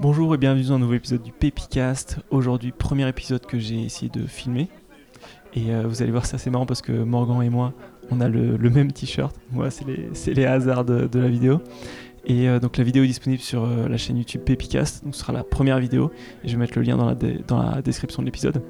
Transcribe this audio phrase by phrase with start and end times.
[0.00, 2.18] Bonjour et bienvenue dans un nouveau épisode du Pepicast.
[2.30, 4.68] Aujourd'hui, premier épisode que j'ai essayé de filmer.
[5.54, 7.72] Et euh, vous allez voir, c'est assez marrant parce que Morgan et moi,
[8.10, 9.34] on a le, même t-shirt.
[9.52, 11.60] Moi, c'est les, c'est hasards de, la vidéo.
[12.26, 15.04] Et euh, donc la vidéo est disponible sur euh, la chaîne YouTube Pepicast.
[15.04, 16.10] Donc ce sera la première vidéo.
[16.42, 18.62] Et je vais mettre le lien dans la, description de l'épisode.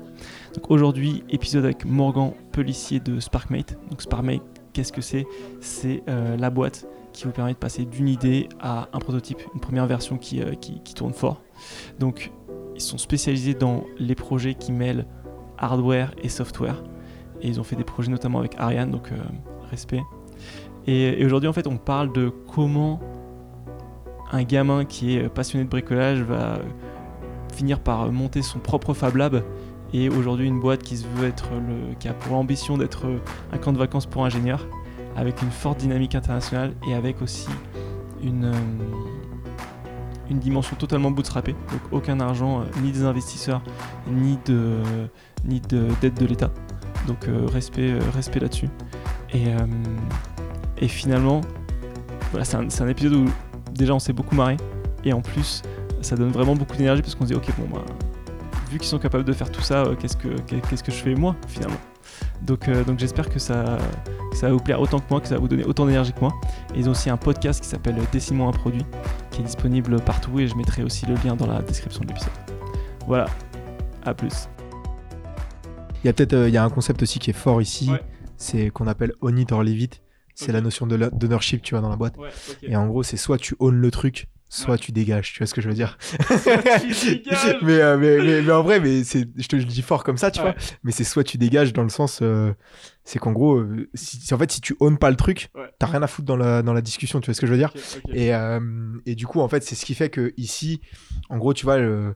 [0.54, 3.76] Donc aujourd'hui, épisode avec Morgan Pelissier de Sparkmate.
[3.90, 5.26] Donc Sparkmate, qu'est-ce que c'est?
[5.60, 9.86] C'est la boîte qui vous permet de passer d'une idée à un prototype, une première
[9.86, 11.40] version qui, euh, qui, qui tourne fort.
[11.98, 12.30] Donc
[12.74, 15.06] ils sont spécialisés dans les projets qui mêlent
[15.56, 16.82] hardware et software.
[17.40, 19.16] Et ils ont fait des projets notamment avec Ariane, donc euh,
[19.70, 20.02] respect.
[20.86, 23.00] Et, aujourd'hui, en fait, on parle de comment
[24.32, 26.58] un gamin qui est passionné de bricolage va
[27.54, 29.44] finir par monter son propre Fab Lab.
[29.92, 33.06] Et aujourd'hui, une boîte qui se veut être le, qui a pour ambition d'être
[33.52, 34.66] un camp de vacances pour ingénieurs,
[35.16, 37.48] avec une forte dynamique internationale et avec aussi
[38.22, 38.52] une, euh,
[40.30, 41.52] une dimension totalement bootstrappée.
[41.52, 43.62] Donc aucun argent, euh, ni des investisseurs,
[44.10, 44.78] ni de
[45.44, 46.50] ni de- d'aide de, l'État.
[47.06, 48.68] Donc euh, respect, respect là-dessus.
[49.34, 49.44] Et,
[50.78, 51.40] et finalement,
[52.30, 53.24] voilà, c'est un, un épisode où
[53.72, 54.56] déjà on s'est beaucoup marré.
[55.04, 55.62] Et en plus,
[56.00, 57.84] ça donne vraiment beaucoup d'énergie parce qu'on se dit, ok, bon, bah,
[58.70, 61.14] vu qu'ils sont capables de faire tout ça, qu'est-ce que, qu'est- qu'est-ce que je fais
[61.14, 61.76] moi finalement?
[62.42, 63.78] Donc, euh, donc j'espère que ça,
[64.30, 66.12] que ça va vous plaire autant que moi, que ça va vous donner autant d'énergie
[66.12, 66.32] que moi.
[66.74, 68.84] Et ils ont aussi un podcast qui s'appelle Décimons un produit,
[69.30, 72.32] qui est disponible partout et je mettrai aussi le lien dans la description de l'épisode.
[73.06, 73.26] Voilà,
[74.04, 74.48] à plus.
[76.02, 77.90] Il y a peut-être euh, il y a un concept aussi qui est fort ici,
[77.90, 78.02] Ouais.
[78.36, 80.02] c'est qu'on appelle own it or leave it.
[80.34, 80.96] C'est la notion de
[81.62, 82.18] tu vois, dans la boîte.
[82.18, 82.30] Ouais.
[82.62, 85.32] Et en gros, c'est soit tu own le truc, soit tu dégages.
[85.32, 87.56] Tu vois ce que je veux dire tu dégages.
[87.62, 90.16] mais, euh, mais, mais, mais en vrai, mais c'est, je te le dis fort comme
[90.16, 90.52] ça, tu Ouais.
[90.52, 90.54] vois.
[90.82, 92.52] Mais c'est soit tu dégages dans le sens, euh,
[93.04, 95.70] c'est qu'en gros, euh, si, en fait, si tu own pas le truc, Ouais.
[95.78, 97.20] t'as rien à foutre dans la, dans la discussion.
[97.20, 97.72] Tu vois ce que je veux dire
[98.12, 98.30] et,
[99.06, 100.80] et du coup, en fait, c'est ce qui fait que ici,
[101.28, 102.14] en gros, tu vois, le-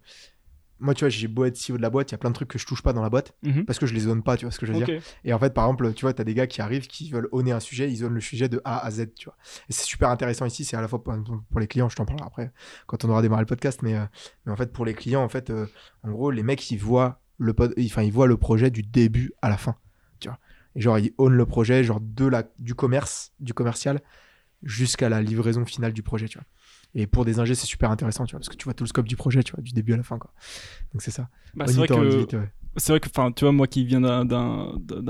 [0.80, 2.34] moi, tu vois, j'ai beau être CEO de la boîte, il y a plein de
[2.34, 3.64] trucs que je touche pas dans la boîte Mhm.
[3.64, 4.86] parce que je les own pas, tu vois ce que je veux dire
[5.24, 7.28] et en fait, par exemple, tu vois, tu as des gars qui arrivent, qui veulent
[7.32, 9.36] owner un sujet, ils own le sujet de A à Z, tu vois.
[9.68, 11.14] Et c'est super intéressant ici, c'est à la fois pour,
[11.50, 12.52] pour les clients, je t'en parlerai après,
[12.86, 14.04] quand on aura démarré le podcast, mais, euh,
[14.46, 15.66] mais en fait, pour les clients, en fait, euh,
[16.04, 19.32] en gros, les mecs, ils voient le, pod- enfin, ils voient le projet du début
[19.42, 19.76] à la fin,
[20.20, 20.38] tu vois.
[20.76, 24.00] Et genre, ils own le projet, genre, de la, du commerce, du commercial,
[24.62, 26.46] jusqu'à la livraison finale du projet, tu vois.
[26.94, 28.88] Et pour des ingés, c'est super intéressant, tu vois, parce que tu vois tout le
[28.88, 30.32] scope du projet, tu vois, du début à la fin, quoi.
[30.92, 31.28] Donc c'est ça.
[31.54, 31.94] Bah, c'est vrai que
[32.36, 32.48] ouais.
[32.76, 34.24] c'est vrai que enfin tu vois moi qui viens d'un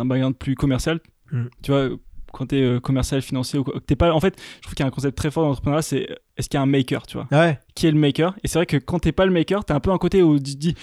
[0.05, 1.01] background plus commercial
[1.31, 1.45] Mm.
[1.63, 1.91] tu vois
[2.33, 4.85] quand t'es euh, commercial financier ou quoi, t'es pas en fait je trouve qu'il y
[4.85, 6.09] a un concept très fort dans l'entrepreneuriat c'est
[6.39, 7.27] est-ce qu'il y a un maker tu vois?
[7.33, 8.35] Ouais, qui est le maker?
[8.43, 10.39] Et c'est vrai que quand t'es pas le maker t'as un peu un côté où
[10.39, 10.75] tu te dis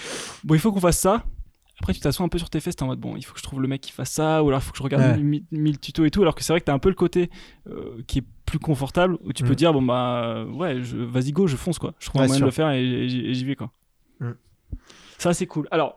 [0.44, 1.24] bon il faut qu'on fasse ça
[1.80, 3.38] après tu t'assois un peu sur tes fesses t'es en mode bon il faut que
[3.38, 5.22] je trouve le mec qui fasse ça ou alors il faut que je regarde Ouais.
[5.22, 7.30] mille, mille tutos et tout alors que c'est vrai que t'as un peu le côté
[7.68, 9.56] euh, qui est plus confortable où tu peux Mm.
[9.56, 12.40] dire bon bah ouais je, vas-y go je fonce quoi je trouve un Ouais, moyen
[12.40, 13.72] de le faire et, et j'y et j'y vais quoi
[14.20, 14.30] Mm.
[15.18, 15.96] ça c'est cool alors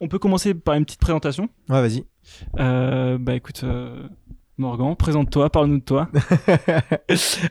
[0.00, 2.04] on peut commencer par une petite présentation ouais, vas-y.
[2.60, 4.06] euh, bah écoute, euh,
[4.58, 6.08] Morgan, présente-toi, parle-nous de toi.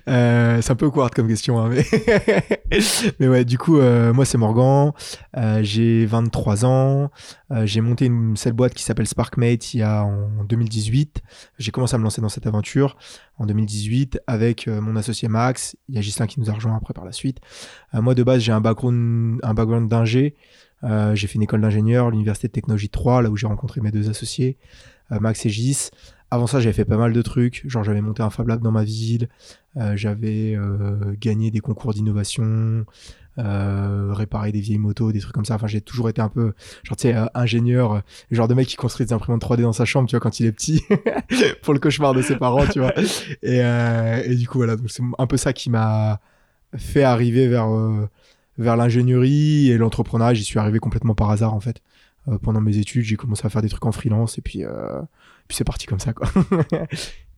[0.08, 1.70] Euh, c'est un peu awkward comme question, hein,
[3.20, 3.28] mais...
[3.28, 4.92] ouais, du coup, euh, moi c'est Morgan,
[5.38, 7.10] euh, j'ai 23 ans,
[7.64, 11.22] j'ai monté une seule boîte qui s'appelle Sparkmate il en 2018.
[11.58, 12.98] J'ai commencé à me lancer dans cette aventure
[13.38, 15.76] en 2018 avec mon associé Max.
[15.90, 17.40] Il y a Gislain qui nous a rejoint après par la suite.
[17.94, 20.36] Moi de base, j'ai un background, un background d'ingé.
[20.84, 24.10] J'ai fait une école d'ingénieur, l'université de technologie 3, là où j'ai rencontré mes deux
[24.10, 24.58] associés,
[25.10, 25.90] Max et Gis.
[26.32, 27.64] Avant ça, j'avais fait pas mal de trucs.
[27.68, 29.30] Genre, j'avais monté un Fab Lab dans ma ville.
[29.78, 32.86] euh, j'avais euh, gagné des concours d'innovation.
[33.38, 35.56] euh, réparé des vieilles motos, des trucs comme ça.
[35.56, 36.54] Enfin, j'ai toujours été un peu,
[36.84, 39.84] genre, tu sais, euh, ingénieur, genre de mec qui construit des imprimantes 3D dans sa
[39.86, 40.82] chambre, tu vois, quand il est petit,
[41.62, 42.94] pour le cauchemar de ses parents, tu vois.
[43.44, 46.22] Et, et du coup, voilà, c'est un peu ça qui m'a
[46.78, 47.68] fait arriver vers,
[48.58, 50.34] vers l'ingénierie et l'entrepreneuriat.
[50.34, 51.82] J'y suis arrivé complètement par hasard, en fait.
[52.42, 54.64] Pendant mes études, j'ai commencé à faire des trucs en freelance et puis,
[55.48, 56.28] puis c'est parti comme ça, quoi.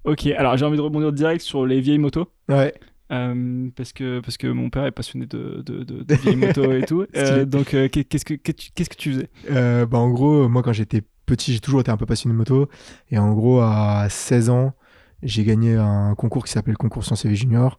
[0.04, 2.32] Ok, alors j'ai envie de rebondir direct sur les vieilles motos.
[2.48, 2.74] ouais.
[3.12, 6.72] euh, parce, que, parce que mon père est passionné de, de, de- de vieilles motos
[6.72, 7.06] et tout.
[7.16, 9.86] Euh, donc, euh, qu'est- qu'est-ce que qu'est-ce que tu- faisais?
[9.86, 12.70] Bah, en gros, moi, quand j'étais petit, j'ai toujours été un peu passionné de moto.
[13.12, 14.74] Et en gros, à 16 ans,
[15.24, 17.78] j'ai gagné un concours qui s'appelle le concours Sciences et Junior.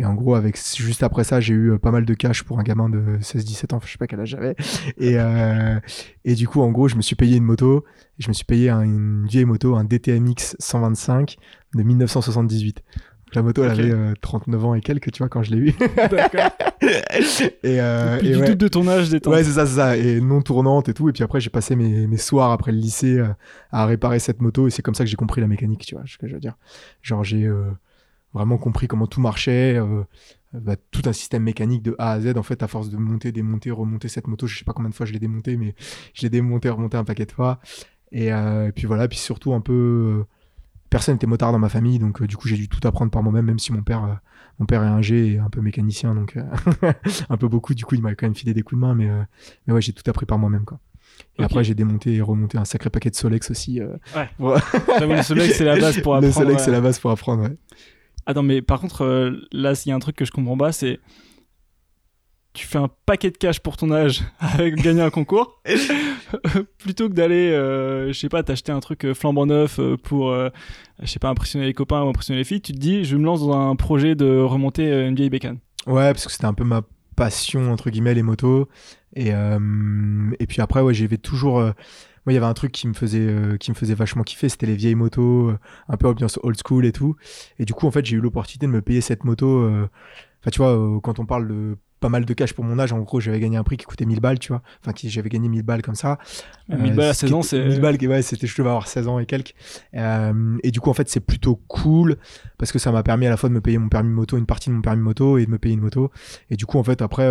[0.00, 2.60] Et en gros, avec, juste après ça, j'ai eu euh, pas mal de cash pour
[2.60, 4.54] un gamin de 16-17 ans, je sais pas quel âge j'avais.
[4.96, 5.80] Et, euh,
[6.24, 7.84] et du coup, en gros, je me suis payé une moto.
[8.18, 11.36] Et je me suis payé un- une vieille moto, un DTMX 125
[11.74, 12.76] de 1978.
[12.76, 15.58] Donc, la moto, elle avait euh, 39 ans et quelques, tu vois, quand je l'ai
[15.58, 15.72] eu.
[15.96, 16.50] D'accord.
[16.80, 19.34] et, euh, Plus et du tout de ton âge détente.
[19.34, 19.96] Ouais, c'est ça, c'est ça.
[19.96, 21.08] Et non tournante et tout.
[21.08, 23.26] Et puis après, j'ai passé mes, mes soirs après le lycée euh,
[23.72, 24.66] à réparer cette moto.
[24.68, 26.40] Et c'est comme ça que j'ai compris la mécanique, tu vois, ce que je veux
[26.40, 26.56] dire.
[27.02, 27.44] Genre, j'ai.
[27.44, 27.64] euh,
[28.34, 29.76] vraiment compris comment tout marchait.
[29.76, 30.02] euh,
[30.54, 33.32] bah, tout un système mécanique de A à Z en fait à force de monter
[33.32, 35.74] démonter remonter cette moto je sais pas combien de fois je l'ai démonté mais
[36.14, 37.60] je l'ai démonté remonté un paquet de fois
[38.12, 40.24] et, euh, et puis voilà puis surtout un peu euh,
[40.88, 43.22] personne n'était motard dans ma famille donc euh, du coup j'ai dû tout apprendre par
[43.22, 44.14] moi-même même si mon père euh,
[44.58, 46.92] mon père est ingé et un peu mécanicien donc euh,
[47.28, 49.10] un peu beaucoup du coup il m'a quand même filé des coups de main mais
[49.10, 49.22] euh,
[49.66, 50.80] mais ouais j'ai tout appris par moi-même quoi
[51.38, 53.96] et après j'ai démonté et remonté un sacré paquet de Solex aussi euh.
[54.16, 54.54] Ouais.
[55.00, 56.34] Le Solex, c'est la base pour le apprendre.
[56.34, 56.64] Solex ouais.
[56.64, 57.56] c'est la base pour apprendre ouais.
[58.28, 60.70] Attends, mais par contre, euh, là, s'il y a un truc que je comprends pas,
[60.70, 61.00] c'est.
[62.52, 65.62] Tu fais un paquet de cash pour ton âge avec gagner un concours,
[66.78, 70.50] plutôt que d'aller, euh, je sais pas, t'acheter un truc euh, flambant neuf pour, euh,
[71.00, 72.60] je sais pas, impressionner les copains ou impressionner les filles.
[72.60, 75.58] Tu te dis, je me lance dans un projet de remonter une vieille bécane.
[75.86, 76.82] Ouais, parce que c'était un peu ma
[77.16, 78.68] passion, entre guillemets, les motos.
[79.16, 81.64] Et, et puis après, ouais, j'avais toujours.
[82.28, 84.50] Moi, il y avait un truc qui me faisait, euh, qui me faisait vachement kiffer,
[84.50, 85.58] c'était les vieilles motos, euh,
[85.88, 87.16] un peu ambiance old school et tout.
[87.58, 89.46] Et du coup, en fait, j'ai eu l'opportunité de me payer cette moto.
[89.62, 89.88] euh,
[90.40, 93.00] Enfin, tu vois, quand on parle de pas mal de cash pour mon âge, en
[93.00, 94.62] gros, j'avais gagné un prix qui coûtait 1000 balles, tu vois.
[94.80, 96.18] Enfin, qui- j'avais gagné 1000 balles comme ça.
[96.68, 97.64] 1000 Euh, balles à ce 16 qui ans, c'est.
[97.66, 99.54] 1000 balles, ouais, c'était, je devais avoir 16 ans et quelques.
[100.62, 102.16] Et du coup, en fait, c'est plutôt cool
[102.56, 104.46] parce que ça m'a permis à la fois de me payer mon permis moto, une
[104.46, 106.10] partie de mon permis moto et de me payer une moto.
[106.50, 107.26] Et du coup, en fait, après,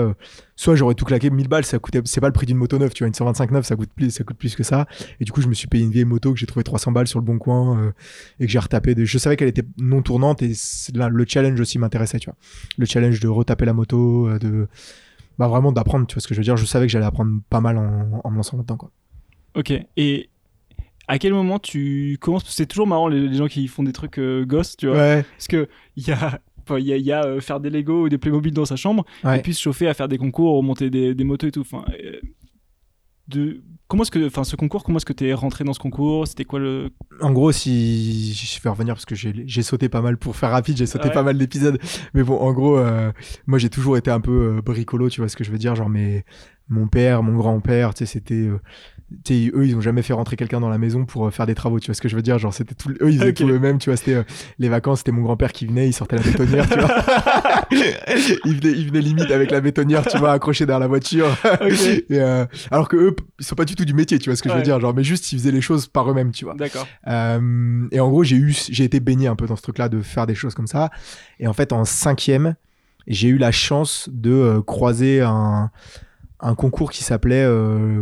[0.58, 2.92] soit j'aurais tout claqué 1000 balles, ça coûtait, c'est pas le prix d'une moto neuve,
[2.92, 4.88] tu vois, une 125 neuve, ça coûte plus, ça coûte plus que ça.
[5.22, 7.08] Et du coup, je me suis payé une vieille moto que j'ai trouvé 300 balles
[7.08, 7.92] sur le bon coin euh,
[8.40, 8.96] et que j'ai retapé.
[8.96, 9.06] De...
[9.06, 10.52] Je savais qu'elle était non tournante et
[10.94, 12.38] là, le challenge aussi m'intéressait, tu vois.
[12.78, 14.68] Le challenge de retaper la moto, euh, de,
[15.38, 16.58] bah, vraiment d'apprendre, tu vois ce que je veux dire.
[16.58, 18.92] Je savais que j'allais apprendre pas mal en, en me lançant là-dedans, quoi.
[19.54, 19.74] Ok.
[19.96, 20.30] Et
[21.08, 22.46] à quel moment tu commences?
[22.50, 24.98] C'est toujours marrant les, les gens qui font des trucs euh, gosses, tu vois.
[24.98, 26.42] Ouais, Parce que il y a.
[26.78, 28.76] Il y a, il y a, euh, faire des Lego ou des Playmobil dans sa
[28.76, 29.40] chambre, ouais.
[29.40, 31.62] et puis se chauffer à faire des concours, remonter des, des motos et tout.
[31.62, 32.20] Enfin, euh,
[33.28, 36.28] de comment est-ce que, enfin, ce concours, comment est-ce que t'es rentré dans ce concours?
[36.28, 36.92] C'était quoi le
[37.22, 40.78] En gros, si je vais revenir parce que j'ai sauté pas mal pour faire rapide,
[40.78, 41.14] j'ai sauté Ouais.
[41.14, 41.78] pas mal d'épisodes.
[42.14, 43.12] Mais bon, en gros, euh,
[43.46, 45.76] moi j'ai toujours été un peu bricolo, tu vois ce que je veux dire?
[45.76, 46.24] Genre, mes,
[46.70, 48.50] mon père, mon grand-père, tu sais, c'était.
[49.12, 51.32] Euh, tu sais, eux, ils ont jamais fait rentrer quelqu'un dans la maison pour euh,
[51.32, 52.38] faire des travaux, tu vois ce que je veux dire?
[52.38, 52.90] Genre, c'était tout.
[53.02, 53.36] Eux, ils faisaient Ok.
[53.36, 53.98] tout eux-mêmes, tu vois.
[53.98, 54.24] C'était euh,
[54.60, 56.90] les vacances, c'était mon grand-père qui venait, il sortait la bétonnière, tu vois.
[57.72, 61.28] il, venait, il venait limite avec la bétonnière, tu vois, accrochée derrière la voiture.
[61.62, 64.44] Et, euh, alors que eux, ils sont pas du tout du métier, tu vois ce
[64.44, 64.80] que je veux dire.
[64.80, 66.56] Genre, mais juste, ils faisaient les choses par eux-mêmes, tu vois.
[66.56, 66.88] D'accord.
[67.08, 70.02] Euh, et en gros, j'ai eu, j'ai été baigné un peu dans ce truc-là de
[70.02, 70.90] faire des choses comme ça.
[71.40, 72.56] Et en fait, en cinquième,
[73.08, 75.72] j'ai eu la chance de croiser un,
[76.40, 77.48] un concours qui s'appelait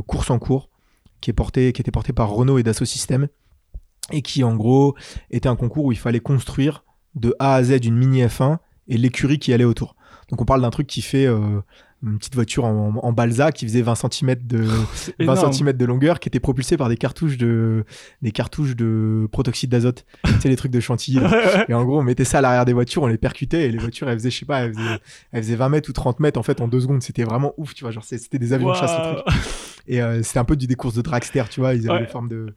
[0.07, 0.69] Course en cours,
[1.22, 3.28] qui était porté par Renault et Dassault Systèmes,
[4.12, 4.96] et qui en gros
[5.32, 6.84] était un concours où il fallait construire
[7.16, 8.58] de A à Z une mini F1
[8.88, 9.96] et l'écurie qui allait autour.
[10.30, 11.62] Donc on parle d'un truc qui fait euh,
[12.06, 14.86] une petite voiture en, en balsa qui faisait 20 cm de, 20
[15.19, 15.52] Énorme.
[15.54, 17.84] cm de longueur qui était propulsé par des cartouches de
[18.22, 20.06] des cartouches de protoxyde d'azote
[20.42, 21.66] sais les trucs de chantilly là.
[21.68, 23.78] Et en gros on mettait ça à l'arrière des voitures on les percutait et les
[23.80, 25.00] voitures elles faisaient je sais pas elles faisaient,
[25.31, 27.74] elles faisaient 20 mètres ou 30 mètres en fait en deux secondes c'était vraiment ouf
[27.74, 29.22] tu vois genre c'est- c'était des avions de chasse le Waouh.
[29.24, 29.36] truc
[29.88, 32.06] et euh, c'était un peu du des courses de dragster tu vois ils avaient Ouais.
[32.06, 32.54] les formes de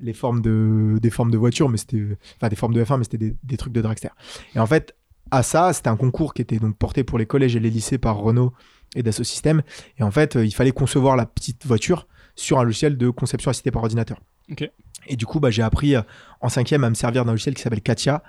[0.00, 2.02] les formes de des formes de voitures mais c'était
[2.38, 4.08] enfin des formes de F1 mais c'était des, des trucs de dragster
[4.54, 4.94] et en fait
[5.30, 7.98] à ça c'était un concours qui était donc porté pour les collèges et les lycées
[7.98, 8.52] par Renault
[8.96, 9.62] et Dassault Systèmes
[9.98, 13.50] et en fait euh, il fallait concevoir la petite voiture sur un logiciel de conception
[13.50, 14.18] assistée par ordinateur
[14.50, 14.68] Ok.
[15.06, 16.02] et du coup bah, j'ai appris euh,
[16.40, 18.22] en cinquième à me servir d'un logiciel qui s'appelle Katia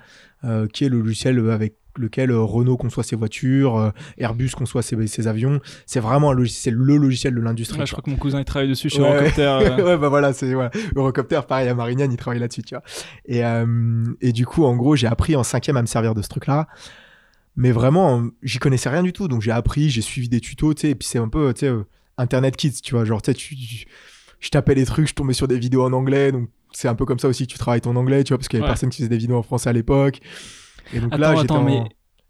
[0.44, 5.28] euh, qui est le logiciel avec lequel Renault conçoit ses voitures, Airbus conçoit ses, ses
[5.28, 5.60] avions.
[5.86, 7.78] C'est vraiment un logiciel, le logiciel de l'industrie.
[7.78, 9.10] Ouais, je crois que mon cousin il travaille dessus chez Ouais.
[9.14, 9.42] Eurocopter.
[9.62, 9.84] euh.
[9.84, 10.72] ouais, bah voilà, c'est voilà.
[10.96, 12.82] Eurocopter, pareil, à Marignane, il travaille là-dessus, tu vois.
[13.26, 16.22] Et, euh, et du coup, en gros, j'ai appris en cinquième à me servir de
[16.22, 16.66] ce truc-là.
[17.56, 19.28] Mais vraiment, euh, j'y connaissais rien du tout.
[19.28, 20.90] Donc j'ai appris, j'ai suivi des tutos, tu sais.
[20.90, 21.84] Et puis c'est un peu, tu sais, euh,
[22.18, 23.04] Internet Kids, tu vois.
[23.04, 23.86] Genre, tu sais, tu- tu-
[24.40, 26.32] je tapais des trucs, je tombais sur des vidéos en anglais.
[26.32, 28.48] Donc c'est un peu comme ça aussi que tu travailles ton anglais, tu vois, parce
[28.48, 28.70] qu'il y avait Ouais.
[28.72, 30.20] personne qui faisait des vidéos en français à l'époque.
[30.92, 31.64] Et donc là, Attends, j'étais attends, en...
[31.64, 31.82] mais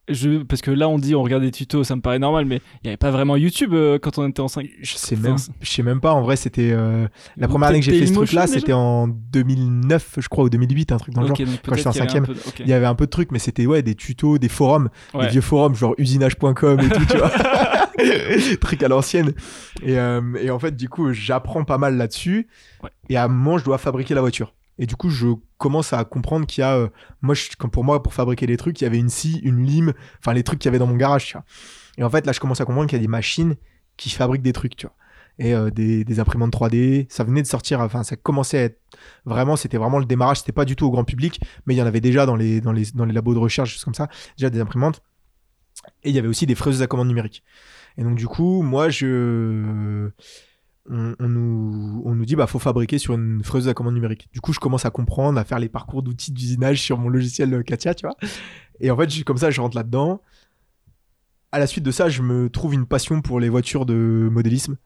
[0.09, 2.57] je, parce que là on dit on regarde des tutos, ça me paraît normal, mais
[2.83, 4.69] il n'y avait pas vraiment YouTube euh, quand on était en 5.
[4.81, 6.13] Je sais même, je sais même pas.
[6.13, 7.07] En vrai, c'était euh,
[7.37, 10.93] la première année que j'ai fait ce truc-là, c'était en 2009, je crois, ou 2008,
[10.93, 11.39] un truc dans le genre.
[11.67, 12.27] Quand j'étais en cinquième.
[12.61, 15.27] Il y avait un peu de trucs, mais c'était ouais des tutos, des forums, Ouais.
[15.27, 17.31] des vieux forums genre usinage.com et tout, tu vois.
[18.61, 19.33] Truc à l'ancienne.
[19.83, 22.49] Et, euh, et en fait, du coup, j'apprends pas mal là-dessus.
[22.83, 22.91] Ouais.
[23.09, 24.53] Et à un moment, je dois fabriquer la voiture.
[24.79, 25.29] Et du coup, je
[25.59, 26.89] commence à comprendre qu'il y a, euh,
[27.23, 27.35] moi,
[27.73, 30.43] pour moi, pour fabriquer les trucs, il y avait une scie, une lime, enfin les
[30.43, 31.37] trucs qu'il y avait dans mon garage.
[31.97, 33.55] Et en fait, là, je commence à comprendre qu'il y a des machines
[33.97, 34.97] qui fabriquent des trucs, tu vois.
[35.39, 38.81] Et euh, des, des imprimantes 3D, ça venait de sortir, enfin, ça commençait à être
[39.25, 41.83] vraiment, c'était vraiment le démarrage, c'était pas du tout au grand public, mais il y
[41.83, 44.09] en avait déjà dans les, dans les, dans les labos de recherche, choses comme ça,
[44.37, 45.03] déjà des imprimantes.
[46.05, 47.43] Et il y avait aussi des fraiseuses à commande numérique.
[47.97, 50.11] Et donc, du coup, moi, je.
[50.91, 54.29] On, nous dit bah faut fabriquer sur une fraiseuse à commande numérique.
[54.33, 57.53] Du coup, je commence à comprendre, à faire les parcours d'outils d'usinage sur mon logiciel
[57.55, 58.17] euh, Katia, tu vois.
[58.81, 60.21] Et en fait, je- comme ça, je rentre là-dedans.
[61.53, 64.77] À la suite de ça, je me trouve une passion pour les voitures de modélisme.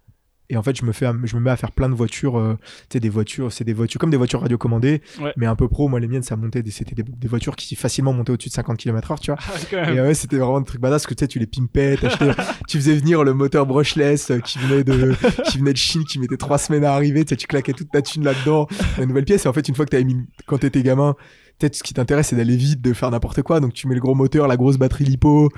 [0.51, 2.39] Et en fait, je me, fais, à- je me mets à faire plein de voitures.
[2.39, 2.55] euh,
[2.89, 5.33] tu sais, des voitures, c'est des voitures comme des voitures radiocommandées, Ouais.
[5.37, 5.89] mais un peu pro.
[5.89, 8.55] Moi, les miennes, ça montait, des- c'était des, des voitures qui facilement montaient au-dessus de
[8.55, 9.39] 50 km/h, tu vois.
[9.77, 9.93] Ah.
[9.93, 11.97] Et ouais, c'était vraiment des trucs badass que tu sais, tu les pimpais,
[12.69, 15.15] tu faisais venir le moteur brushless euh, qui venait de,
[15.51, 17.91] qui venait de Chine, qui mettait trois semaines à arriver, tu sais, tu claquais toute
[17.91, 18.67] ta thune là-dedans,
[18.99, 19.45] la nouvelle pièce.
[19.45, 21.15] Et en fait, une fois que t'avais mis, quand t'étais gamin,
[21.59, 23.61] peut-être ce qui t'intéresse, c'est d'aller vite, de faire n'importe quoi.
[23.61, 25.51] Donc, tu mets le gros moteur, la grosse batterie lipo.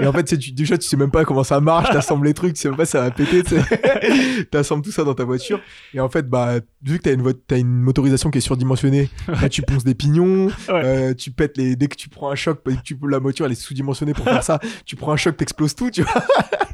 [0.00, 2.34] Et en fait, tu tu, déjà, tu sais même pas comment ça marche, t'assembles les
[2.34, 3.42] trucs, tu sais même pas si ça va péter.
[4.50, 5.60] T'assembles tout ça dans ta voiture.
[5.94, 9.48] Et en fait, bah, vu que t'as une, t'as une motorisation qui est surdimensionnée, là,
[9.48, 10.82] tu ponces des pignons, Ouais.
[10.84, 13.52] euh, tu pètes les, dès que tu prends un choc, que tu, la voiture, elle
[13.52, 16.24] est sous-dimensionnée pour faire ça, tu prends un choc, t'exploses tout, tu vois.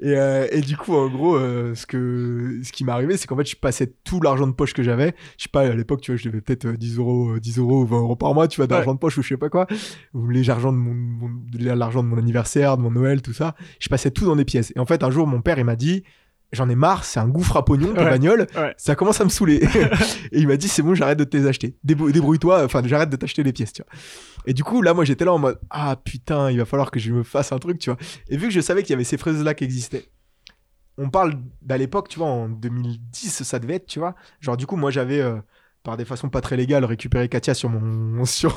[0.00, 3.26] et, euh, et du coup, en gros, euh, ce, que, ce qui m'est arrivé, c'est
[3.26, 5.14] qu'en fait, je passais tout l'argent de poche que j'avais.
[5.38, 7.58] Je sais pas, à l'époque, tu vois, je devais peut-être euh, 10 euros, euh, 10
[7.58, 9.66] euros 20 euros par mois, tu vois, d'argent de poche ou je sais pas quoi.
[10.14, 13.54] Ou les l'argent de mon, mon- l'argent de mon anniversaire, de mon Noël, tout ça.
[13.78, 14.72] Je passais tout dans des pièces.
[14.76, 16.04] Et en fait, un jour, mon père, il m'a dit,
[16.52, 18.10] j'en ai marre, c'est un gouffre à pognon, ta Ouais.
[18.10, 18.46] bagnole.
[18.56, 18.74] Ouais.
[18.76, 19.60] Ça commence à me saouler.
[20.32, 21.76] et il m'a dit, c'est bon, j'arrête de te les acheter.
[21.84, 23.92] Débrou- Débrouille-toi, enfin, j'arrête de t'acheter les pièces, tu vois.
[24.46, 26.98] Et du coup, là, moi, j'étais là en mode, ah putain, il va falloir que
[26.98, 27.98] je me fasse un truc, tu vois.
[28.28, 30.04] Et vu que je savais qu'il y avait ces fraises-là qui existaient,
[30.98, 34.14] on parle d'à l'époque, tu vois, en 2010, ça devait être, tu vois.
[34.40, 35.36] Genre, du coup, moi, j'avais, euh,
[35.82, 38.56] par des façons pas très légales, récupéré Katia sur mon, sur,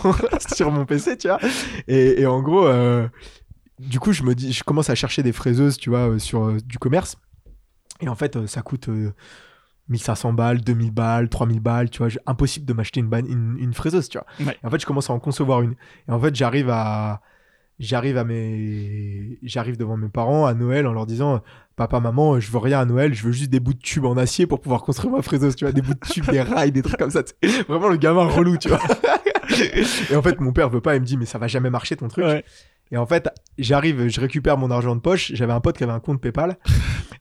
[0.53, 1.39] sur mon PC, tu vois.
[1.87, 3.07] Et, et en gros, euh,
[3.79, 6.45] du coup, je me dis, je commence à chercher des fraiseuses, tu vois, euh, sur
[6.45, 7.17] euh, du commerce.
[8.01, 9.13] Et en fait, euh, ça coûte euh,
[9.89, 12.09] 1500 balles, 2000 balles, 3000 balles, tu vois.
[12.25, 14.27] Impossible de m'acheter une, une, une fraiseuse, tu vois.
[14.45, 14.57] Ouais.
[14.61, 15.75] Et en fait, je commence à en concevoir une.
[16.07, 17.21] Et en fait, j'arrive à.
[17.79, 19.39] J'arrive à mes.
[19.43, 21.41] J'arrive devant mes parents à Noël en leur disant
[21.75, 24.15] Papa, maman, je veux rien à Noël, je veux juste des bouts de tubes en
[24.15, 25.71] acier pour pouvoir construire ma fraiseuse, tu vois.
[25.71, 27.23] Des bouts de tubes, des rails, des trucs comme ça.
[27.67, 28.79] Vraiment le gamin relou, tu vois.
[30.11, 31.95] Et en fait, mon père veut pas, il me dit Mais ça va jamais marcher
[31.95, 32.25] ton truc.
[32.25, 32.43] Ouais.
[32.91, 33.27] Et en fait,
[33.57, 35.31] j'arrive, je récupère mon argent de poche.
[35.33, 36.57] J'avais un pote qui avait un compte PayPal.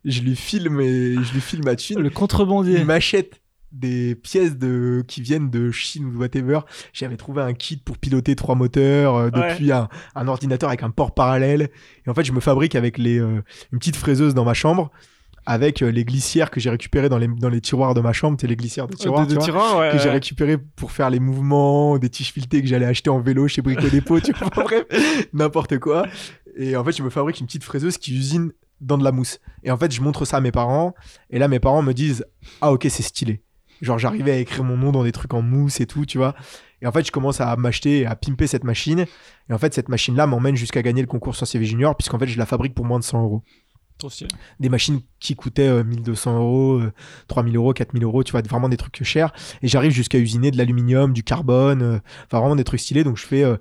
[0.04, 2.00] je lui filme et je lui filme ma thune.
[2.00, 2.80] Le contrebandier.
[2.80, 3.40] Il m'achète
[3.72, 6.60] des pièces de qui viennent de Chine ou de whatever.
[6.92, 9.50] J'avais trouvé un kit pour piloter trois moteurs, euh, Ouais.
[9.52, 11.70] depuis un, un ordinateur avec un port parallèle.
[12.06, 14.90] Et en fait, je me fabrique avec les euh, une petite fraiseuse dans ma chambre.
[15.44, 18.40] Avec euh, les glissières que j'ai récupérées dans les, dans les tiroirs de ma chambre,
[18.40, 20.12] sais, les glissières de tiroirs, de, de vois tiroir, ouais, que j'ai ouais.
[20.12, 23.88] récupéré pour faire les mouvements, des tiges filetées que j'allais acheter en vélo chez Brico
[23.88, 24.84] Dépôt, tu vois, bref,
[25.32, 26.06] n'importe quoi.
[26.56, 29.40] Et en fait, je me fabrique une petite fraiseuse qui usine dans de la mousse.
[29.64, 30.94] Et en fait, je montre ça à mes parents,
[31.28, 32.24] et là, mes parents me disent
[32.60, 33.42] Ah, ok, c'est stylé.
[33.82, 36.34] Genre, j'arrivais à écrire mon nom dans des trucs en mousse et tout, tu vois.
[36.80, 39.06] Et en fait, je commence à m'acheter, à pimper cette machine.
[39.50, 42.26] Et en fait, cette machine-là m'emmène jusqu'à gagner le concours sur CV Junior, puisqu'en fait,
[42.26, 43.42] je la fabrique pour moins de 100 euros
[44.60, 46.92] des machines qui coûtaient euh, 1200 euros, euh,
[47.28, 49.32] 3000 euros, 4000 euros, tu vois, vraiment des trucs chers.
[49.62, 53.04] Et j'arrive jusqu'à usiner de l'aluminium, du carbone, euh, enfin vraiment des trucs stylés.
[53.04, 53.56] Donc je fais, euh,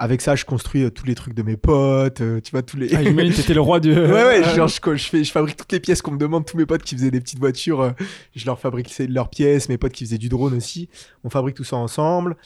[0.00, 2.78] avec ça, je construis euh, tous les trucs de mes potes, euh, tu vois, tous
[2.78, 2.94] les.
[2.94, 3.92] Ah, j'imagine t'étais le roi de.
[4.10, 6.56] Ouais, ouais, genre, je, je, fais, je fabrique toutes les pièces qu'on me demande, tous
[6.56, 7.90] mes potes qui faisaient des petites voitures, euh,
[8.34, 10.88] je leur fabrique leurs pièces, mes potes qui faisaient du drone aussi.
[11.22, 12.36] On fabrique tout ça ensemble.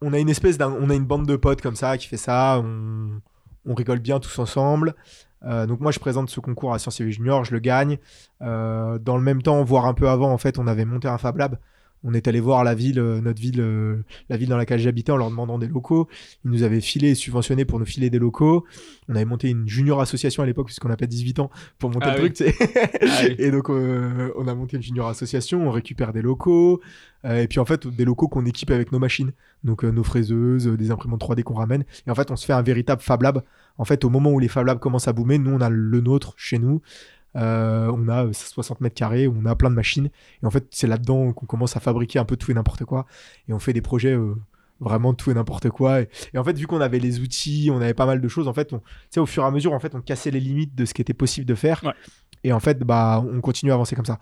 [0.00, 2.16] On a une espèce d'un, on a une bande de potes comme ça qui fait
[2.16, 3.20] ça, on,
[3.66, 4.94] on rigole bien tous ensemble.
[5.44, 7.98] Euh, donc moi je présente ce concours à Sciences et Vie Junior, je le gagne.
[8.40, 11.18] Euh, dans le même temps, voire un peu avant, en fait, on avait monté un
[11.18, 11.58] Fab Lab.
[12.04, 15.12] On est allé voir la ville, euh, notre ville, euh, la ville dans laquelle j'habitais
[15.12, 16.08] en leur demandant des locaux.
[16.44, 18.64] Ils nous avaient filé et subventionné pour nous filer des locaux.
[19.08, 22.08] On avait monté une junior association à l'époque puisqu'on n'a pas 18 ans pour monter
[22.10, 22.32] Ah le oui.
[22.32, 22.52] truc.
[22.54, 22.98] tu sais.
[23.02, 23.36] Ah oui.
[23.38, 26.80] Et donc euh, on a monté une junior association, on récupère des locaux
[27.24, 29.30] euh, et puis en fait des locaux qu'on équipe avec nos machines,
[29.62, 31.84] donc euh, nos fraiseuses, des imprimantes 3D qu'on ramène.
[32.06, 33.42] Et en fait on se fait un véritable Fab Lab.
[33.78, 36.00] En fait au moment où les Fab Labs commencent à boomer, nous on a le
[36.00, 36.82] nôtre chez nous.
[37.36, 40.10] Euh, on a euh, 60 mètres carrés, on a plein de machines.
[40.42, 43.06] Et en fait, c'est là-dedans qu'on commence à fabriquer un peu tout et n'importe quoi.
[43.48, 44.34] Et on fait des projets euh,
[44.80, 46.02] vraiment tout et n'importe quoi.
[46.02, 48.48] Et, et en fait, vu qu'on avait les outils, on avait pas mal de choses,
[48.48, 48.80] en fait, on,
[49.20, 51.14] au fur et à mesure, en fait, on cassait les limites de ce qui était
[51.14, 51.82] possible de faire.
[51.84, 51.94] Ouais.
[52.44, 54.18] Et en fait, bah, on continue à avancer comme ça.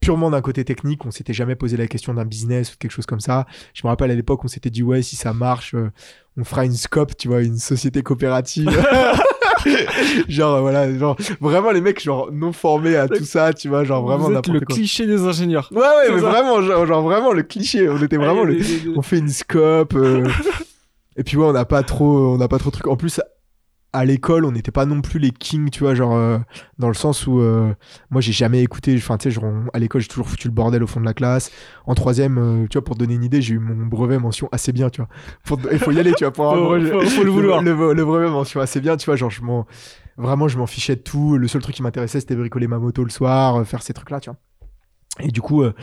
[0.00, 3.06] Purement d'un côté technique, on s'était jamais posé la question d'un business ou quelque chose
[3.06, 3.46] comme ça.
[3.74, 5.90] Je me rappelle à l'époque, on s'était dit, ouais, si ça marche, euh,
[6.36, 8.70] on fera une SCOP, tu vois, une société coopérative.
[10.28, 14.04] genre, voilà, genre, vraiment les mecs, genre, non formés à tout ça, tu vois, genre,
[14.04, 14.74] vraiment Vous êtes le quoi.
[14.74, 15.68] cliché des ingénieurs.
[15.72, 16.28] Ouais, ouais, mais ça.
[16.30, 17.88] vraiment, genre, genre, vraiment le cliché.
[17.88, 18.58] On était vraiment le,
[18.96, 20.26] on fait une scope euh,
[21.16, 23.20] et puis ouais on n'a pas trop on n'a pas trop de trucs en plus
[23.92, 26.38] à l'école, on n'était pas non plus les kings, tu vois, genre euh,
[26.78, 27.74] dans le sens où euh,
[28.10, 29.40] moi j'ai jamais écouté, enfin tu sais,
[29.72, 31.50] à l'école j'ai toujours foutu le bordel au fond de la classe.
[31.86, 34.48] En troisième, euh, tu vois, pour te donner une idée, j'ai eu mon brevet mention
[34.52, 35.08] assez bien, tu vois.
[35.72, 37.62] Il faut y aller, tu vois, pour avoir Faut- brevet- faut- faut le vouloir.
[37.62, 39.66] Le, le brevet mention assez bien, tu vois, genre je m'en,
[40.16, 41.36] vraiment je m'en fichais de tout.
[41.36, 44.20] Le seul truc qui m'intéressait c'était bricoler ma moto le soir, euh, faire ces trucs-là,
[44.20, 44.38] tu vois.
[45.18, 45.74] Et du coup, euh,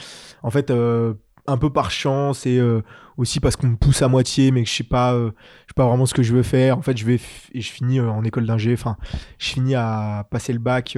[0.44, 1.14] en fait, euh,
[1.48, 2.82] un peu par chance et euh,
[3.16, 5.32] aussi parce qu'on me pousse à moitié, mais que je sais pas, euh,
[5.66, 6.78] je sais pas vraiment ce que je veux faire.
[6.78, 7.20] En fait, je vais
[7.54, 8.74] et je finis euh, en école d'ingé.
[8.74, 8.98] Enfin,
[9.40, 10.98] je finis à passer le bac,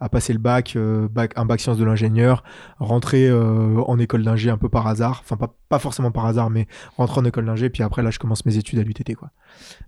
[0.00, 0.78] à passer le bac,
[1.10, 2.44] bac, un bac sciences de l'ingénieur,
[2.78, 5.22] rentrer en école d'ingé un peu par hasard.
[5.24, 7.68] Enfin, pas, pas forcément par hasard, mais rentrer en école d'ingé.
[7.68, 9.30] Puis après, là, je commence mes études à l'UTT, quoi.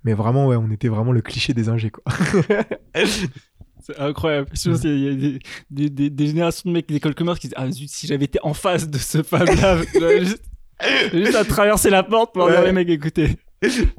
[0.02, 2.04] Mais vraiment, ouais, on était vraiment le cliché des ingés, quoi.
[3.86, 4.48] C'est incroyable.
[4.54, 5.38] Je pense qu'il y a des,
[5.70, 8.38] des, des- des générations de mecs d'école commerce qui disent Ah zut, si j'avais été
[8.42, 10.42] en face de ce Fab Lab, j'aurais juste,
[11.12, 12.66] juste à traverser la porte pour dire Ouais.
[12.66, 13.36] les mecs, écoutez,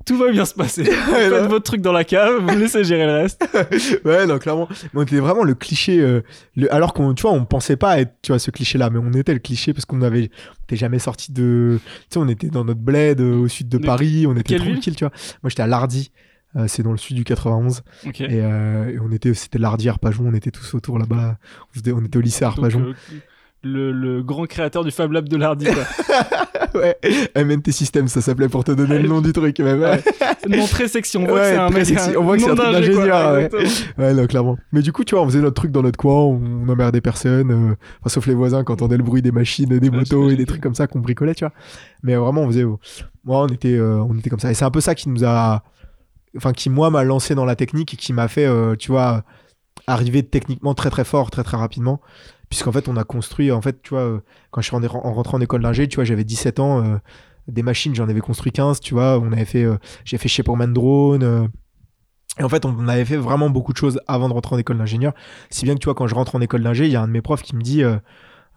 [0.05, 0.83] tout va bien se passer.
[0.85, 1.47] Faites non.
[1.47, 3.43] votre truc dans la cave, vous laissez gérer le reste.
[4.05, 4.67] ouais, non, clairement.
[4.93, 5.99] Mais on était vraiment le cliché.
[5.99, 6.21] euh,
[6.55, 9.11] le- alors qu'on, tu vois, on pensait pas être, tu vois, ce cliché-là, mais on
[9.13, 12.47] était le cliché parce qu'on avait, on était jamais sorti de, tu sais, on était
[12.49, 15.13] dans notre bled euh, au sud de, Paris, on était quelle tranquille, tu vois.
[15.43, 16.11] Moi, j'étais à Lardy.
[16.55, 18.21] Euh, c'est dans le sud du 91 Ok.
[18.21, 21.37] et, euh, et on était c'était Lardy Arpajon on était tous autour là-bas
[21.75, 22.93] on, on était au lycée Donc, Arpajon euh,
[23.63, 25.37] le, le grand créateur du Fab Lab de
[26.75, 26.97] ouais
[27.35, 30.03] MNT System ça s'appelait pour te donner le nom du truc même Ouais.
[30.47, 31.85] Nom très sexy, on voit Ouais, que c'est un mec.
[31.87, 32.17] sexy.
[32.17, 33.45] On voit que c'est un truc d'ingénieur, ouais.
[33.45, 34.05] Exactement.
[34.05, 34.57] Ouais, non, clairement.
[34.71, 37.01] Mais du coup, tu vois, on faisait notre truc dans notre coin, on, on emmerdait
[37.01, 40.35] personne, euh, enfin, sauf les voisins qui entendaient le bruit des machines, des motos et
[40.35, 41.53] des trucs comme ça qu'on bricolait, tu vois.
[42.03, 42.77] Mais vraiment, on faisait, ouais,
[43.25, 44.51] on était, on était comme ça.
[44.51, 45.63] Et c'est un peu ça qui nous a,
[46.37, 49.23] enfin, qui moi m'a lancé dans la technique et qui m'a fait, euh, tu vois,
[49.87, 52.01] arriver techniquement très très fort, très très rapidement.
[52.49, 54.19] Puisqu'en fait, on a construit, en fait, tu vois, euh,
[54.51, 56.97] quand je suis en, en rentrant en école d'ingé, tu vois, j'avais 17 ans, euh,
[57.47, 59.65] des machines, j'en avais construit 15, tu vois, on avait fait,
[60.03, 61.47] j'ai fait Shaperman Drone, euh,
[62.39, 64.77] et en fait, on avait fait vraiment beaucoup de choses avant de rentrer en école
[64.77, 65.13] d'ingénieur.
[65.49, 67.07] Si bien que tu vois, quand je rentre en école d'ingé, il y a un
[67.07, 67.83] de mes profs qui me dit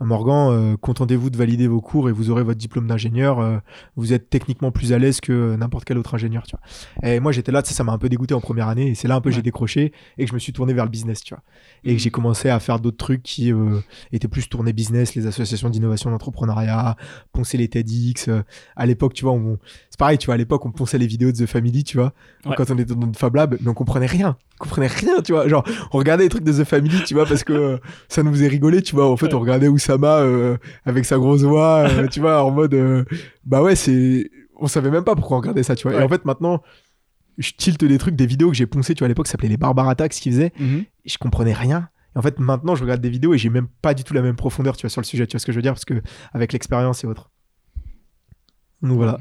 [0.01, 3.41] Morgan, euh, contentez-vous de valider vos cours et vous aurez votre diplôme d'ingénieur.
[3.41, 3.59] euh,
[3.97, 6.45] vous êtes techniquement plus à l'aise que n'importe quel autre ingénieur.
[6.47, 7.09] Tu vois.
[7.11, 8.89] Et moi, j'étais là, ça m'a un peu dégoûté en première année.
[8.89, 9.43] Et c'est là un peu que j'ai Ouais.
[9.43, 11.23] décroché et que je me suis tourné vers le business.
[11.23, 11.43] Tu vois.
[11.85, 13.81] Et que j'ai commencé à faire d'autres trucs qui euh,
[14.13, 16.97] étaient plus tournés business, les associations d'innovation d'entrepreneuriat,
[17.33, 18.29] poncer les TEDx.
[18.29, 18.43] euh,
[18.77, 19.59] à l'époque, tu vois, on-
[19.91, 22.13] c'est pareil, tu vois, à l'époque, on ponçait les vidéos de The Family, tu vois,
[22.47, 22.55] Ouais.
[22.57, 24.37] quand on était dans notre Fab Lab, mais on comprenait rien.
[24.61, 25.47] On comprenait rien, tu vois.
[25.49, 28.33] Genre, on regardait les trucs de The Family, tu vois, parce que euh, ça nous
[28.33, 29.09] faisait rigoler, tu vois.
[29.11, 29.35] En fait, Ouais.
[29.35, 33.05] on regardait Oussama euh, avec sa grosse voix, euh, tu vois, en mode, euh,
[33.45, 34.31] bah ouais, c'est.
[34.61, 35.99] On savait même pas pourquoi on regardait ça, tu vois.
[36.01, 36.63] Et en fait, maintenant,
[37.39, 39.49] je tilte des trucs, des vidéos que j'ai poncées, tu vois, à l'époque, ça s'appelait
[39.49, 40.85] les Barbara ce qu'ils faisaient Mhm.
[41.05, 41.89] et je comprenais rien.
[42.17, 44.23] Et en fait, maintenant, je regarde des vidéos et j'ai même pas du tout la
[44.23, 45.27] même profondeur, tu vois, sur le sujet.
[45.27, 45.75] Tu vois ce que je veux dire?
[45.75, 47.31] Parce que avec l'expérience et autres.
[48.81, 49.19] Donc voilà.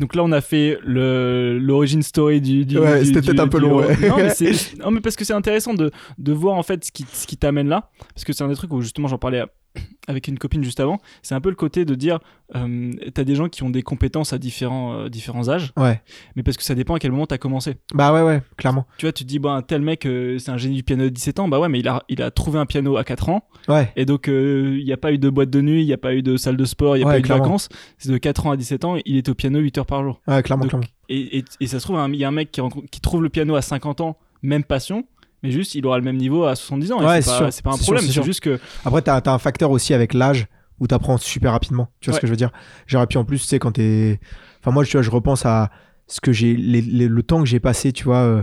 [0.00, 2.64] Donc là, on a fait le l'origine story du.
[2.66, 3.96] du Ouais, c'était peut-être un peu long, ouais.
[4.08, 4.32] Non, mais,
[4.84, 7.36] non, mais parce que c'est intéressant de, de voir en fait ce qui, ce qui
[7.36, 7.90] t'amène là.
[8.14, 9.44] Parce que c'est un des trucs où justement j'en parlais
[10.08, 10.98] avec une copine juste avant.
[11.22, 12.18] C'est un peu le côté de dire
[12.54, 16.00] euh, t'as des gens qui ont des compétences à différents, euh, différents âges, Ouais.
[16.36, 17.76] mais parce que ça dépend à quel moment t'as commencé.
[17.94, 18.86] Bah ouais, ouais, clairement.
[18.98, 21.04] Tu vois, tu te dis, bah, un tel mec, euh, c'est un génie du piano
[21.04, 21.48] de 17 ans.
[21.48, 23.48] Bah ouais, mais il a, il a trouvé un piano à 4 ans.
[23.68, 23.90] Ouais.
[23.96, 26.14] Et donc, il n'y a pas eu de boîte de nuit, il n'y a pas
[26.14, 27.68] eu de salle de sport, il n'y a Ouais, pas eu de vacances.
[27.98, 30.20] C'est de 4 ans à 17 ans, il était au piano 8 heures par jour.
[30.28, 30.86] Ouais, clairement, Donc, clairement.
[31.08, 33.54] Et, et, et ça se trouve, il y a un mec qui trouve le piano
[33.54, 35.04] à 50 ans, même passion,
[35.42, 37.04] mais juste, il aura le même niveau à 70 ans.
[37.06, 37.52] Ouais, c'est pas, sûr.
[37.52, 38.58] c'est pas un problème, c'est juste que.
[38.84, 40.46] Après, t'as as un facteur aussi avec l'âge
[40.80, 41.88] où t'apprends super rapidement.
[42.00, 42.16] Tu vois Ouais.
[42.16, 42.50] ce que je veux dire
[42.86, 44.20] Genre, et puis en plus, tu sais, quand t'es.
[44.60, 45.70] Enfin, moi, tu vois, je repense à
[46.06, 46.54] ce que j'ai.
[46.56, 48.42] le temps que j'ai passé, tu vois, euh,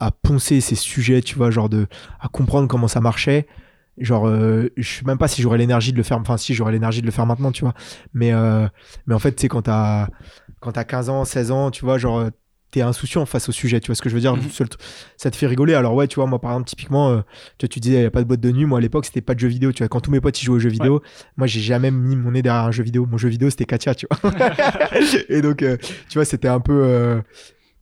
[0.00, 1.86] à poncer ces sujets, tu vois, genre de.
[2.20, 3.46] à comprendre comment ça marchait.
[3.98, 6.18] Genre, euh, je sais même pas si j'aurais l'énergie de le faire.
[6.18, 7.74] Enfin, si j'aurais l'énergie de le faire maintenant, tu vois.
[8.12, 8.68] Mais, euh,
[9.06, 10.08] mais en fait, tu sais, quand t'as
[10.60, 12.28] quand t'as 15 ans, 16 ans, tu vois, genre.
[12.70, 14.50] T'es insouciant face au sujet, tu vois ce que je veux dire Mhm.
[14.50, 14.68] Seul-
[15.16, 15.72] Ça te fait rigoler.
[15.74, 17.20] Alors, ouais, tu vois, moi, par exemple, typiquement, euh,
[17.56, 18.66] tu, vois, tu disais, il n'y a pas de boîte de nuit.
[18.66, 19.72] Moi, à l'époque, c'était pas de jeux vidéo.
[19.72, 21.02] Tu vois, quand tous mes potes ils jouaient aux jeux vidéo,
[21.38, 23.06] moi, j'ai jamais mis mon nez derrière un jeu vidéo.
[23.10, 24.32] Mon jeu vidéo, c'était Katia, tu vois.
[25.30, 25.76] et donc, euh,
[26.10, 26.82] tu vois, c'était un peu.
[26.84, 27.20] euh,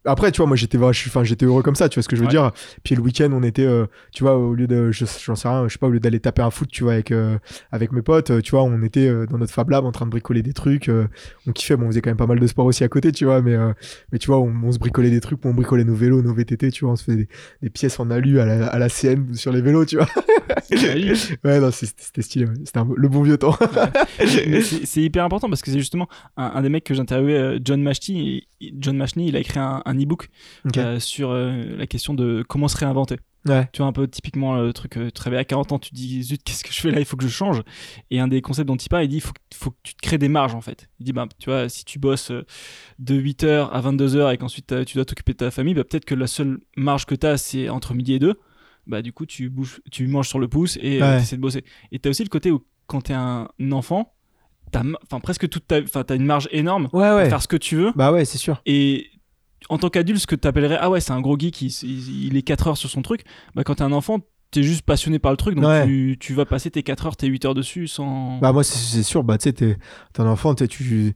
[0.07, 2.21] Après, tu vois, moi, j'étais, enfin, j'étais heureux comme ça, tu vois ce que je
[2.23, 2.31] veux Ouais.
[2.33, 2.53] dire.
[2.85, 5.67] Puis le week-end, on était, euh, tu vois, au lieu de, je- j'en sais rien,
[5.69, 7.39] je sais pas, au lieu d'aller taper un foot, tu vois, avec, euh,
[7.73, 10.07] avec mes potes, euh, tu vois, on était euh, dans notre Fab Lab en train
[10.07, 10.89] de bricoler des trucs.
[10.89, 11.07] euh,
[11.47, 13.25] on kiffait, bon, on faisait quand même pas mal de sport aussi à côté, tu
[13.25, 13.73] vois, mais, euh,
[14.13, 16.71] mais tu vois, on, on se bricolait des trucs, on bricolait nos vélos, nos VTT,
[16.71, 17.29] tu vois, on se faisait des,
[17.63, 20.07] des pièces en alu à la, à la CN sur les vélos, tu vois.
[21.45, 22.53] ouais, non, c'était stylé, ouais.
[22.65, 23.57] c'était le bon vieux temps.
[24.25, 28.47] C'est hyper important parce que c'est justement un, un des mecs que j'interviewais, John Mashni.
[28.79, 30.29] John Mashni, il a écrit un, un e-book
[30.65, 30.79] Ok.
[30.79, 33.17] euh, sur euh, la question de comment se réinventer.
[33.47, 33.69] Ouais.
[33.73, 35.91] Tu vois, un peu typiquement le truc, euh, tu te réveilles à 40 ans, tu
[35.91, 37.63] te dis, zut, qu'est-ce que je fais là Il faut que je change.
[38.11, 39.95] Et un des concepts dont il parle, il dit, il faut, que- faut que tu
[39.95, 40.89] te crées des marges en fait.
[40.99, 42.33] Il dit, bah, tu vois, si tu bosses
[42.99, 46.17] de 8h à 22h et qu'ensuite tu dois t'occuper de ta famille, bah, peut-être que
[46.17, 48.35] la seule marge que tu as, c'est entre midi et deux.
[48.89, 51.17] Bah, du coup, tu, bouges, tu manges sur le pouce et Ouais.
[51.19, 51.65] tu essaies de bosser.
[51.93, 54.13] Et tu as aussi le côté où, quand tu es un enfant,
[54.75, 57.29] enfin presque toute ta enfin t'as une marge énorme Ouais, pour ouais.
[57.29, 58.61] faire ce que tu veux Bah ouais, c'est sûr.
[58.67, 59.09] et
[59.69, 62.37] en tant qu'adulte ce que t'appellerais ah ouais c'est un gros geek il, il- il
[62.37, 63.23] est 4 heures sur son truc
[63.55, 64.19] bah quand t'es un enfant
[64.53, 65.85] t'es juste passionné par le truc donc Ouais.
[65.87, 69.03] tu, tu vas passer tes 4 heures tes 8 heures dessus sans Bah moi c'est-
[69.03, 69.77] sûr, bah tu sais, t'es
[70.13, 71.15] t'es un enfant, sais, tu...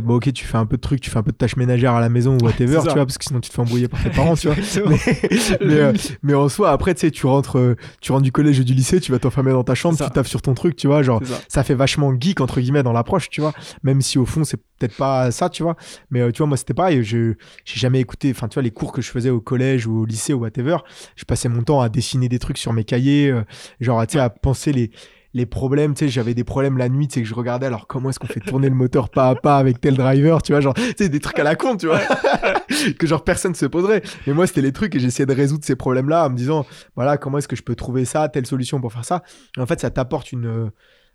[0.00, 1.94] Bon ok, tu fais un peu de trucs, tu fais un peu de tâches ménagères
[1.94, 4.02] à la maison ou whatever, tu vois, parce que sinon tu te fais embrouiller par
[4.02, 4.56] tes parents, tu vois.
[4.56, 4.96] Exactement.
[5.06, 5.20] Mais,
[5.60, 5.92] mais, euh,
[6.22, 8.74] mais en soi, après, tu sais, tu rentres, euh, tu rentres du collège ou du
[8.74, 11.20] lycée, tu vas t'enfermer dans ta chambre, tu taffes sur ton truc, tu vois, genre,
[11.24, 11.34] ça.
[11.48, 14.58] ça fait vachement geek, entre guillemets, dans l'approche, tu vois, même si au fond, c'est
[14.78, 15.76] peut-être pas ça, tu vois.
[16.10, 18.70] Mais euh, tu vois, moi, c'était pareil, je j'ai jamais écouté, enfin, tu vois, les
[18.70, 20.78] cours que je faisais au collège ou au lycée ou whatever,
[21.16, 23.42] je passais mon temps à dessiner des trucs sur mes cahiers, euh,
[23.80, 24.90] genre, tu sais, à penser les
[25.34, 27.86] les problèmes, tu sais, j'avais des problèmes la nuit, tu sais, que je regardais, alors
[27.86, 30.60] comment est-ce qu'on fait tourner le moteur pas à pas avec tel driver, tu vois,
[30.60, 32.00] genre, tu sais, des trucs à la con, tu vois,
[32.98, 34.02] que genre personne se poserait.
[34.26, 36.66] Mais moi, c'était les trucs et j'essayais de résoudre ces problèmes-là en me disant,
[36.96, 39.22] voilà, comment est-ce que je peux trouver ça, telle solution pour faire ça.
[39.56, 40.46] Et en fait, ça t'apporte une.
[40.46, 40.70] euh,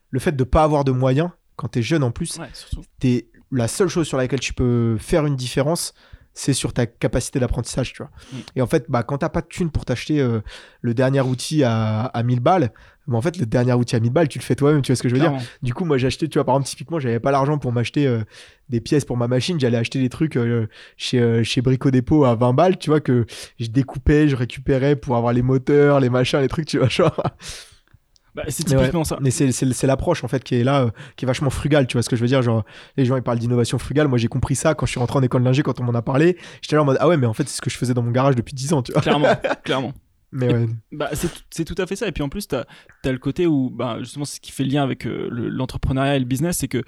[0.10, 2.47] Le fait de pas avoir de moyens, quand t'es jeune en plus, Ouais,
[2.99, 5.93] t'es la seule chose sur laquelle tu peux faire une différence,
[6.38, 8.12] c'est sur ta capacité d'apprentissage, tu vois.
[8.32, 8.38] Mm.
[8.58, 10.41] Et en fait, bah, quand t'as pas de thune pour t'acheter euh,
[10.82, 12.71] le dernier outil à, à 1000 balles,
[13.08, 14.97] bah, en fait, le dernier outil à 1000 balles, tu le fais toi-même, tu vois
[14.97, 17.00] ce que je veux dire du coup, moi, j'ai acheté, tu vois, par exemple, typiquement,
[17.00, 18.23] j'avais pas l'argent pour m'acheter euh,
[18.69, 19.60] des pièces pour ma machine.
[19.60, 23.00] J'allais acheter des trucs euh, chez, euh, chez Brico Dépôt à 20 balles, tu vois,
[23.00, 23.26] que
[23.60, 27.21] je découpais, je récupérais pour avoir les moteurs, les machins, les trucs, tu vois, genre.
[28.38, 28.78] Bah, c'est ouais.
[28.78, 31.28] typiquement ça Mais c'est, c'est, c'est l'approche, en fait, qui est là, euh, qui est
[31.28, 32.41] vachement frugale, tu vois ce que je veux dire.
[32.43, 32.63] Genre,
[32.95, 34.08] les gens, ils parlent d'innovation frugale.
[34.08, 36.02] Moi, j'ai compris ça quand je suis rentré en école d'ingé, quand on m'en a
[36.04, 36.38] parlé.
[36.62, 38.04] J'étais là en mode, ah ouais, mais en fait, c'est ce que je faisais dans
[38.04, 39.02] mon garage depuis 10 ans, tu vois.
[39.02, 39.93] clairement clairement
[40.32, 40.67] Mais ouais.
[40.91, 42.08] Bah, c'est tout- c'est tout à fait ça.
[42.08, 42.65] Et puis en plus, tu as,
[43.06, 46.15] le côté où, bah, justement, c'est ce qui fait le lien avec euh, le- l'entrepreneuriat
[46.17, 46.84] et le business, c'est que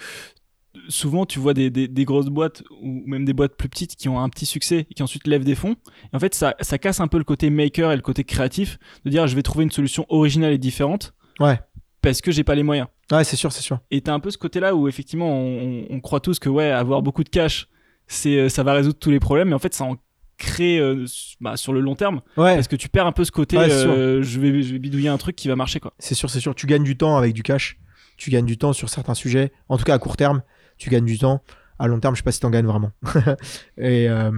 [0.87, 4.07] souvent tu vois des, des- des grosses boîtes ou même des boîtes plus petites qui
[4.07, 5.75] ont un petit succès et qui ensuite lèvent des fonds.
[6.13, 8.77] Et en fait, ça, ça casse un peu le côté maker et le côté créatif
[9.03, 11.59] de dire je vais trouver une solution originale et différente Ouais.
[12.01, 12.87] parce que j'ai pas les moyens.
[13.11, 13.79] Ouais, c'est sûr, c'est sûr.
[13.91, 17.01] Et t'as un peu ce côté-là où effectivement on, on croit tous que ouais, avoir
[17.01, 17.67] beaucoup de cash,
[18.07, 19.95] c'est euh, ça va résoudre tous les problèmes, mais en fait ça en
[20.37, 21.05] crée euh,
[21.41, 22.55] bah, sur le long terme Ouais.
[22.55, 25.09] parce que tu perds un peu ce côté Ouais, euh, je vais je vais bidouiller
[25.09, 25.93] un truc qui va marcher quoi.
[25.99, 26.55] C'est sûr, c'est sûr.
[26.55, 27.77] Tu gagnes du temps avec du cash.
[28.17, 29.51] Tu gagnes du temps sur certains sujets.
[29.69, 30.41] En tout cas, à court terme,
[30.77, 31.41] tu gagnes du temps.
[31.77, 32.91] À long terme, je sais pas si t'en gagnes vraiment.
[33.77, 34.31] et euh,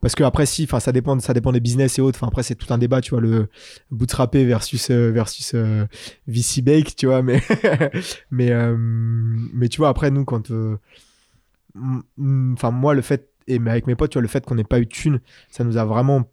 [0.00, 2.18] parce que après, si, enfin, ça dépend, ça dépend des business et autres.
[2.18, 3.48] Enfin, après, c'est tout un débat, tu vois, le
[3.90, 5.84] bootstrappé versus euh, versus euh,
[6.26, 7.22] VC bake, tu vois.
[7.22, 7.42] Mais
[8.30, 10.76] mais euh, mais tu vois, après, nous, quand euh,
[12.54, 14.64] enfin, moi, le fait et mais avec mes potes, tu vois, le fait qu'on n'ait
[14.64, 16.24] pas eu de thunes, ça nous a vraiment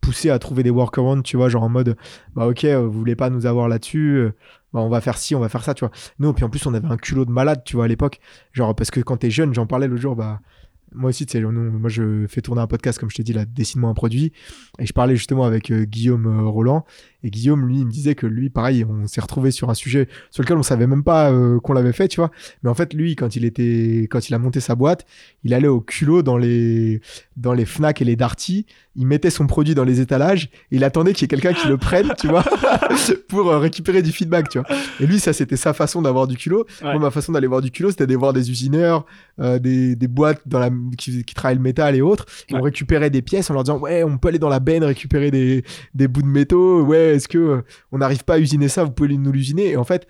[0.00, 1.96] poussé à trouver des workarounds, tu vois, genre en mode
[2.34, 4.30] bah ok, vous voulez pas nous avoir là-dessus,
[4.72, 5.92] bah on va faire ci, on va faire ça, tu vois.
[6.18, 8.18] Nous, puis en plus, on avait un culot de malade, tu vois, à l'époque.
[8.52, 10.40] Genre, parce que quand t'es jeune, j'en parlais l'autre jour, bah.
[10.94, 13.44] Moi aussi, tu sais, moi je fais tourner un podcast, comme je t'ai dit, là,
[13.44, 14.32] Dessine-moi un produit.
[14.78, 16.86] Et je parlais justement avec euh, Guillaume euh, Roland.
[17.24, 20.08] Et Guillaume, lui, il me disait que lui, pareil, on s'est retrouvé sur un sujet
[20.30, 22.30] sur lequel on savait même pas euh, qu'on l'avait fait, tu vois.
[22.62, 25.06] Mais en fait, lui, quand il était, quand il a monté sa boîte,
[25.44, 27.00] il allait au culot dans les,
[27.36, 28.66] dans les Fnac et les Darty.
[28.96, 30.46] Il mettait son produit dans les étalages.
[30.72, 32.44] Et il attendait qu'il y ait quelqu'un qui le prenne, tu vois,
[33.28, 34.66] pour récupérer du feedback, tu vois.
[34.98, 36.66] Et lui, ça, c'était sa façon d'avoir du culot.
[36.82, 36.92] Ouais.
[36.92, 39.06] Moi, ma façon d'aller voir du culot, c'était d'aller voir des usineurs,
[39.38, 42.26] des, des boîtes dans la, qui, qui travaillent le métal et autres.
[42.48, 42.60] Et Ouais.
[42.60, 45.30] On récupérait des pièces en leur disant, ouais, on peut aller dans la benne récupérer
[45.30, 46.82] des, des bouts de métaux.
[46.84, 48.84] Ouais, est-ce que euh, on n'arrive pas à usiner ça?
[48.84, 49.70] Vous pouvez nous l'usiner.
[49.70, 50.06] Et en fait,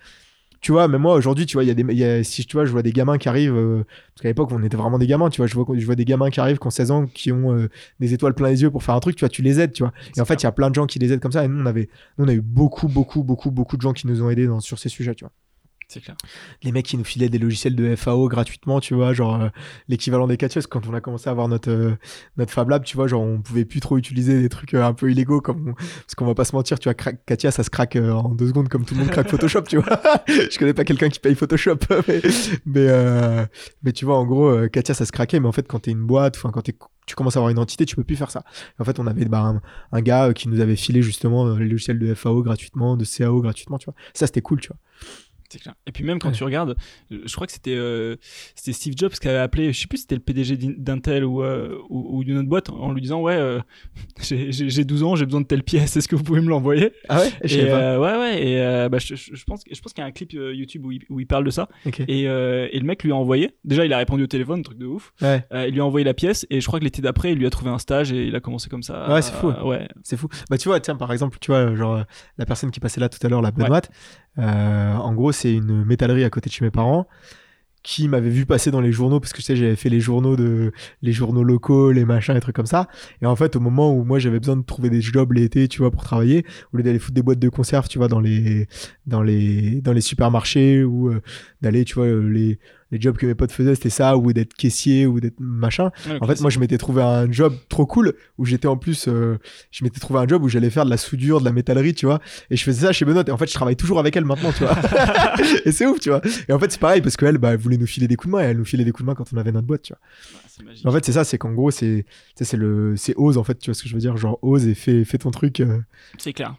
[0.61, 2.47] tu vois, même moi aujourd'hui, tu vois, il y a des, il y a- si
[2.47, 3.85] tu vois, je vois des gamins qui arrivent, euh,
[4.15, 6.05] parce qu'à l'époque, on était vraiment des gamins, tu vois, je vois, je vois des
[6.05, 7.69] gamins qui arrivent, qui ont 16 ans, qui ont euh,
[8.01, 9.83] des étoiles plein les yeux pour faire un truc, tu vois, tu les aides, tu
[9.83, 9.93] vois.
[10.17, 11.45] Et en fait, il y a plein de gens qui les aident comme ça.
[11.45, 11.89] Et nous, on avait,
[12.19, 14.61] nous, on a eu beaucoup, beaucoup, beaucoup, beaucoup de gens qui nous ont aidés dans,
[14.61, 15.33] sur ces sujets, tu vois
[16.63, 19.49] Les mecs qui nous filaient des logiciels de FAO gratuitement, tu vois, genre euh,
[19.89, 21.97] l'équivalent des Katias, quand on a commencé à avoir notre, euh,
[22.37, 24.95] notre Fab Lab, tu vois, genre on pouvait plus trop utiliser des trucs euh, un
[24.95, 27.71] peu illégaux, comme on- parce qu'on va pas se mentir, tu vois, Katia, ça se
[27.71, 30.01] craque en deux secondes comme tout le monde craque Photoshop, tu vois.
[30.29, 31.79] Je connais pas quelqu'un qui paye Photoshop,
[32.67, 33.49] mais,
[33.83, 36.05] mais, tu vois, en gros, Katia, ça se craquait, mais en fait, quand t'es une
[36.05, 36.77] boîte, quand t'es-
[37.07, 38.45] tu commences à avoir une entité, tu peux plus faire ça.
[38.79, 39.61] En fait, on avait bah,
[39.93, 43.79] un, gars qui nous avait filé justement les logiciels de FAO gratuitement, de CAO gratuitement,
[43.79, 43.95] tu vois.
[44.15, 44.77] Ça, c'était cool, tu vois.
[45.53, 45.75] C'est clair.
[45.87, 46.35] Et puis même quand Ouais.
[46.35, 46.77] tu regardes,
[47.13, 48.17] euh, je crois que c'était euh,
[48.55, 51.25] c'était Steve Jobs qui avait appelé, je sais plus si c'était le PDG d'In- d'Intel
[51.27, 53.61] ou, euh, ou, ou d'une autre boîte en lui disant ouais euh,
[54.23, 56.49] j'ai- j'ai j'ai 12 ans, j'ai besoin de telle pièce, est-ce que vous pouvez me
[56.49, 56.93] l'envoyer?
[57.11, 57.31] Ah ouais?
[57.45, 58.01] Je pas.
[58.01, 60.93] ouais ouais et bah, je, pense je pense qu'il y a un clip YouTube où
[60.93, 61.69] il, où il parle de ça
[62.09, 63.51] et, et le mec lui a envoyé.
[63.65, 65.13] Déjà il a répondu au téléphone, truc de ouf.
[65.21, 67.47] Ouais, il lui a envoyé la pièce et je crois que l'été d'après il lui
[67.47, 69.13] a trouvé un stage et il a commencé comme ça.
[69.13, 69.51] Ouais, c'est fou.
[69.65, 69.87] Ouais.
[70.03, 70.29] c'est fou.
[70.49, 72.05] Bah tu vois, tiens, par exemple, tu vois, genre
[72.39, 73.83] la personne qui passait là tout à l'heure, la Benoît,
[74.39, 77.07] euh, en gros, c'est une métallerie à côté de chez mes parents
[77.83, 80.73] qui m'avait vu passer dans les journaux parce que sais j'avais fait les journaux de
[81.03, 82.89] les journaux locaux les machins les trucs comme ça.
[83.21, 85.79] Et en fait au moment où moi j'avais besoin de trouver des jobs l'été tu
[85.79, 88.69] vois pour travailler au lieu d'aller foutre des boîtes de conserve tu vois dans les
[89.07, 91.21] dans les dans les supermarchés ou euh,
[91.61, 92.61] d'aller tu vois euh, les
[92.93, 96.19] les jobs que mes potes faisaient c'était ça ou d'être caissier ou d'être machin Ouais,
[96.21, 99.39] en fait, moi, je m'étais trouvé un job trop cool où j'étais en plus, euh,
[99.71, 102.07] je m'étais trouvé un job où j'allais faire de la soudure, de la métallerie, tu
[102.07, 102.21] vois.
[102.51, 103.25] Et je faisais ça chez Benoît.
[103.27, 104.77] Et en fait, je travaille toujours avec elle maintenant, tu vois.
[105.65, 106.21] et c'est ouf, tu vois.
[106.49, 108.37] Et en fait, c'est pareil parce qu'elle, bah, elle voulait nous filer des coups de
[108.37, 109.95] main et elle nous filait des coups de main quand on avait notre boîte, tu
[109.95, 110.01] vois.
[110.71, 113.39] Ouais, en fait, c'est ça, c'est qu'en gros, c'est, tu sais, c'est le, c'est ose,
[113.39, 114.17] en fait, tu vois ce que je veux dire.
[114.17, 115.61] Genre, ose et fais, fais ton truc.
[115.61, 115.79] euh.
[116.19, 116.57] c'est clair.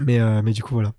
[0.00, 0.92] Mais, euh, mais du coup, voilà.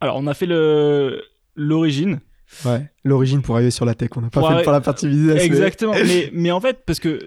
[0.00, 1.22] Alors on a fait le
[1.56, 2.20] l'origine.
[2.64, 2.90] Ouais.
[3.04, 4.10] L'origine pour arriver sur la tech.
[4.16, 5.42] On n'a pas Pour fait arri- pour la partie business.
[5.42, 5.92] Exactement.
[6.06, 7.18] mais, mais en fait, parce que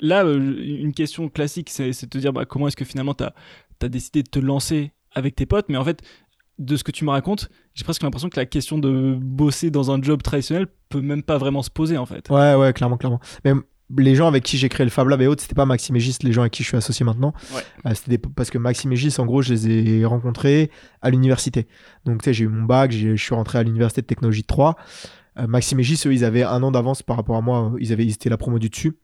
[0.00, 3.14] là, euh, une question classique, c'est c'est de te dire bah, comment est-ce que finalement
[3.14, 5.68] tu as, décidé de te lancer avec tes potes?
[5.68, 6.02] Mais en fait,
[6.58, 9.90] de ce que tu me racontes, j'ai presque l'impression que la question de bosser dans
[9.90, 12.28] un job traditionnel peut même pas vraiment se poser en fait.
[12.30, 13.20] Ouais, ouais, clairement, clairement.
[13.44, 13.52] Mais
[13.96, 16.00] les gens avec qui j'ai créé le Fab Lab et autres, c'était pas Maxime et
[16.00, 17.32] Gis, les gens avec qui je suis associé maintenant.
[17.54, 17.62] Ouais.
[17.86, 19.68] Euh, c'était parce que Maxime et Gis, en gros, je les
[20.00, 20.70] ai rencontrés
[21.00, 21.66] à l'université.
[22.04, 24.46] Donc, tu sais, j'ai eu mon bac, je suis rentré à l'université de technologie de
[24.46, 24.76] 3.
[25.46, 27.72] Maxime et Gis, eux, ils avaient un an d'avance par rapport à moi.
[27.78, 28.98] Ils avaient, ils étaient la promo du dessus.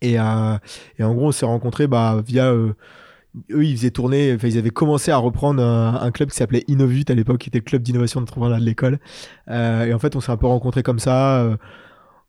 [0.00, 0.56] Et, euh,
[0.98, 2.46] et en gros, on s'est rencontrés bah, via.
[2.50, 2.72] euh,
[3.50, 6.64] eux, ils faisaient tourner, enfin, ils avaient commencé à reprendre un, un club qui s'appelait
[6.68, 8.98] Innovut à l'époque, qui était le club d'innovation d'entrepreneuriat de l'école.
[9.50, 11.40] Euh, et en fait, on s'est un peu rencontrés comme ça.
[11.42, 11.56] euh,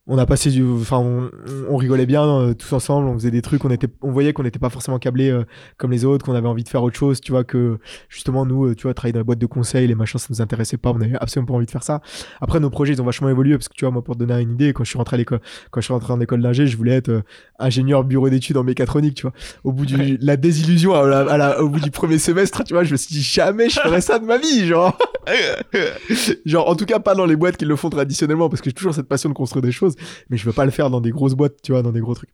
[0.07, 1.31] on a passé du enfin on,
[1.67, 4.43] on rigolait bien euh, tous ensemble on faisait des trucs on était on voyait qu'on
[4.43, 5.45] n'était pas forcément câblés euh,
[5.77, 8.65] comme les autres qu'on avait envie de faire autre chose tu vois que justement nous
[8.67, 10.91] euh, tu vois travailler dans les boîtes de conseil les machins ça nous intéressait pas
[10.91, 12.01] on avait absolument pas envie de faire ça.
[12.39, 14.39] Après nos projets ils ont vachement évolué parce que tu vois moi pour te donner
[14.41, 15.39] une idée quand je suis rentré à l'école
[15.71, 17.23] quand je suis rentré en école d'ingé je voulais être
[17.57, 19.33] ingénieur bureau d'études en mécatronique tu vois.
[19.63, 20.17] Au bout du Ouais.
[20.21, 22.97] la désillusion à la- à la- au bout du premier semestre tu vois je me
[22.97, 24.95] suis dit jamais je ferais ça de ma vie genre.
[26.45, 28.73] Genre en tout cas pas dans les boîtes qui le font traditionnellement parce que j'ai
[28.73, 29.94] toujours cette passion de construire des choses
[30.29, 32.15] mais je veux pas le faire dans des grosses boîtes, tu vois, dans des gros
[32.15, 32.33] trucs.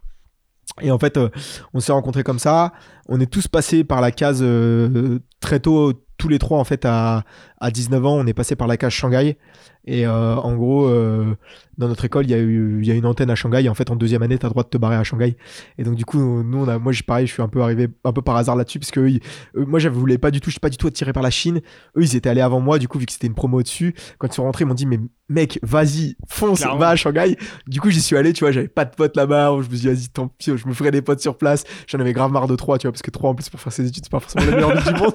[0.82, 1.30] Et en fait, euh,
[1.74, 2.74] on s'est rencontrés comme ça.
[3.08, 6.86] On est tous passés par la case euh, très tôt, tous les trois, en fait,
[6.86, 7.24] à,
[7.62, 9.38] à 19 ans, on est passé par la case Shanghai.
[9.86, 11.36] Et euh, en gros, euh,
[11.80, 13.64] dans notre école, il y, a eu, il y a une antenne à Shanghai.
[13.64, 15.36] Et en fait, en deuxième année, tu as le droit de te barrer à Shanghai.
[15.80, 18.14] Et donc, du coup, nous, on a, moi, pareil, je suis un peu arrivé un
[18.14, 18.78] peu par hasard là-dessus.
[18.78, 19.22] Parce que eux, ils-
[19.56, 21.32] eux, moi, je voulais pas du tout, je suis pas du tout attiré par la
[21.32, 21.62] Chine.
[21.98, 22.78] Eux, ils étaient allés avant moi.
[22.78, 24.86] Du coup, vu que c'était une promo dessus, quand ils sont rentrés, ils m'ont dit,
[24.86, 26.78] mais mec, vas-y, fonce, Clairement.
[26.78, 27.36] va à Shanghai.
[27.66, 29.52] Du coup, j'y suis allé, tu vois, j'avais pas de potes là-bas.
[29.54, 31.64] Je me suis dit, vas-y, tant pis, je me ferai des potes sur place.
[31.88, 33.74] J'en avais grave marre de trois, tu vois, parce que trois en plus pour faire
[33.74, 35.14] ses études, c'est pas forcément la meilleure vie du monde.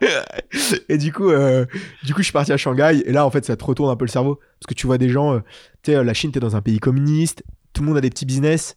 [0.88, 1.66] et du coup, euh,
[2.04, 3.02] du coup, je suis parti à Shanghai.
[3.04, 4.36] Et là, en fait, ça te retourne un peu le cerveau.
[4.60, 5.40] Parce que tu vois des gens, euh,
[5.82, 7.42] tu sais, la Chine, t'es dans un pays communiste.
[7.72, 8.76] Tout le monde a des petits business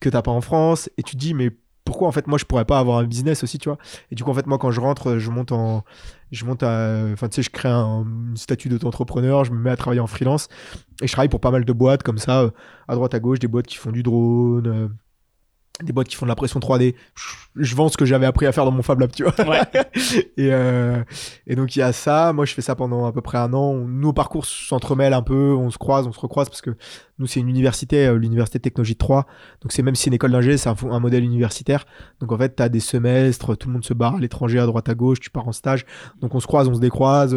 [0.00, 0.88] que t'as pas en France.
[0.98, 1.50] Et tu te dis, mais
[1.90, 3.78] pourquoi en fait moi je pourrais pas avoir un business aussi tu vois?
[4.12, 5.84] Et du coup en fait moi quand je rentre je monte en
[6.30, 9.70] je monte à enfin tu sais je crée un, une statut d'auto-entrepreneur je me mets
[9.70, 10.48] à travailler en freelance
[11.02, 12.50] et je travaille pour pas mal de boîtes comme ça euh,
[12.86, 14.88] à droite à gauche des boîtes qui font du drone euh,
[15.82, 16.94] des boîtes qui font de la pression 3D
[17.56, 19.34] je, vends ce que j'avais appris à faire dans mon Fab Lab tu vois.
[19.46, 19.60] Ouais.
[20.36, 21.02] et, euh,
[21.46, 22.32] et donc il y a ça.
[22.32, 23.74] Moi je fais ça pendant à peu près un an.
[23.74, 25.54] Nos parcours s'entremêlent un peu.
[25.54, 26.70] On se croise on se recroise parce que
[27.18, 29.26] nous c'est une université euh, l'université de technologie de 3
[29.62, 31.86] donc c'est même si c'est une école d'ingé c'est un, un modèle universitaire.
[32.20, 34.66] Donc en fait tu as des semestres tout le monde se barre à l'étranger à
[34.66, 35.86] droite à gauche tu pars en stage.
[36.20, 37.36] Donc on se croise on se décroise.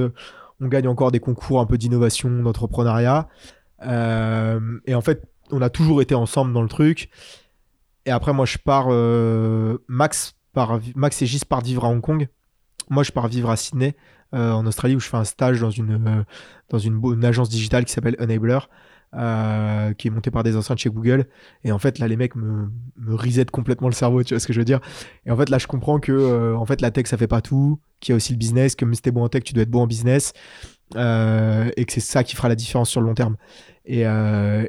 [0.62, 3.28] On gagne encore des concours un peu d'innovation d'entrepreneuriat.
[3.86, 7.10] Euh, et en fait on a toujours été ensemble dans le truc
[8.06, 10.36] et après moi je pars euh, Max
[10.96, 12.28] Max et Gis partent vivre à Hong Kong.
[12.90, 13.96] Moi je pars vivre à Sydney
[14.36, 16.24] euh, en Australie où je fais un stage dans une euh,
[16.70, 18.60] dans une, agence digitale qui s'appelle Enabler
[19.98, 21.28] qui est montée par des anciens de chez Google.
[21.64, 24.48] Et en fait là les mecs me, me resettent complètement le cerveau tu vois ce
[24.48, 24.80] que je veux dire.
[25.26, 27.80] Et en fait là je comprends que en fait la tech ça fait pas tout
[28.00, 29.64] qu'il y a aussi le business que même si t'es bon en tech tu dois
[29.64, 30.34] être bon en business
[30.96, 33.38] et que c'est ça qui fera la différence sur le long terme.
[33.86, 34.04] Et,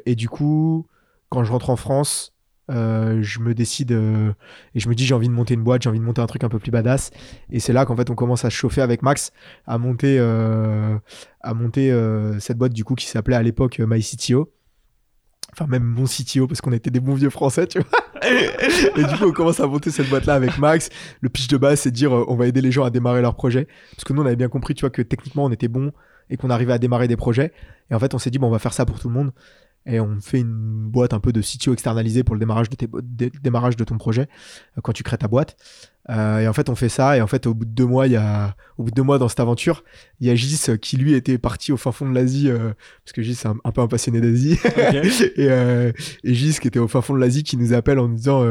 [0.05, 0.87] et du coup
[1.29, 2.34] quand je rentre en France
[2.71, 4.31] euh, je me décide euh,
[4.73, 6.25] et je me dis j'ai envie de monter une boîte j'ai envie de monter un
[6.25, 7.11] truc un peu plus badass
[7.51, 9.31] et c'est là qu'en fait on commence à se chauffer avec Max
[9.67, 10.97] à monter euh,
[11.41, 11.93] à monter
[12.39, 14.51] cette boîte du coup qui s'appelait à l'époque MyCTO
[15.57, 17.87] Enfin, même mon CTO, parce qu'on était des bons vieux français, tu vois.
[18.27, 20.89] Et du coup, on commence à monter cette boîte-là avec Max.
[21.21, 23.35] Le pitch de base, c'est de dire, on va aider les gens à démarrer leur
[23.35, 23.65] projet.
[23.91, 25.93] Parce que nous, on avait bien compris, tu vois, que techniquement, on était bon
[26.29, 27.53] et qu'on arrivait à démarrer des projets.
[27.89, 29.31] Et en fait, on s'est dit, bon, on va faire ça pour tout le monde.
[29.87, 32.87] Et on fait une boîte un peu de CTO externalisé pour le démarrage de, tes,
[33.03, 34.27] dé- démarrage de ton projet,
[34.77, 35.55] euh, quand tu crées ta boîte.
[36.09, 37.17] Euh, et en fait, on fait ça.
[37.17, 39.03] Et en fait, au bout de deux mois, il y a, au bout de deux
[39.03, 39.83] mois dans cette aventure,
[40.19, 42.73] il y a Gis euh, qui lui était parti au fin fond de l'Asie, euh,
[43.03, 44.57] parce que Gis c'est un, un peu un passionné d'Asie.
[45.37, 45.91] et,
[46.23, 48.43] et Gis qui était au fin fond de l'Asie qui nous appelle en nous disant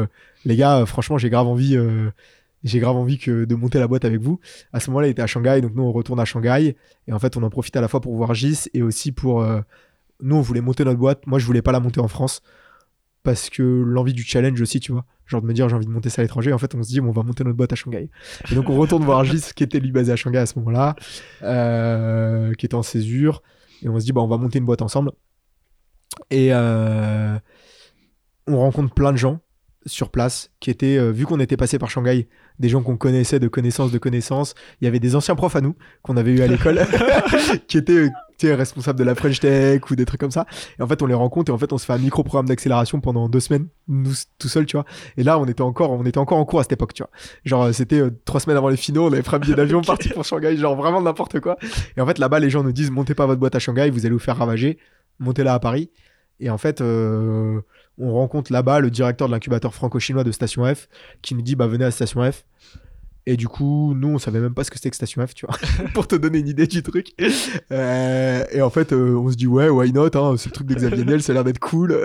[0.45, 1.77] les gars franchement j'ai grave envie
[2.63, 4.39] j'ai grave envie que de monter la boîte avec vous
[4.73, 6.75] à ce moment-là il était à Shanghai donc nous on retourne à Shanghai
[7.07, 9.45] et en fait on en profite à la fois pour voir Gis et aussi pour
[10.21, 11.25] nous on voulait monter notre boîte.
[11.27, 12.41] Moi je voulais pas la monter en France
[13.23, 15.05] parce que l'envie du challenge aussi tu vois.
[15.25, 16.53] Genre de me dire j'ai envie de monter ça à l'étranger.
[16.53, 18.09] En fait on se dit bon, on va monter notre boîte à Shanghai.
[18.51, 20.95] Et donc on retourne voir Gis qui était lui basé à Shanghai à ce moment-là
[21.43, 23.41] euh, qui était en césure.
[23.81, 25.11] Et on se dit bah on va monter une boîte ensemble.
[26.29, 27.37] Et euh,
[28.47, 29.39] on rencontre plein de gens
[29.85, 32.27] sur place qui étaient, euh, vu qu'on était passé par Shanghai,
[32.59, 34.55] des gens qu'on connaissait de connaissances de connaissances.
[34.81, 36.81] Il y avait des anciens profs à nous qu'on avait eu à l'école
[37.67, 40.45] qui étaient tu sais, responsables de la French Tech ou des trucs comme ça.
[40.79, 42.47] Et en fait, on les rencontre et en fait, on se fait un micro programme
[42.47, 44.85] d'accélération pendant deux semaines, nous tout seuls, tu vois.
[45.17, 47.11] Et là, on était encore, on était encore en cours à cette époque, tu vois.
[47.43, 49.81] Genre, euh, c'était euh, trois semaines avant les finaux, on avait pris un billet d'avion
[49.85, 51.57] parti pour Shanghai, genre vraiment n'importe quoi.
[51.97, 54.05] Et en fait, là-bas, les gens nous disent, montez pas votre boîte à Shanghai, vous
[54.05, 54.77] allez vous faire ravager,
[55.19, 55.89] montez-la à Paris.
[56.39, 57.61] Et en fait, euh,
[57.97, 60.89] on rencontre là-bas le directeur de l'incubateur franco-chinois de Station F
[61.21, 62.43] qui nous dit bah venez à Station F.
[63.27, 65.47] Et du coup, nous, on savait même pas ce que c'était que Station F, tu
[65.47, 65.57] vois,
[65.93, 67.13] pour te donner une idée du truc.
[67.71, 70.75] Euh, et en fait, euh, on se dit ouais, why not, hein, le truc de
[70.75, 71.99] Xavier Niel, ça a l'air d'être cool.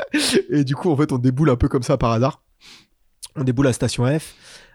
[0.50, 2.42] et du coup, en fait, on déboule un peu comme ça par hasard.
[3.36, 4.34] On déboule à Station F.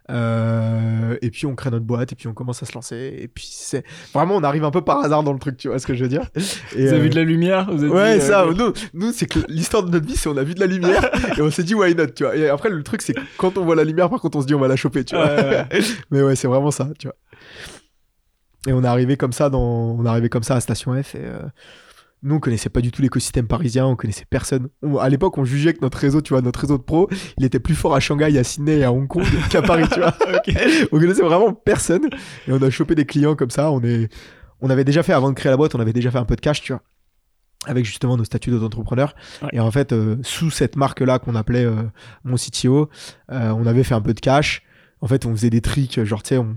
[0.09, 3.27] euh, et puis on crée notre boîte et puis on commence à se lancer et
[3.27, 5.85] puis c'est vraiment on arrive un peu par hasard dans le truc tu vois ce
[5.85, 8.17] que je veux dire et, Vous avez euh, vu de la lumière vous êtes Ouais,
[8.17, 10.55] dit, euh, ça, nous, nous c'est que l'histoire de notre vie, c'est on a vu
[10.55, 12.35] de la lumière et on s'est dit why not, tu vois.
[12.35, 14.55] Et après, le truc, c'est quand on voit la lumière, par contre, on se dit
[14.55, 15.25] on va la choper, tu vois.
[15.25, 15.79] Ouais, ouais,
[16.11, 17.15] Mais ouais, c'est vraiment ça, tu vois.
[18.67, 21.15] Et on est arrivé comme ça dans, on est arrivé comme ça à Station F
[21.15, 21.21] et
[22.21, 24.67] nous, on connaissait pas du tout l'écosystème parisien, on connaissait personne.
[24.81, 27.45] On- à l'époque, on jugeait que notre réseau, tu vois, notre réseau de pro, il
[27.45, 30.13] était plus fort à Shanghai, à Sydney et à Hong Kong qu'à Paris, tu vois.
[30.91, 32.05] On connaissait vraiment personne
[32.47, 33.71] et on a chopé des clients comme ça.
[33.71, 34.09] On est,
[34.61, 36.35] on avait déjà fait avant de créer la boîte, on avait déjà fait un peu
[36.35, 36.81] de cash, tu vois,
[37.65, 39.15] avec justement nos statuts d'auto-entrepreneur.
[39.41, 39.49] Ouais.
[39.53, 41.83] Et en fait, euh, sous cette marque-là qu'on appelait euh,
[42.25, 42.89] mon CTO,
[43.31, 44.63] euh, on avait fait un peu de cash.
[45.01, 46.55] En fait, on faisait des tricks, genre, tu sais, on,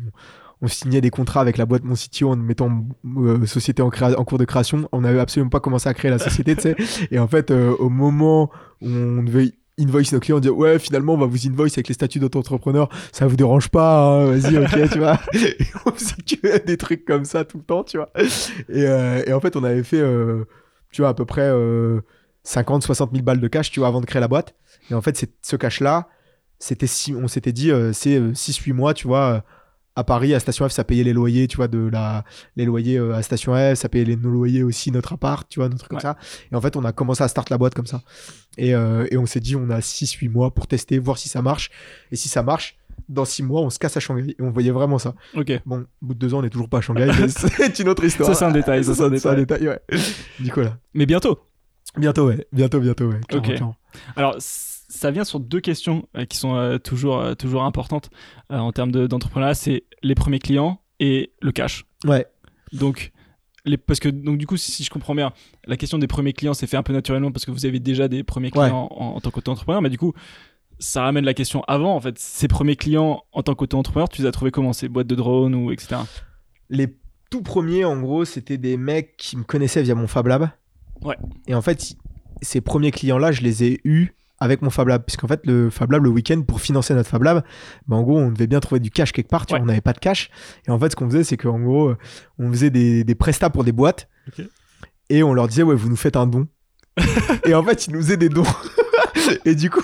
[0.62, 2.86] on signait des contrats avec la boîte mon CTO en mettant
[3.18, 4.88] euh, société en, cours de création.
[4.92, 6.76] On n'avait absolument pas commencé à créer la société, tu sais.
[7.10, 10.78] Et en fait, euh, au moment où on devait invoice nos clients, on disait ouais
[10.78, 14.58] finalement on va vous invoice avec les statuts d'auto-entrepreneur, ça vous dérange pas, hein, vas-y
[14.58, 15.18] ok tu vois.
[15.34, 18.10] Et on faisait que des trucs comme ça tout le temps, tu vois.
[18.68, 20.44] Et, euh, et en fait on avait fait, euh,
[20.92, 22.00] tu vois à peu près euh,
[22.44, 24.54] 50, 60 000 balles de cash, tu vois, avant de créer la boîte.
[24.90, 26.08] Et en fait c'est ce cash là,
[26.58, 29.44] c'était si, on s'était dit c'est 6-8 mois, tu vois.
[29.94, 32.24] À Paris, à Station F, ça payait les loyers, tu vois, de la,
[32.56, 35.60] les loyers euh, à Station F, ça payait les, nos loyers aussi, notre appart, tu
[35.60, 36.16] vois, notre truc comme ça.
[36.50, 38.02] Et en fait, on a commencé à start la boîte comme ça.
[38.58, 41.42] Et, euh, et on s'est dit, on a 6-8 mois pour tester, voir si ça
[41.42, 41.70] marche.
[42.10, 42.76] Et si ça marche,
[43.08, 44.34] dans 6 mois, on se casse à Shanghai.
[44.38, 45.14] Et on voyait vraiment ça.
[45.34, 45.52] Ok.
[45.66, 48.04] Bon, au bout de 2 ans, on n'est toujours pas à Shanghai, c'est une autre
[48.04, 48.28] histoire.
[48.30, 49.36] Ça, c'est un détail, ça, c'est un détail.
[49.36, 49.80] détail, ouais.
[50.40, 50.78] Du coup, là.
[50.94, 51.38] Mais bientôt.
[51.98, 52.46] Bientôt, ouais.
[52.52, 53.20] Bientôt, bientôt, ouais.
[53.28, 53.54] Clairement, Ok.
[53.54, 53.76] clairement.
[54.16, 54.36] Alors,
[54.94, 58.10] ça vient sur deux questions euh, qui sont euh, toujours, euh, toujours importantes
[58.50, 59.54] en termes de- d'entrepreneuriat.
[59.54, 61.86] c'est les premiers clients et le cash.
[62.04, 62.26] Ouais.
[62.72, 63.12] Donc,
[63.64, 65.32] les, parce que donc du coup, si, si je comprends bien,
[65.66, 68.08] la question des premiers clients s'est fait un peu naturellement parce que vous avez déjà
[68.08, 69.80] des premiers clients en, en tant qu'auto-entrepreneur.
[69.80, 70.12] Mais du coup,
[70.78, 71.94] ça ramène la question avant.
[71.94, 74.72] En fait, ces premiers clients en tant qu'auto-entrepreneur, tu les as trouvés comment?
[74.72, 75.96] Ces boîtes de drones ou etc.
[76.70, 76.94] Les
[77.30, 80.50] tout premiers, en gros, c'était des mecs qui me connaissaient via mon Fab Lab.
[81.02, 81.16] Ouais.
[81.46, 81.94] Et en fait,
[82.42, 85.04] ces premiers clients-là, je les ai eus avec mon Fab Lab.
[85.04, 87.42] Puisqu'en fait, le Fab Lab, le week-end, pour financer notre Fab Lab,
[87.86, 89.46] bah, en gros, on devait bien trouver du cash quelque part.
[89.46, 90.30] Tu vois, on n'avait pas de cash.
[90.66, 91.98] Et en fait, ce qu'on faisait, c'est qu'en gros, euh,
[92.38, 94.08] on faisait des, des prestats pour des boîtes.
[95.08, 96.48] Et on leur disait, ouais, vous nous faites un don.
[97.46, 98.44] et en fait, ils nous faisaient des dons.
[99.44, 99.82] et du coup,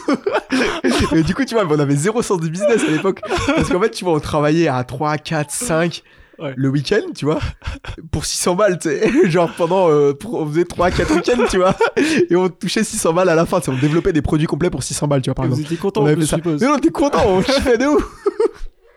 [1.12, 3.20] et du coup, tu vois, on avait zéro sens du business à l'époque.
[3.46, 6.02] Parce qu'en fait, tu vois, on travaillait à 3, 4, 5
[6.38, 6.54] Ouais.
[6.56, 7.40] le week-end, tu vois,
[8.12, 9.30] pour 600 balles, tu sais.
[9.30, 11.74] Genre pendant, euh, on faisait 3, 4 week-ends, tu vois.
[12.30, 13.70] Et on touchait 600 balles à la fin, tu sais.
[13.76, 15.66] On développait des produits complets pour 600 balles, tu vois, par Et vous exemple.
[15.74, 16.60] étiez content, On je suppose.
[16.60, 18.04] Mais non, t'es content, on kiffait de ouf.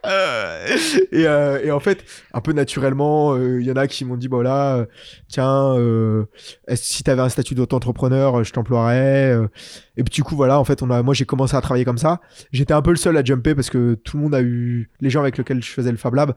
[0.04, 0.66] Euh,
[1.12, 4.16] et, euh, et en fait, un peu naturellement, euh, il y en a qui m'ont
[4.18, 4.86] dit, bah voilà, euh,
[5.28, 6.26] tiens, euh,
[6.74, 9.32] si t'avais un statut d'auto-entrepreneur, euh, je t'emploierais.
[9.34, 9.48] euh.
[9.98, 12.00] Et puis du coup, voilà, en fait, on a, moi j'ai commencé à travailler comme
[12.00, 12.20] ça.
[12.52, 15.12] J'étais un peu le seul à jumper parce que tout le monde a eu, les
[15.12, 16.34] gens avec lesquels je faisais le Fab Lab,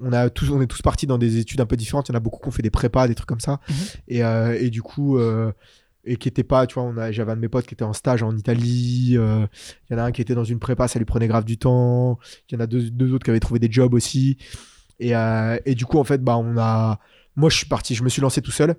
[0.00, 2.08] on, a tous, on est tous partis dans des études un peu différentes.
[2.08, 3.60] Il y en a beaucoup qui ont fait des prépas, des trucs comme ça.
[3.68, 3.76] Mhm.
[4.08, 5.52] et, euh, et du coup, euh,
[6.04, 7.84] et qui était pas, tu vois, on a, j'avais un de mes potes qui était
[7.84, 9.46] en stage en Italie, euh,
[9.88, 11.58] il y en a un qui était dans une prépa, ça lui prenait grave du
[11.58, 14.38] temps, il y en a deux, deux autres qui avaient trouvé des jobs aussi,
[14.98, 15.12] et,
[15.66, 16.98] et du coup, en fait, bah, on a,
[17.36, 18.76] moi, je suis parti, je me suis lancé tout seul,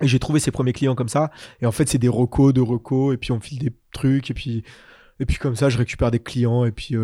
[0.00, 2.60] et j'ai trouvé ses premiers clients comme ça, et en fait, c'est des recos, de
[2.60, 4.62] recos, et puis on file des trucs, et puis,
[5.18, 6.94] et puis comme ça, je récupère des clients, et puis,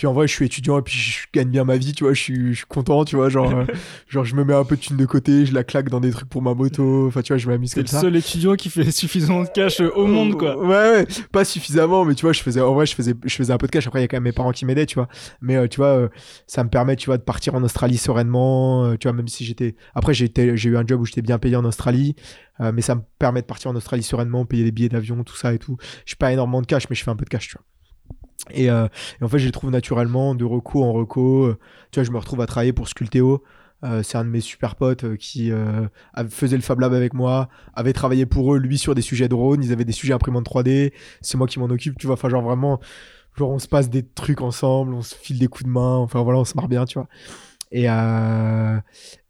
[0.00, 2.14] puis en vrai, je suis étudiant et puis je gagne bien ma vie, tu vois,
[2.14, 3.66] je suis, je suis content, tu vois, genre, euh,
[4.08, 6.10] genre je me mets un peu de thunes de côté, je la claque dans des
[6.10, 8.00] trucs pour ma moto, enfin tu vois, je m'amuse C'est comme le ça.
[8.00, 10.56] seul étudiant qui fait suffisamment de cash au monde, quoi.
[10.56, 13.52] Ouais, ouais, pas suffisamment, mais tu vois, je faisais, en vrai, je faisais, je faisais
[13.52, 13.86] un peu de cash.
[13.88, 15.08] Après, il y a quand même mes parents qui m'aidaient, tu vois.
[15.42, 16.08] Mais euh, tu vois, euh,
[16.46, 19.76] ça me permet, tu vois, de partir en Australie sereinement, tu vois, même si j'étais.
[19.94, 22.16] Après, j'ai eu un job où j'étais bien payé en Australie,
[22.58, 25.52] mais ça me permet de partir en Australie sereinement, payer des billets d'avion, tout ça
[25.52, 25.76] et tout.
[26.06, 27.64] Je suis pas énormément de cash, mais je fais un peu de cash, tu vois.
[28.50, 28.88] Et, euh,
[29.20, 31.44] et en fait, je les trouve naturellement de reco en reco.
[31.46, 31.58] Euh,
[31.90, 33.42] Tu vois, je me retrouve à travailler pour Sculteo.
[33.82, 35.50] Euh, c'est un de mes super potes euh, qui
[36.28, 39.62] faisait le Fab Lab avec moi, avait travaillé pour eux, lui, sur des sujets drone.
[39.62, 40.92] Ils avaient des sujets imprimantes 3D.
[41.20, 42.14] C'est moi qui m'en occupe, tu vois.
[42.14, 42.80] Enfin, genre vraiment,
[43.36, 45.96] genre on se passe des trucs ensemble, on se file des coups de main.
[45.96, 47.08] Enfin, voilà, on se marre bien, tu vois.
[47.72, 47.84] Et,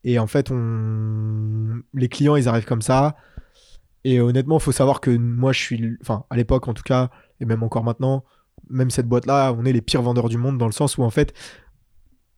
[0.05, 1.83] et en fait, on...
[1.95, 3.17] les clients, ils arrivent comme ça.
[4.05, 7.11] Et honnêtement, il faut savoir que moi, je suis, enfin, à l'époque en tout cas,
[7.41, 8.25] et même encore maintenant,
[8.71, 11.11] même cette boîte-là, on est les pires vendeurs du monde dans le sens où en
[11.11, 11.35] fait,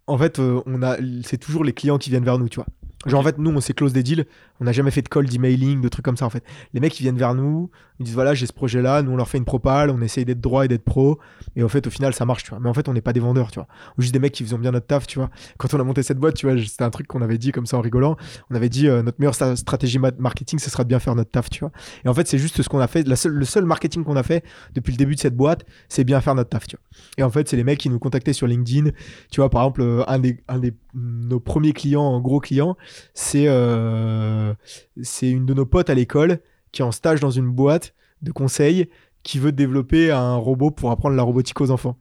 [0.07, 2.67] en fait, euh, on a, c'est toujours les clients qui viennent vers nous, tu vois.
[3.07, 4.27] Genre en fait, nous, on s'est close des deals,
[4.61, 6.45] on n'a jamais fait de call d'emailing, de trucs comme ça en fait.
[6.73, 9.29] Les mecs, ils viennent vers nous, ils disent voilà, j'ai ce projet-là, nous on leur
[9.29, 11.19] fait une propale, on essaye d'être droit et d'être pro,
[11.57, 12.61] et en fait, au final, ça marche, tu vois.
[12.61, 13.69] Mais en fait, on n'est pas des vendeurs, tu vois.
[13.99, 15.31] Juste des mecs qui faisaient bien notre taf, tu vois.
[15.59, 17.67] Quand on a monté cette boîte, tu vois, c'était un truc qu'on avait dit comme
[17.67, 18.17] ça en rigolant.
[18.51, 21.31] On avait dit euh, notre meilleure stratégie ma- marketing, ce sera de bien faire notre
[21.31, 21.73] taf, tu vois.
[22.05, 23.07] Et en fait, c'est juste ce qu'on a fait.
[23.07, 24.45] Le seul marketing qu'on a fait
[24.75, 26.85] depuis le début de cette boîte, c'est bien faire notre taf, tu vois.
[27.19, 28.91] Et en fait, c'est les mecs qui nous contactaient sur LinkedIn.
[29.31, 32.77] Tu vois, par exemple, euh, un des, un des nos premiers clients, gros clients,
[33.15, 34.55] c'est euh,
[35.03, 36.41] c'est une de nos potes à l'école
[36.71, 38.89] qui est en stage dans une boîte de conseil
[39.23, 41.97] qui veut développer un robot pour apprendre la robotique aux enfants.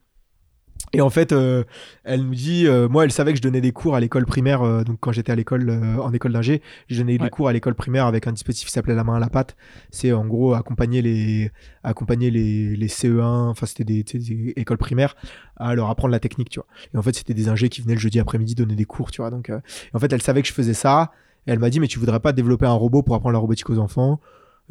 [0.93, 1.63] Et en fait, euh,
[2.03, 4.61] elle nous dit, euh, moi, elle savait que je donnais des cours à l'école primaire,
[4.63, 7.29] euh, donc quand j'étais à l'école, euh, en école d'ingé, je donnais des Ouais.
[7.29, 9.55] cours à l'école primaire avec un dispositif qui s'appelait la main à la patte.
[9.91, 11.51] C'est en gros accompagner les,
[11.83, 15.15] accompagner les, les CE1, enfin c'était des, des écoles primaires,
[15.55, 16.67] à leur apprendre la technique, tu vois.
[16.93, 19.21] Et en fait, c'était des ingés qui venaient le jeudi après-midi donner des cours, tu
[19.21, 19.29] vois.
[19.29, 19.59] Donc, euh,
[19.93, 21.11] et en fait, elle savait que je faisais ça,
[21.47, 23.69] et elle m'a dit, mais tu voudrais pas développer un robot pour apprendre la robotique
[23.69, 24.19] aux enfants?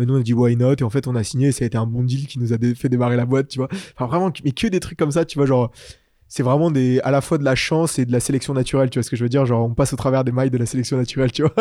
[0.00, 0.76] Et nous on a dit why not?
[0.76, 2.56] Et en fait on a signé ça a été un bon deal qui nous a
[2.76, 3.68] fait démarrer la boîte tu vois.
[3.94, 5.70] Enfin vraiment mais que des trucs comme ça tu vois genre
[6.28, 8.98] c'est vraiment des à la fois de la chance et de la sélection naturelle tu
[8.98, 9.46] vois ce que je veux dire?
[9.46, 11.52] Genre on passe au travers des mailles de la sélection naturelle tu vois.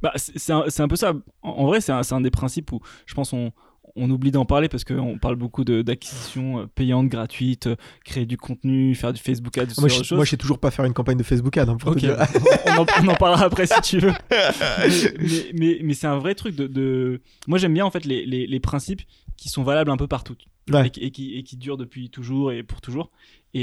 [0.00, 1.12] Bah, c'est un, un peu ça.
[1.42, 3.50] En, vrai, c'est un, un des principes où je pense on,
[3.98, 8.26] on oublie d'en parler parce qu'on parle beaucoup de- d'acquisition euh, payante, gratuite, euh, créer
[8.26, 10.84] du contenu, faire du Facebook Ads, ce moi je, moi je sais toujours pas faire
[10.84, 12.16] une campagne de Facebook ad hein, pour te Ok, dire.
[12.66, 14.12] on, en, on en parlera après si tu veux.
[14.30, 16.66] mais mais, mais, mais c'est un vrai truc de.
[16.66, 19.02] de- Moi j'aime bien en fait les, les, les principes
[19.36, 20.36] qui sont valables un peu partout
[20.70, 20.86] Ouais.
[20.88, 23.10] et, qui, et, qui, et qui durent depuis toujours et pour toujours.
[23.54, 23.62] Et,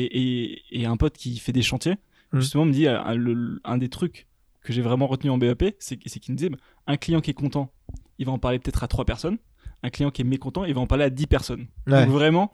[0.52, 1.96] et, et un pote qui fait des chantiers,
[2.34, 2.42] Mhm.
[2.42, 4.26] justement, me dit euh, un, le- un des trucs
[4.64, 6.58] que j'ai vraiment retenu en BEP, c'est c'est qu'il me disait bah,
[6.88, 7.72] un client qui est content,
[8.18, 9.38] il va en parler peut-être à trois personnes.
[9.84, 11.68] Un client qui est mécontent, il va en parler à 10 personnes.
[11.88, 12.06] Ouais.
[12.06, 12.52] Donc vraiment,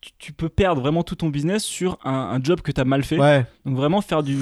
[0.00, 2.84] tu, tu peux perdre vraiment tout ton business sur un, un job que tu as
[2.84, 3.18] mal fait.
[3.18, 4.36] ouais Donc vraiment faire du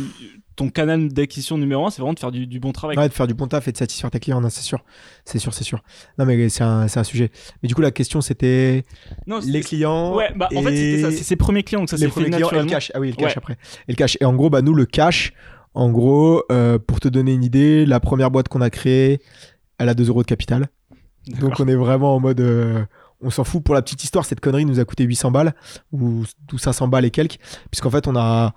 [0.55, 2.99] ton canal d'acquisition numéro un, c'est vraiment de faire du, du bon travail.
[2.99, 4.85] Ouais, de faire du bon taf et de satisfaire tes clients, c'est sûr.
[5.25, 5.83] C'est sûr, c'est sûr.
[6.19, 7.31] Non, mais c'est un, un sujet.
[7.63, 8.85] Mais du coup, la question, c'était
[9.47, 10.15] les clients.
[10.15, 12.13] Ouais, bah en fait c'était ça, c'est ses premiers clients, donc ça les s'est fait
[12.13, 12.93] premiers clients et le cash.
[12.95, 13.39] Ah oui, le cash Ouais.
[13.39, 13.55] après.
[13.89, 14.19] Et le cash.
[14.21, 15.33] Et en gros, bah, nous, le cash,
[15.75, 19.21] en gros, euh, pour te donner une idée, la première boîte qu'on a créée,
[19.79, 20.69] elle a 2 euros de capital.
[21.27, 22.41] Donc, on est vraiment en mode.
[22.41, 22.85] euh,
[23.21, 23.63] on s'en fout.
[23.63, 25.55] Pour la petite histoire, cette connerie nous a coûté 800 balles
[25.93, 27.39] ou, ou 500 balles et quelques.
[27.71, 28.55] Puisqu'en fait, on a.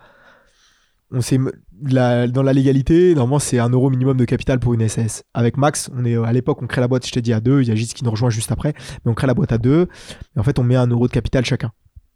[1.12, 1.38] On s'est
[1.84, 5.24] la- dans la légalité, normalement, c'est un euro minimum de capital pour une SS.
[5.36, 7.62] Avec Max, on est à l'époque, on crée la boîte, je t'ai dit à deux.
[7.62, 8.74] Il y a Gis qui nous rejoint juste après,
[9.06, 9.88] mais on crée la boîte à deux.
[10.36, 11.72] Et en fait, on met un euro de capital chacun.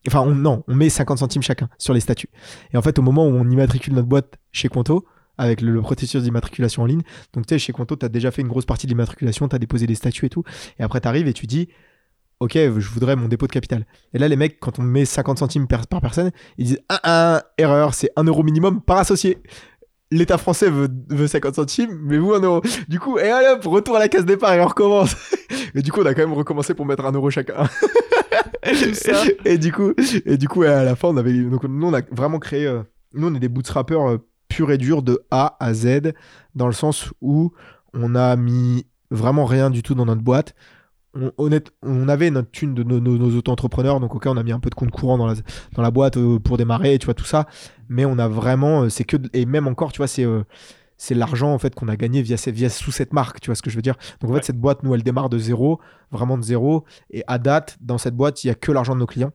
[0.07, 2.29] Enfin, on, non, on met 50 centimes chacun sur les statuts.
[2.73, 5.05] Et en fait, au moment où on immatricule notre boîte chez Conto,
[5.39, 7.01] avec le, le processus d'immatriculation en ligne,
[7.33, 9.55] donc tu sais, chez Conto, tu as déjà fait une grosse partie de l'immatriculation, tu
[9.55, 10.43] as déposé les statuts et tout.
[10.77, 11.69] Et après, tu arrives et tu dis,
[12.39, 13.85] OK, je voudrais mon dépôt de capital.
[14.13, 16.99] Et là, les mecs, quand on met 50 centimes per- par personne, ils disent, ah,
[17.03, 19.39] ah, erreur, c'est 1 euro minimum par associé.
[20.11, 22.61] L'État français veut, veut 50 centimes, mais vous 1 euro.
[22.87, 25.15] Du coup, et hop, retour à la case départ et on recommence.
[25.75, 27.69] Et du coup, on a quand même recommencé pour mettre 1 euro chacun.
[29.45, 29.93] Et du coup,
[30.25, 32.81] et du coup, à la fin, on avait, donc nous, on a vraiment créé, euh,
[33.13, 34.19] nous, on est des bootstrappers
[34.49, 36.11] purs et durs de A à Z,
[36.55, 37.53] dans le sens où
[37.93, 40.53] on a mis vraiment rien du tout dans notre boîte.
[41.15, 44.43] On, honnête, on avait notre thune de nos, nos- nos auto-entrepreneurs, donc ok, on a
[44.43, 45.33] mis un peu de compte courant dans la,
[45.73, 47.47] dans la boîte euh, pour démarrer, tu vois, tout ça.
[47.87, 50.43] Mais on a vraiment, euh, c'est que, et même encore, tu vois, c'est, euh,
[50.97, 53.55] c'est l'argent en fait qu'on a gagné via, ces- via sous cette marque, tu vois
[53.55, 53.95] ce que je veux dire.
[54.19, 55.79] Donc en fait, cette boîte, nous, elle démarre de zéro,
[56.11, 56.85] vraiment de zéro.
[57.09, 59.31] Et à date, dans cette boîte, il y a que l'argent de nos clients.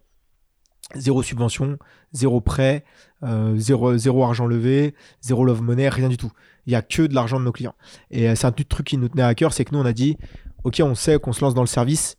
[0.94, 1.78] Zéro subvention,
[2.12, 2.84] zéro prêt,
[3.22, 6.30] euh, zéro, zéro argent levé, zéro love money, rien du tout.
[6.66, 7.74] Il y a que de l'argent de nos clients.
[8.10, 9.92] Et euh, c'est un truc qui nous tenait à cœur, c'est que nous, on a
[9.92, 10.16] dit,
[10.62, 12.16] ok, on sait qu'on se lance dans le service.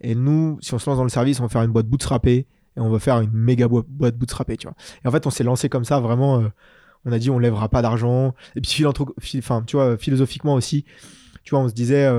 [0.00, 2.46] Et nous, si on se lance dans le service, on va faire une boîte bootstrappée
[2.76, 4.76] et on va faire une méga boîte bootstrappée, tu vois.
[5.04, 6.40] Et en fait, on s'est lancé comme ça, vraiment.
[6.40, 6.48] euh,
[7.04, 8.34] on a dit, on lèvera pas d'argent.
[8.56, 8.84] Et puis,
[9.38, 10.84] enfin, tu philosophiquement aussi,
[11.44, 12.10] tu vois, on se disait,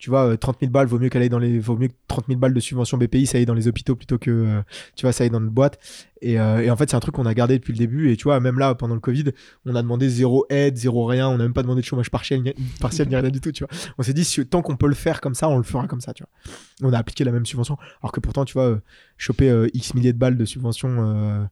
[0.00, 2.54] tu vois, euh, 30 000 balles, vaut mieux les, vaut mieux que 30 000 balles
[2.54, 4.62] de subvention BPI, ça aille dans les hôpitaux plutôt que, euh,
[4.96, 5.78] tu vois, ça aille dans notre boîte.
[6.22, 8.10] Et, euh, et en fait, c'est un truc qu'on a gardé depuis le début.
[8.10, 9.24] Et tu vois, même là, pendant le Covid,
[9.66, 11.28] on a demandé zéro aide, zéro rien.
[11.28, 13.52] On n'a même pas demandé de chômage partiel, ni, partiel, ni rien du tout.
[13.98, 16.14] On s'est dit, tant qu'on peut le faire comme ça, on le fera comme ça,
[16.14, 16.88] tu vois.
[16.88, 17.76] On a appliqué la même subvention.
[18.02, 18.80] Alors que pourtant, tu vois, euh,
[19.18, 21.44] choper euh, X milliers de balles de subvention, euh,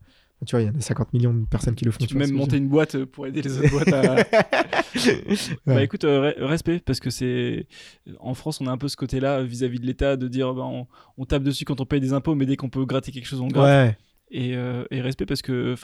[0.46, 1.98] tu vois, il y en a 50 millions de personnes qui le font.
[1.98, 4.16] Tu tu peux même monter une boîte euh, pour aider les autres boîtes à.
[5.66, 7.66] Bah écoute, euh, re- respect, parce que c'est.
[8.20, 10.86] En France, on a un peu ce côté-là vis-à-vis de l'État de dire bah, on,
[11.16, 13.40] on tape dessus quand on paye des impôts, mais dès qu'on peut gratter quelque chose,
[13.40, 13.64] on gratte.
[13.66, 13.96] Ouais,
[14.30, 15.74] Et, euh, et respect, parce que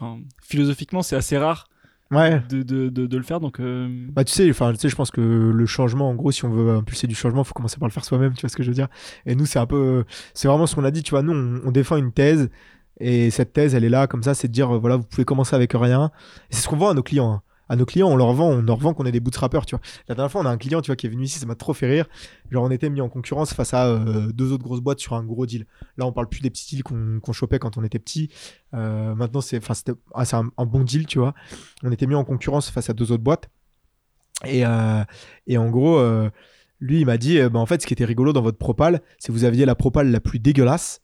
[0.43, 1.69] philosophiquement, c'est assez rare
[2.11, 2.41] ouais.
[2.49, 3.61] de, de, de, de le faire, donc.
[3.61, 6.45] euh, Bah, tu sais, enfin, tu sais, je pense que le changement, en gros, si
[6.45, 8.63] on veut impulser du changement, faut commencer par le faire soi-même, tu vois ce que
[8.63, 8.89] je veux dire.
[9.27, 11.23] Et nous, c'est un peu, c'est vraiment ce qu'on a dit, tu vois.
[11.23, 12.51] Nous, on, on défend une thèse,
[13.01, 15.25] et cette thèse, elle est là, comme ça, c'est de dire, euh, voilà, vous pouvez
[15.25, 16.11] commencer avec rien.
[16.51, 17.33] C'est ce qu'on vend à nos clients.
[17.33, 17.43] hein.
[17.67, 19.81] À nos clients, on leur vend, on leur vend qu'on est des bootstrappers, tu vois.
[20.07, 21.55] La dernière fois, on a un client, tu vois, qui est venu ici, ça m'a
[21.55, 22.07] trop fait rire.
[22.51, 25.25] Genre, on était mis en concurrence face à euh, deux autres grosses boîtes sur un
[25.25, 25.65] gros deal.
[25.97, 28.29] Là, on parle plus des petits deals qu'on chopait quand on était petit.
[28.75, 29.61] Euh, maintenant, c'est,
[30.13, 31.33] ah, un, un bon deal, tu vois.
[31.83, 33.49] On était mis en concurrence face à deux autres boîtes.
[34.45, 34.65] Et,
[35.47, 36.03] et en gros,
[36.81, 39.29] lui, il m'a dit, bah, en fait, ce qui était rigolo dans votre propale, c'est
[39.29, 41.01] que vous aviez la propale la plus dégueulasse,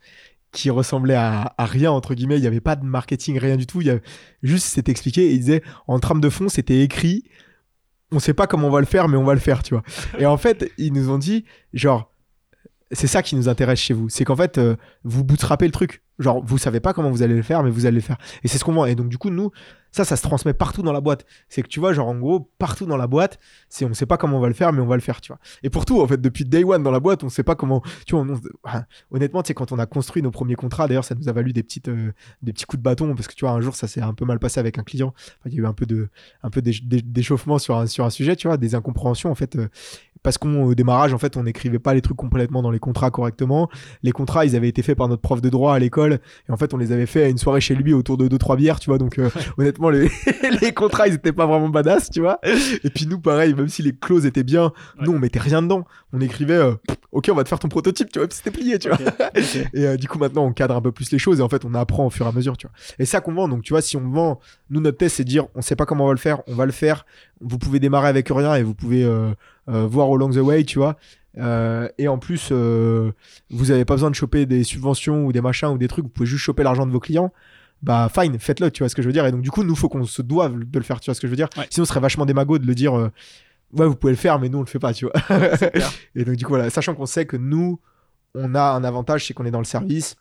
[0.52, 2.36] qui ressemblait à, rien, entre guillemets.
[2.36, 3.80] Il n'y avait pas de marketing, rien du tout.
[3.80, 4.02] Il y avait,
[4.42, 5.26] juste, c'était expliqué.
[5.26, 7.24] Et il disait, en trame de fond, c'était écrit,
[8.12, 9.82] on sait pas comment on va le faire, mais on va le faire, tu vois.
[10.18, 12.12] Et en fait, ils nous ont dit, genre,
[12.92, 14.08] c'est ça qui nous intéresse chez vous.
[14.08, 16.02] C'est qu'en fait, euh, vous bootstrapez le truc.
[16.18, 18.18] Genre, vous savez pas comment vous allez le faire, mais vous allez le faire.
[18.42, 18.86] Et c'est ce qu'on vend.
[18.86, 19.52] Et donc, du coup, nous,
[19.92, 21.26] ça, ça se transmet partout dans la boîte.
[21.48, 23.38] C'est que tu vois, genre, en gros, partout dans la boîte,
[23.68, 25.32] c'est on sait pas comment on va le faire, mais on va le faire, tu.
[25.62, 27.82] Et pour tout, en fait, depuis day one dans la boîte, on sait pas comment.
[28.06, 28.82] Tu vois, on- on-
[29.16, 31.52] honnêtement, tu sais, quand on a construit nos premiers contrats, d'ailleurs, ça nous a valu
[31.52, 32.12] des, petites, euh,
[32.42, 34.24] des petits coups de bâton, parce que tu vois, un jour, ça s'est un peu
[34.24, 35.14] mal passé avec un client.
[35.46, 36.08] Il y a eu un peu de
[36.42, 39.34] un peu d'éch- d'é- d'échauffement sur un, sur un sujet, tu vois, des incompréhensions, en
[39.34, 39.56] fait.
[39.56, 39.68] euh,
[40.22, 43.68] parce qu'au démarrage, en fait, on n'écrivait pas les trucs complètement dans les contrats correctement.
[44.02, 46.20] Les contrats, ils avaient été faits par notre prof de droit à l'école.
[46.48, 48.56] Et en fait, on les avait fait à une soirée chez lui autour de 2-3
[48.56, 48.98] bières, tu vois.
[48.98, 50.10] Donc, euh, honnêtement, les,
[50.60, 52.38] les contrats, ils étaient pas vraiment badass, tu vois.
[52.84, 55.84] Et puis nous, pareil, même si les clauses étaient bien, nous, on mettait rien dedans.
[56.12, 56.74] On écrivait, euh,
[57.12, 58.28] ok, on va te faire ton prototype, tu vois.
[58.28, 58.98] Puis c'était plié, tu vois.
[59.74, 61.64] Et euh, du coup, maintenant, on cadre un peu plus les choses et en fait,
[61.64, 62.74] on apprend au fur et à mesure, tu vois.
[62.98, 64.40] Et ça qu'on vend, donc tu vois, si on vend,
[64.70, 66.54] nous, notre test, c'est de dire, on sait pas comment on va le faire, on
[66.54, 67.04] va le faire.
[67.40, 69.32] Vous pouvez démarrer avec rien et vous pouvez euh,
[69.68, 70.96] euh, voir along the way, tu vois.
[71.38, 73.12] Euh, et en plus, euh,
[73.50, 76.10] vous avez pas besoin de choper des subventions ou des machins ou des trucs, vous
[76.10, 77.32] pouvez juste choper l'argent de vos clients.
[77.82, 79.24] Bah, fine, faites-le, tu vois ce que je veux dire.
[79.26, 81.20] Et donc, du coup, nous, faut qu'on se doive de le faire, tu vois ce
[81.20, 81.48] que je veux dire.
[81.56, 81.66] Ouais.
[81.70, 83.10] Sinon, ce serait vachement démago de le dire, euh,
[83.72, 85.14] ouais, vous pouvez le faire, mais nous, on le fait pas, tu vois.
[86.14, 87.80] Et donc, du coup, voilà, sachant qu'on sait que nous,
[88.34, 90.16] on a un avantage, c'est qu'on est dans le service,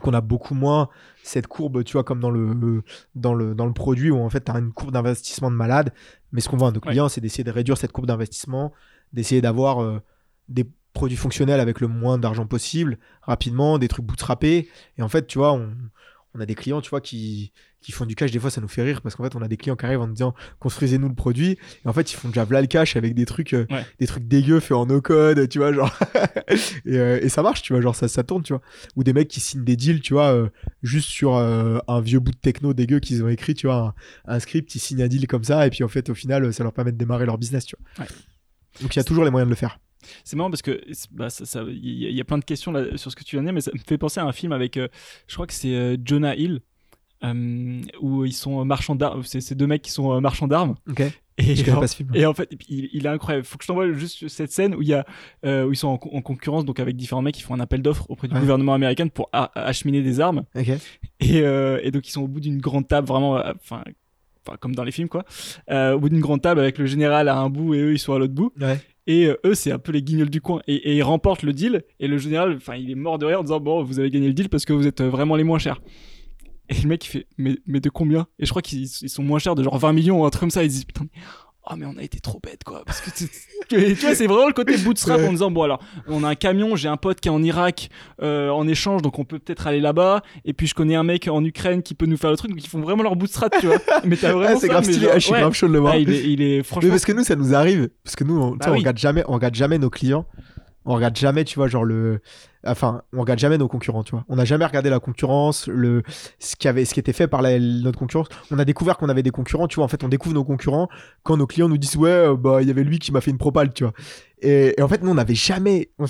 [0.00, 0.88] qu'on a beaucoup moins
[1.22, 2.82] cette courbe, tu vois, comme dans le,
[3.14, 5.92] dans le, dans le produit où en fait, tu as une courbe d'investissement de malade.
[6.32, 6.90] Mais ce qu'on voit à nos Ouais.
[6.92, 8.72] clients, c'est d'essayer de réduire cette courbe d'investissement,
[9.12, 10.00] d'essayer d'avoir euh,
[10.48, 14.68] des produits fonctionnels avec le moins d'argent possible, rapidement, des trucs bootstrappés.
[14.98, 15.74] Et en fait, tu vois, on,
[16.34, 18.30] on a des clients, tu vois, qui, qui font du cash.
[18.32, 20.00] Des fois, ça nous fait rire parce qu'en fait, on a des clients qui arrivent
[20.00, 21.50] en nous disant construisez-nous le produit.
[21.84, 23.84] Et en fait, ils font déjà v'là le cash avec des trucs, euh, Ouais.
[24.00, 25.96] des trucs dégueux faits en no-code, tu vois, genre.
[26.84, 28.62] et, euh, et ça marche, tu vois, genre, ça, ça tourne, tu vois.
[28.96, 30.48] Ou des mecs qui signent des deals, tu vois, euh,
[30.82, 33.94] juste sur un vieux bout de techno dégueu qu'ils ont écrit, tu vois,
[34.26, 35.66] un, un script, ils signent un deal comme ça.
[35.66, 38.04] Et puis, en fait, au final, ça leur permet de démarrer leur business, tu vois.
[38.04, 38.10] Ouais.
[38.82, 39.78] Donc, il y a toujours les moyens de le faire.
[40.24, 42.70] C'est marrant parce que c'est- bah, ça- ça- il y, y a plein de questions
[42.72, 44.32] là, sur ce que tu viens de dire, mais ça me fait penser à un
[44.32, 46.60] film avec, je crois que c'est Jonah Hill,
[48.00, 49.22] où ils sont marchands d'armes.
[49.24, 50.74] C'est ces deux mecs qui sont euh, marchands d'armes.
[50.88, 51.02] Ok.
[51.38, 52.10] Et, Je en- pas ce film.
[52.14, 53.44] et en fait, il, il est incroyable.
[53.44, 55.04] Faut que je t'envoie juste cette scène où il y a,
[55.44, 57.60] euh, où ils sont en, co- en concurrence donc avec différents mecs qui font un
[57.60, 58.40] appel d'offres auprès du Ouais.
[58.40, 60.44] gouvernement américain pour a- acheminer des armes.
[60.56, 60.68] Ok.
[61.20, 63.82] Et, euh, et donc ils sont au bout d'une grande table, vraiment, euh, enfin,
[64.60, 65.24] comme dans les films quoi.
[65.70, 67.98] Euh, au bout d'une grande table avec le général à un bout et eux ils
[67.98, 68.52] sont à l'autre bout.
[68.60, 68.78] Ouais.
[69.08, 70.62] Et euh, eux, c'est un peu les guignols du coin.
[70.66, 71.82] Et, et ils remportent le deal.
[72.00, 74.26] Et le général, enfin, il est mort de rire en disant Bon, vous avez gagné
[74.26, 75.80] le deal parce que vous êtes euh, vraiment les moins chers.
[76.68, 78.26] Et le mec, il fait Mais, mais de combien?
[78.38, 80.40] Et je crois qu'ils ils sont moins chers de genre 20 millions ou un truc
[80.40, 80.62] comme ça.
[80.64, 81.06] Ils disent Putain,
[81.70, 83.28] oh mais on a été trop bête quoi parce que tu,
[83.68, 86.76] tu vois c'est vraiment le côté bootstrap en disant bon alors on a un camion
[86.76, 87.90] j'ai un pote qui est en Irak
[88.22, 91.28] euh, en échange donc on peut peut-être aller là-bas et puis je connais un mec
[91.28, 93.66] en Ukraine qui peut nous faire le truc donc ils font vraiment leur bootstrap tu
[93.66, 95.72] vois mais t'as vraiment Ah, c'est grave mais stylé, ah, je suis grave chaud de
[95.72, 95.94] le voir.
[95.94, 97.88] Ah, il est, il est Mais parce que nous, ça nous arrive.
[98.04, 100.26] Parce que nous, on, Bah on regarde jamais, on regarde jamais nos clients.
[100.88, 102.20] On regarde jamais, tu vois, genre le.
[102.64, 104.24] Enfin, on regarde jamais nos concurrents, tu vois.
[104.28, 105.68] On n'a jamais regardé la concurrence,
[106.38, 108.28] ce qui avait, ce qui était fait par notre concurrence.
[108.52, 109.84] On a découvert qu'on avait des concurrents, tu vois.
[109.84, 110.88] En fait, on découvre nos concurrents
[111.24, 113.32] quand nos clients nous disent ouais, euh, bah il y avait lui qui m'a fait
[113.32, 113.92] une propale, tu vois.
[114.42, 115.90] Et, en fait, nous, on n'avait jamais.
[115.98, 116.04] On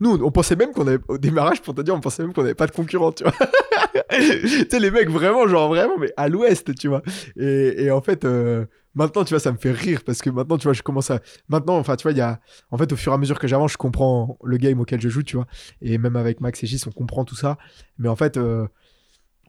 [0.00, 2.42] nous, on pensait même qu'on avait au démarrage, pour te dire, on pensait même qu'on
[2.42, 3.32] n'avait pas de concurrents, tu vois.
[4.10, 7.02] tu sais, les mecs vraiment, genre vraiment, mais à l'ouest, tu vois.
[7.36, 8.24] Et, et en fait.
[8.24, 8.64] euh,
[8.94, 11.20] Maintenant, tu vois, ça me fait rire parce que maintenant, tu vois, je commence à.
[11.48, 12.40] Maintenant, enfin, tu vois, il y a.
[12.70, 15.08] En fait, au fur et à mesure que j'avance, je comprends le game auquel je
[15.08, 15.46] joue, tu vois.
[15.80, 17.56] Et même avec Max et Gis, on comprend tout ça.
[17.98, 18.66] Mais en fait, euh,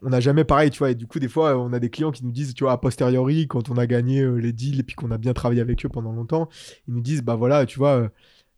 [0.02, 0.90] on n'a jamais pareil, tu vois.
[0.90, 2.78] Et du coup, des fois, on a des clients qui nous disent, tu vois, a
[2.78, 5.84] posteriori, quand on a gagné euh, les deals et puis qu'on a bien travaillé avec
[5.84, 6.48] eux pendant longtemps,
[6.88, 7.96] ils nous disent, bah voilà, tu vois.
[7.96, 8.08] euh,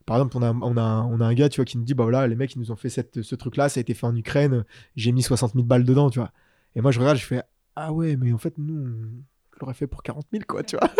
[0.06, 2.54] par exemple, on a, un gars, tu vois, qui nous dit, bah voilà, les mecs,
[2.54, 4.64] ils nous ont fait cette, ce truc-là, ça a été fait en Ukraine,
[4.94, 6.30] j'ai mis 60 000 balles dedans, tu vois.
[6.76, 7.42] Et moi, je regarde, je fais,
[7.74, 8.86] ah ouais, mais en fait, nous,
[9.60, 10.90] on l'aurait fait pour 40 000, quoi, tu vois.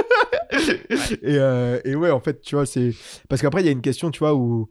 [1.22, 2.92] et, euh, et ouais, en fait, tu vois, c'est.
[3.28, 4.70] Parce qu'après, il y a une question, tu vois, où,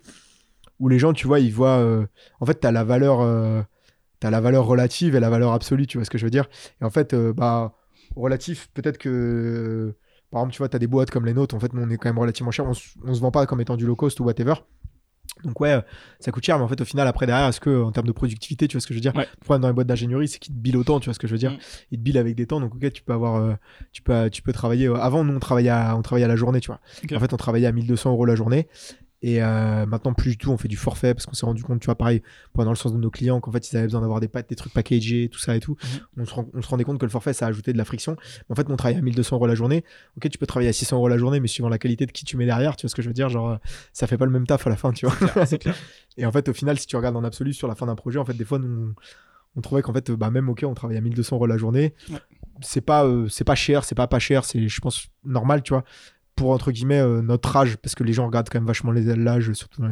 [0.79, 1.79] où les gens, tu vois, ils voient.
[1.79, 2.05] euh,
[2.41, 3.21] En fait, t'as la valeur.
[3.21, 3.61] euh,
[4.21, 6.47] T'as la valeur relative et la valeur absolue, tu vois ce que je veux dire.
[6.81, 7.75] Et en fait, bah,
[8.15, 9.95] relatif, peut-être que.
[10.31, 11.97] Par exemple, tu vois, t'as des boîtes comme les nôtres, en fait, nous, on est
[11.97, 12.65] quand même relativement cher.
[12.65, 12.71] On,
[13.05, 14.55] on se vend pas comme étant du low cost ou whatever.
[15.45, 15.81] Donc, ouais, euh,
[16.19, 18.11] ça coûte cher, mais en fait, au final, après, derrière, est-ce que, en termes de
[18.11, 19.15] productivité, tu vois ce que je veux dire?
[19.15, 19.27] Ouais.
[19.39, 21.27] Le problème dans les boîtes d'ingénierie, c'est qu'ils te billent autant, tu vois ce que
[21.27, 21.51] je veux dire?
[21.51, 21.57] Mm.
[21.91, 23.35] Ils te billent avec des temps, donc, ok, tu peux avoir.
[23.35, 23.53] euh,
[23.91, 24.87] tu, peux, tu peux travailler.
[24.87, 26.79] euh, avant, nous, on travaillait à, on travaillait à la journée, tu vois.
[27.15, 28.67] En fait, on travaillait à 1200 euros la journée.
[29.27, 31.79] Et euh, maintenant, plus du tout, on fait du forfait parce qu'on s'est rendu compte,
[31.79, 32.21] tu vois, pareil,
[32.53, 34.55] dans le sens de nos clients, qu'en fait, ils avaient besoin d'avoir des, pa- des
[34.55, 35.75] trucs packagés, tout ça et tout.
[36.15, 38.17] on, se rend- on se rendait compte que le forfait, ça ajoutait de la friction.
[38.47, 39.83] Mais en fait, on travaille à 1200 euros la journée.
[40.15, 42.23] Ok, tu peux travailler à 600 euros la journée, mais suivant la qualité de qui
[42.23, 43.57] tu mets derrière, tu vois ce que je veux dire Genre, euh,
[43.93, 45.15] ça fait pas le même taf à la fin, tu vois.
[45.57, 45.75] clair
[46.17, 48.19] Et en fait, au final, si tu regardes en absolu sur la fin d'un projet,
[48.19, 48.93] en fait, des fois, nous,
[49.55, 51.95] on, trouvait qu'en fait, bah, même, ok, on travaille à 1200 euros la journée.
[52.11, 52.19] Ouais.
[52.61, 55.73] C'est pas, euh, c'est pas cher, c'est pas pas cher, c'est, je pense, normal, tu
[55.73, 55.83] vois.
[56.35, 59.15] Pour, entre guillemets, euh, notre âge, parce que les gens regardent quand même vachement les
[59.15, 59.87] l'âge, surtout dans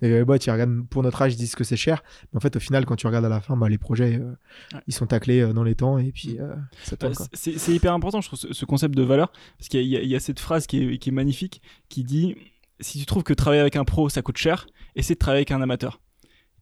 [0.00, 2.04] les, boîtes, ils regardent pour notre âge, ils disent que c'est cher.
[2.32, 4.30] Mais en fait, au final, quand tu regardes à la fin, bah, les projets, euh,
[4.74, 4.80] Ouais.
[4.86, 8.20] ils sont taclés euh, dans les temps et puis euh, ça Bah, c'est hyper important,
[8.20, 10.84] je trouve, ce, ce concept de valeur, parce qu'il y, a- y cette phrase qui
[10.84, 12.36] est, qui est magnifique, qui dit
[12.78, 15.50] si tu trouves que travailler avec un pro ça coûte cher, essaie de travailler avec
[15.50, 16.00] un amateur.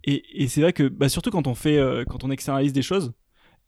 [0.05, 1.79] Et, et c'est vrai que, bah, surtout quand on fait,
[2.09, 3.13] quand on externalise des choses,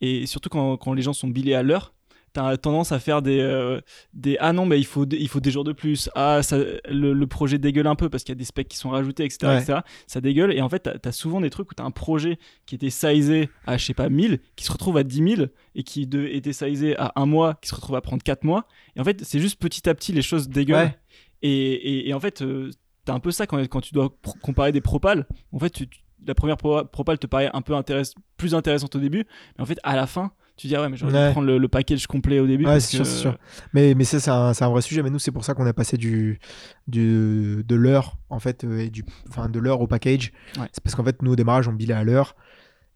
[0.00, 1.92] et surtout quand, quand les gens sont billés à l'heure,
[2.32, 3.80] t'as tendance à faire des, euh,
[4.14, 6.58] des ah non mais il faut des- il faut des jours de plus ah ça,
[6.58, 9.24] le, le projet dégueule un peu parce qu'il y a des specs qui sont rajoutés
[9.24, 9.62] etc, Ouais.
[9.62, 9.78] etc.
[10.06, 12.74] ça dégueule et en fait t'as as souvent des trucs où t'as un projet qui
[12.74, 16.06] était sizé à je sais pas 1000 qui se retrouve à 10 000 et qui
[16.06, 18.66] de- était sizé à un mois qui se retrouve à prendre 4 mois
[18.96, 20.98] et en fait c'est juste petit à petit les choses dégueulent Ouais.
[21.42, 22.70] et, et, et en fait euh,
[23.04, 24.10] t'as un peu ça quand, quand tu dois
[24.42, 27.74] comparer des propales en fait tu- tu- la première pro- propale te paraît un peu
[27.74, 29.24] intéress- plus intéressante au début
[29.56, 31.30] mais en fait à la fin tu dis ah ouais mais j'aurais dû Ouais.
[31.30, 33.38] prendre le, le package complet au début Ouais, parce c'est sûr, que- sûr.
[33.72, 34.30] Mais, mais ça, c'est
[34.64, 35.02] un, vrai sujet.
[35.02, 36.38] Mais nous, c'est pour ça qu'on a passé du,
[36.86, 40.32] du, de l'heure, en fait, euh, et du, enfin, de l'heure au package.
[40.58, 40.66] Ouais.
[40.72, 42.36] C'est parce qu'en fait, nous, au démarrage, on billait à l'heure.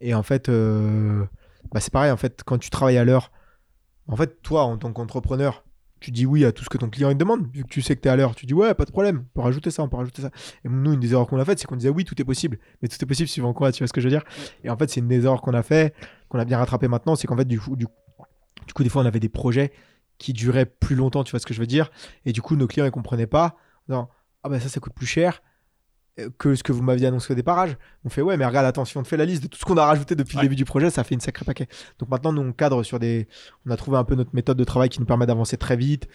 [0.01, 1.25] Et en fait, euh,
[1.73, 2.11] bah, c'est pareil.
[2.11, 3.31] En fait, quand tu travailles à l'heure,
[4.09, 5.65] en fait, toi, en tant qu'entrepreneur,
[6.01, 7.47] tu dis oui à tout ce que ton client il demande.
[7.55, 9.19] Vu que tu sais que tu es à l'heure, tu dis ouais, pas de problème,
[9.31, 10.31] on peut rajouter ça, on peut rajouter ça.
[10.65, 12.59] Et nous, une des erreurs qu'on a faites, c'est qu'on disait oui, tout est possible.
[12.83, 14.25] Mais tout est possible suivant quoi, tu vois ce que je veux dire?
[14.65, 15.95] Et en fait, c'est une des erreurs qu'on a fait,
[16.33, 17.87] qu'on a bien rattrapé maintenant, c'est qu'en fait, du coup, du,
[18.67, 19.73] du coup, des fois, on avait des projets
[20.19, 21.91] qui duraient plus longtemps, tu vois ce que je veux dire?
[22.25, 23.57] Et du coup, nos clients, ils comprenaient pas.
[23.89, 24.09] Non,
[24.43, 25.43] ah bah ça, ça coûte plus cher
[26.21, 27.77] euh, que ce que vous m'aviez annoncé au départage.
[28.05, 29.65] On fait ouais, mais regarde, attends, si on te fait la liste de tout ce
[29.65, 30.43] qu'on a rajouté depuis Ouais.
[30.43, 31.67] le début du projet, ça fait une sacrée paquet.
[31.99, 33.27] Donc maintenant, nous, on cadre sur des.
[33.67, 36.07] On a trouvé un peu notre méthode de travail qui nous permet d'avancer très vite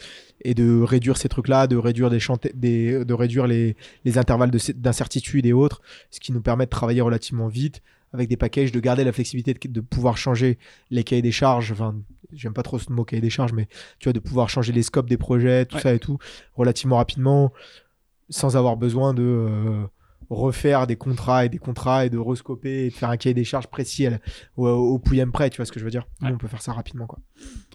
[0.41, 5.45] et de réduire ces trucs-là, de réduire, des de réduire les, les intervalles de- d'incertitude
[5.45, 7.81] et autres, ce qui nous permet de travailler relativement vite
[8.13, 10.57] avec des packages, de garder la flexibilité de, de pouvoir changer
[10.89, 11.71] les cahiers des charges.
[11.71, 11.95] Enfin,
[12.33, 13.67] j'aime pas trop ce mot cahier des charges, mais
[13.99, 15.81] tu vois, de pouvoir changer les scopes des projets, tout Ouais.
[15.81, 16.17] ça et tout,
[16.55, 17.51] relativement rapidement,
[18.29, 19.83] sans avoir besoin de euh,
[20.29, 23.43] refaire des contrats et des contrats et de rescoper et de faire un cahier des
[23.43, 24.07] charges précis
[24.57, 26.29] au, au pouillem près, tu vois ce que je veux dire Ouais.
[26.33, 27.19] on peut faire ça rapidement, quoi.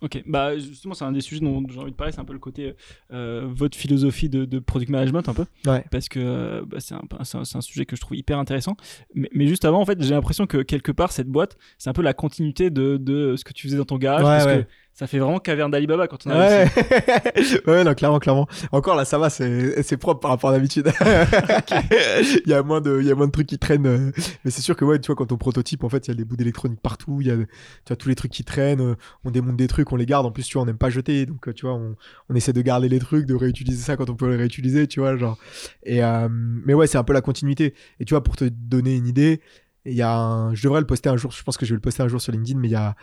[0.03, 2.33] Ok, bah justement c'est un des sujets dont j'ai envie de parler, c'est un peu
[2.33, 2.75] le côté
[3.13, 5.85] euh, votre philosophie de, de product management un peu, Ouais.
[5.91, 8.77] parce que euh, bah, c'est un, un- sujet que je trouve hyper intéressant.
[9.15, 11.93] Mais, mais juste avant, en fait, j'ai l'impression que quelque part cette boîte, c'est un
[11.93, 14.67] peu la continuité de, de ce que tu faisais dans ton garage, Ouais, parce que
[14.95, 16.69] ça fait vraiment caverne d'Alibaba quand on a Ouais,
[17.67, 18.47] ouais, non, clairement, clairement.
[18.73, 20.93] Encore là, ça va, c'est propre par rapport à d'habitude.
[22.45, 23.87] il y a moins de, il y a moins de trucs qui traînent.
[23.87, 24.13] euh,
[24.45, 26.15] Mais c'est sûr que ouais, tu vois, quand on prototype, en fait, il y a
[26.15, 27.19] des bouts d'électronique partout.
[27.21, 27.45] Il y a, tu
[27.89, 28.81] vois, tous les trucs qui traînent.
[28.81, 30.27] euh, On démonte des trucs, on les garde.
[30.27, 31.97] En plus, tu vois, on n'aime pas jeter, donc euh, tu vois, on,
[32.29, 35.01] on essaie de garder les trucs, de réutiliser ça quand on peut les réutiliser, tu
[35.01, 35.39] vois, genre.
[35.85, 37.75] Et euh, mais ouais, c'est un peu la continuité.
[38.01, 39.41] Et tu vois, pour te donner une idée,
[39.85, 41.33] il y a un, je devrais le poster un jour.
[41.33, 42.95] Je pense que je vais le poster un jour sur LinkedIn, mais il y a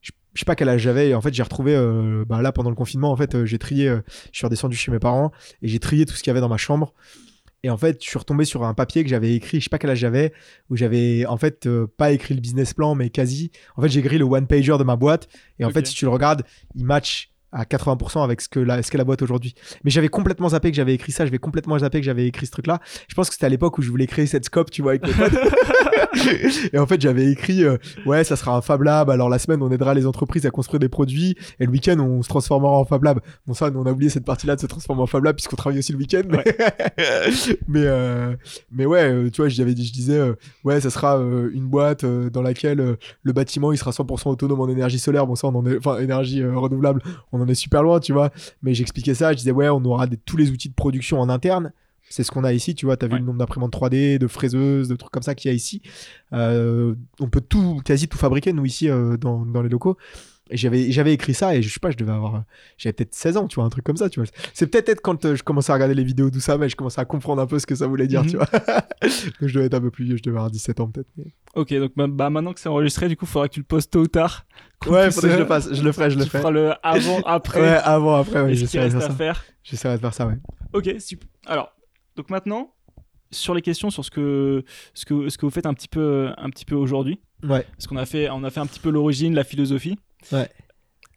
[0.00, 2.52] je je sais pas quel âge j'avais et en fait j'ai retrouvé euh, bah, là
[2.52, 4.00] pendant le confinement en fait euh, j'ai trié euh,
[4.32, 6.48] je suis redescendu chez mes parents et j'ai trié tout ce qu'il y avait dans
[6.48, 6.94] ma chambre.
[7.64, 9.78] Et en fait je suis retombé sur un papier que j'avais écrit je sais pas
[9.78, 10.32] quel âge j'avais
[10.68, 14.18] où j'avais en fait pas écrit le business plan mais quasi en fait j'ai écrit
[14.18, 15.28] le one pager de ma boîte.
[15.58, 16.42] Et en fait si tu le regardes
[16.74, 19.54] il match à 80% avec ce que la, ce qu'est la boîte aujourd'hui.
[19.84, 22.52] Mais j'avais complètement zappé que j'avais écrit ça, j'avais complètement zappé que j'avais écrit ce
[22.52, 22.80] truc-là.
[23.08, 25.06] Je pense que c'était à l'époque où je voulais créer cette scope, tu vois, avec
[25.06, 25.32] mes potes.
[26.72, 27.76] et en fait, j'avais écrit, euh,
[28.06, 29.10] ouais, ça sera un Fab Lab.
[29.10, 31.36] Alors la semaine, on aidera les entreprises à construire des produits.
[31.60, 33.20] Et le week-end, on se transformera en Fab Lab.
[33.46, 35.78] Bon, ça, on a oublié cette partie-là de se transformer en Fab Lab puisqu'on travaille
[35.78, 36.22] aussi le week-end.
[36.28, 36.44] Mais,
[37.68, 38.36] mais, euh,
[38.70, 40.34] mais ouais, euh, tu vois, j'avais dit, je disais, euh,
[40.64, 44.98] ouais, ça sera une boîte dans laquelle le bâtiment, il sera 100% autonome en énergie
[44.98, 45.26] solaire.
[45.26, 48.30] Bon, ça, on en est, enfin, énergie renouvelable, on en est super loin, tu vois.
[48.62, 51.28] Mais j'expliquais ça, je disais, ouais, on aura des- tous les outils de production en
[51.28, 51.72] interne.
[52.08, 52.96] C'est ce qu'on a ici, tu vois.
[52.98, 55.52] Tu as vu le nombre d'imprimantes 3D, de fraiseuses, de trucs comme ça qu'il y
[55.52, 55.80] a ici.
[56.34, 59.96] Euh, on peut tout, quasi tout fabriquer, nous, ici, euh, dans, dans les locaux.
[60.52, 62.34] J'avais, j'avais écrit ça et je sais pas, je devais avoir.
[62.36, 62.40] euh,
[62.78, 64.28] J'avais peut-être 16 ans, tu vois, un truc comme ça, tu vois.
[64.54, 66.76] C'est peut-être être quand euh, je commençais à regarder les vidéos, tout ça, mais je
[66.76, 68.30] commençais à comprendre un peu ce que ça voulait dire, Mhm.
[68.30, 68.46] tu vois.
[69.02, 71.08] Donc je devais être un peu plus vieux, je devais avoir 17 ans peut-être.
[71.16, 73.60] mais- Ok, donc bah, bah, maintenant que c'est enregistré, du coup, il faudra que tu
[73.60, 74.46] le postes tôt ou tard.
[74.86, 76.40] Ouais, faudrait que je euh, le fasse, je le ferai, je le Tu ferai.
[76.40, 79.10] feras le avant, après, Ouais, avant, après, ouais, j'essaierai de faire ça.
[79.10, 79.44] faire.
[79.62, 80.38] J'essaierai de faire ça, ouais.
[80.72, 81.28] Ok, super.
[81.46, 81.72] Alors,
[82.16, 82.74] donc maintenant,
[83.30, 86.30] sur les questions, sur ce que, ce que, ce que vous faites un petit peu,
[86.36, 88.90] un petit peu aujourd'hui, Ouais, parce qu'on a fait, on a fait un petit peu
[88.90, 89.98] l'origine, la philosophie.
[90.30, 90.48] Ouais.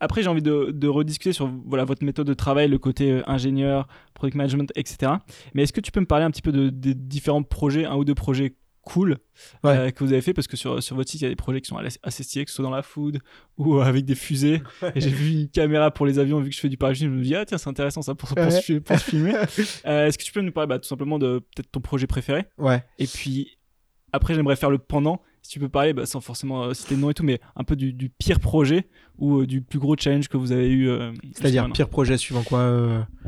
[0.02, 3.22] Après, j'ai envie de, de rediscuter sur voilà, votre méthode de travail, le côté euh,
[3.28, 5.14] ingénieur, product management, etc.
[5.54, 7.96] Mais est-ce que tu peux me parler un petit peu de, des différents projets, un
[7.96, 9.18] ou deux projets cool
[9.64, 9.72] Ouais.
[9.78, 10.34] euh, que vous avez fait?
[10.34, 12.44] Parce que sur, sur votre site, il y a des projets qui sont assez stylés,
[12.44, 13.20] que ce soit dans la food
[13.58, 14.62] ou avec des fusées.
[14.96, 17.10] Et j'ai vu une caméra pour les avions, vu que je fais du parachute, je
[17.10, 18.52] me dis, ah tiens, c'est intéressant ça pour, pour, Ouais.
[18.52, 19.34] se, pour se filmer.
[19.88, 22.46] Euh, Est-ce que tu peux nous parler bah, tout simplement de peut-être ton projet préféré?
[22.58, 22.84] Ouais.
[23.00, 23.58] Et puis
[24.12, 25.22] après, j'aimerais faire le pendant.
[25.46, 27.64] Si tu peux parler, bah, sans forcément euh, citer le nom et tout, mais un
[27.64, 28.88] peu du, du pire projet
[29.20, 30.90] ou euh, du plus gros challenge que vous avez eu.
[30.90, 32.62] euh, C'est-à-dire pire projet suivant quoi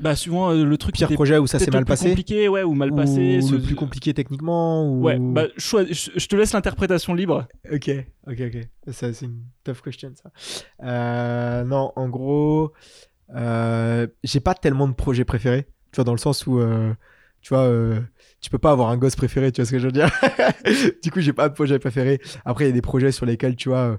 [0.01, 2.63] Bah, euh, le truc Pire projet où ça s'est mal le plus passé compliqué, ouais,
[2.63, 3.37] ou mal passé.
[3.37, 5.03] ou ce- le plus compliqué techniquement ou...
[5.03, 7.47] Ouais, bah, je, te laisse l'interprétation libre.
[7.71, 7.91] Ok,
[8.25, 8.67] ok, ok.
[8.87, 10.31] Ça, c'est une tough question, ça.
[10.83, 12.73] Euh, non, en gros,
[13.35, 15.67] euh, j'ai pas tellement de projets préférés.
[15.91, 16.95] Tu vois, dans le sens où, euh,
[17.41, 17.65] tu vois,
[18.41, 20.09] tu peux pas avoir un gosse préféré, tu vois ce que je veux dire
[21.03, 22.19] Du coup, j'ai pas de projet préféré.
[22.45, 23.77] Après, il y a des projets sur lesquels, tu vois...
[23.79, 23.97] euh,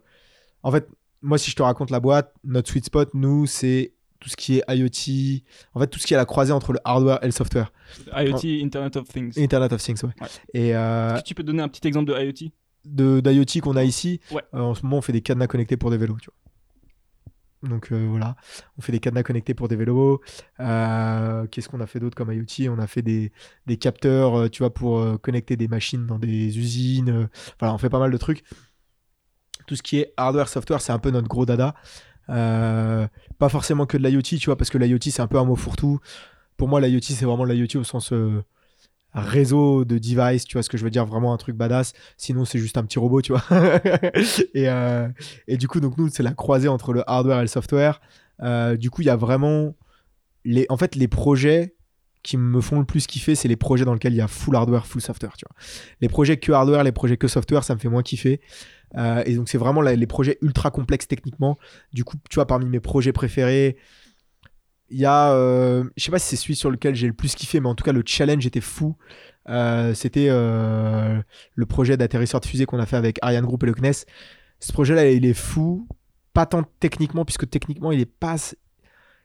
[0.63, 0.89] En fait,
[1.23, 4.59] moi, si je te raconte la boîte, notre sweet spot, nous, c'est tout ce qui
[4.59, 5.43] est IoT,
[5.75, 7.73] en fait, tout ce qui est à la croisée entre le hardware et le software.
[8.17, 9.39] IoT, Internet of Things.
[9.39, 10.11] Internet of Things, ouais.
[10.21, 10.29] Ouais.
[10.55, 12.51] Et euh, Est-ce que tu peux donner un petit exemple de IoT
[12.85, 14.21] de d'IoT qu'on a ici?
[14.31, 14.43] Ouais.
[14.55, 16.17] Euh, en ce moment, on fait des cadenas connectés pour des vélos.
[16.21, 16.35] Tu vois.
[17.63, 18.37] Donc euh, voilà,
[18.79, 20.21] on fait des cadenas connectés pour des vélos.
[20.61, 22.71] Euh, Qu'est-ce qu'on a fait d'autre comme IoT?
[22.71, 23.33] On a fait des,
[23.79, 27.29] capteurs, euh, tu vois, pour connecter des machines dans des usines.
[27.59, 28.45] Voilà, on fait pas mal de trucs.
[29.67, 31.75] Tout ce qui est hardware, software, c'est un peu notre gros dada.
[32.29, 35.57] Pas forcément que de l'IoT, tu vois, parce que l'IoT, c'est un peu un mot
[35.57, 35.99] fourre-tout.
[36.57, 38.13] Pour moi, l'IoT, c'est vraiment l'IoT au sens
[39.15, 41.93] réseau de device, tu vois ce que je veux dire, vraiment un truc badass.
[42.17, 43.45] Sinon, c'est juste un petit robot, tu vois.
[44.55, 45.09] et, euh,
[45.47, 48.01] et du coup, donc nous, c'est la croisée entre le hardware et le software.
[48.43, 49.75] Euh, du coup, il y a vraiment
[50.45, 51.75] les, en fait, les projets
[52.23, 54.55] qui me font le plus kiffer, c'est les projets dans lesquels il y a full
[54.55, 55.57] hardware, full software, tu vois.
[56.01, 58.41] Les projets que hardware, les projets que software, ça me fait moins kiffer.
[58.97, 61.59] Euh, et donc, c'est vraiment les projets ultra complexes techniquement.
[61.93, 63.77] Du coup, tu vois, parmi mes projets préférés,
[64.91, 67.35] il y a, euh, je sais pas si c'est celui sur lequel j'ai le plus
[67.35, 68.97] kiffé, mais en tout cas, le challenge était fou.
[69.49, 71.21] Euh, C'était euh,
[71.55, 74.05] le projet d'atterrisseur de fusée qu'on a fait avec Ariane Group et le CNES.
[74.61, 75.87] Ce projet-là, il est fou.
[76.33, 78.37] Pas tant techniquement, puisque techniquement, il est pas.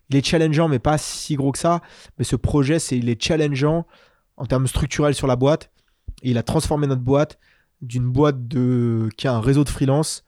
[0.10, 1.82] Il est challengeant, mais pas si gros que ça.
[2.18, 3.86] Mais ce projet, c'est il est challengeant
[4.38, 5.72] en termes structurels sur la boîte.
[6.24, 7.40] Et il a transformé notre boîte
[7.82, 10.26] d'une boîte de qui a un réseau de freelance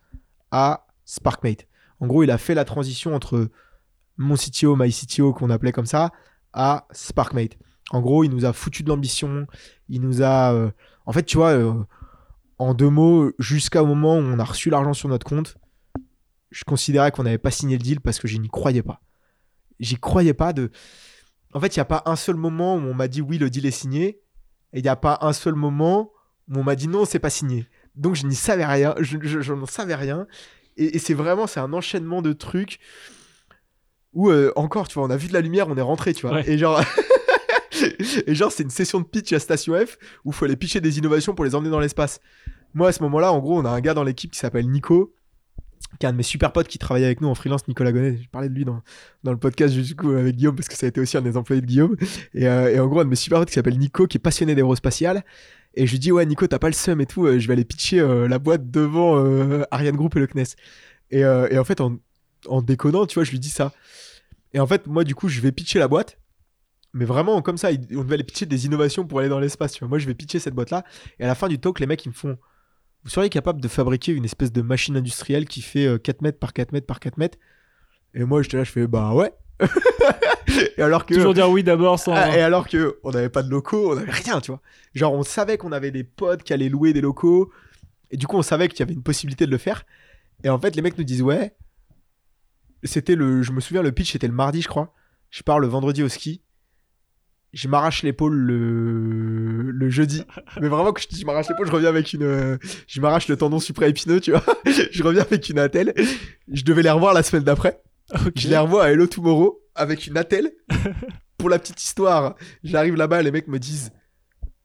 [0.51, 1.67] à SparkMate.
[1.99, 3.49] En gros, il a fait la transition entre
[4.17, 6.11] mon CTO, my CTO qu'on appelait comme ça,
[6.53, 7.57] à SparkMate.
[7.91, 9.45] En gros, il nous a foutu de l'ambition.
[9.89, 10.53] Il nous a.
[10.53, 10.71] euh,
[11.05, 11.73] En fait, tu vois, euh,
[12.57, 15.57] en deux mots, jusqu'au moment où on a reçu l'argent sur notre compte,
[16.51, 19.01] je considérais qu'on n'avait pas signé le deal parce que je n'y croyais pas.
[19.79, 20.71] J'y croyais pas de.
[21.53, 23.49] En fait, il n'y a pas un seul moment où on m'a dit oui, le
[23.49, 24.21] deal est signé.
[24.73, 26.11] Et il n'y a pas un seul moment
[26.49, 27.67] où on m'a dit non, c'est pas signé.
[27.95, 30.27] Donc je n'y savais rien, je, n'en savais rien.
[30.77, 32.79] Et c'est vraiment, c'est un enchaînement de trucs
[34.15, 36.25] où euh, encore, tu vois, on a vu de la lumière, on est rentré, tu
[36.25, 36.37] vois.
[36.37, 36.49] Ouais.
[36.49, 36.81] Et genre.
[38.25, 40.79] Et genre, c'est une session de pitch à Station F où il faut aller pitcher
[40.79, 42.21] des innovations pour les emmener dans l'espace.
[42.73, 45.13] Moi, à ce moment-là, en gros, on a un gars dans l'équipe qui s'appelle Nico,
[45.99, 48.17] qui est un de mes super potes qui travaille avec nous en freelance, Nicolas Gonnet.
[48.17, 48.81] J'ai parlé de lui dans,
[49.23, 51.37] dans le podcast du coup avec Guillaume parce que ça a été aussi un des
[51.37, 51.95] employés de Guillaume.
[52.33, 54.19] Et, euh, et en gros, un de mes super potes qui s'appelle Nico, qui est
[54.19, 55.23] passionné d'aérospatial.
[55.73, 57.53] Et je lui dis, ouais, Nico, t'as pas le seum et tout, euh, je vais
[57.53, 59.21] aller pitcher euh, la boîte devant
[59.71, 60.55] Ariane Group et le CNES.
[61.11, 61.97] Et, et en fait, en,
[62.47, 63.73] en déconnant, tu vois, je lui dis ça.
[64.53, 66.17] Et en fait, moi, du coup, je vais pitcher la boîte.
[66.93, 69.73] Mais vraiment, comme ça, on devait aller pitcher des innovations pour aller dans l'espace.
[69.73, 69.89] Tu vois.
[69.89, 70.85] Moi, je vais pitcher cette boîte-là.
[71.19, 72.37] Et à la fin du talk, les mecs, ils me font
[73.03, 76.39] Vous seriez capable de fabriquer une espèce de machine industrielle qui fait euh, 4 mètres
[76.39, 77.37] par 4 mètres par 4 mètres?
[78.13, 79.33] Et moi, j'étais là, je fais Bah ouais.
[80.77, 81.13] et alors que.
[81.13, 82.13] Toujours dire oui d'abord sans.
[82.13, 84.61] Ah, et alors que on n'avait pas de locaux, on n'avait rien, tu vois.
[84.93, 87.51] Genre, on savait qu'on avait des potes qui allaient louer des locaux.
[88.11, 89.83] Et du coup, on savait qu'il y avait une possibilité de le faire.
[90.45, 91.53] Et en fait, les mecs nous disent Ouais.
[92.85, 93.41] C'était le.
[93.41, 94.93] Je me souviens, le pitch, c'était le mardi, je crois.
[95.29, 96.41] Je pars le vendredi au ski.
[97.53, 99.71] Je m'arrache l'épaule le...
[99.71, 100.23] le jeudi.
[100.61, 102.59] Mais vraiment, que je, dis je m'arrache l'épaule, je reviens avec une.
[102.87, 104.43] Je m'arrache le tendon supraépineux, tu vois.
[104.65, 105.93] je reviens avec une attelle.
[106.51, 107.81] Je devais les revoir la semaine d'après.
[108.35, 110.51] Je les revois à Hello Tomorrow avec une attelle.
[111.37, 113.91] Pour la petite histoire, j'arrive là-bas, les mecs me disent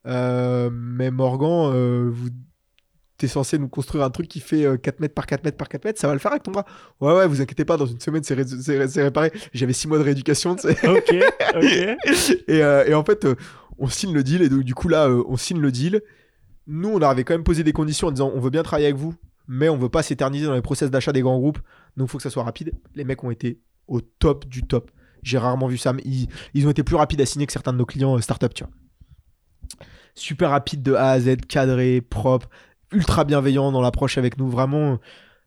[0.07, 2.31] euh, Mais Morgan, euh, vous
[3.21, 5.69] t'es censé nous construire un truc qui fait euh, 4 mètres par 4 mètres par
[5.69, 6.65] 4 mètres, ça va le faire avec ton bras
[7.01, 9.31] Ouais, ouais, vous inquiétez pas, dans une semaine c'est ré- c'est ré- c'est réparé.
[9.53, 10.77] J'avais 6 mois de rééducation, tu sais.
[10.89, 11.15] Ok,
[11.55, 11.65] ok.
[12.49, 13.35] et, euh, et en fait, euh,
[13.79, 16.03] on signe le deal, et donc, du coup là, euh, on signe le deal.
[16.67, 18.99] Nous, on avait quand même posé des conditions en disant on veut bien travailler avec
[18.99, 19.15] vous,
[19.49, 21.59] mais on veut pas s'éterniser dans les process d'achat des grands groupes,
[21.97, 22.73] donc il faut que ça soit rapide.
[22.95, 24.91] Les mecs ont été au top du top.
[25.23, 27.73] J'ai rarement vu ça, mais ils, ils ont été plus rapides à signer que certains
[27.73, 28.73] de nos clients euh, startup, tu vois.
[30.15, 32.49] Super rapide de A à Z, cadré, propre,
[32.93, 34.99] ultra bienveillant dans l'approche avec nous, vraiment.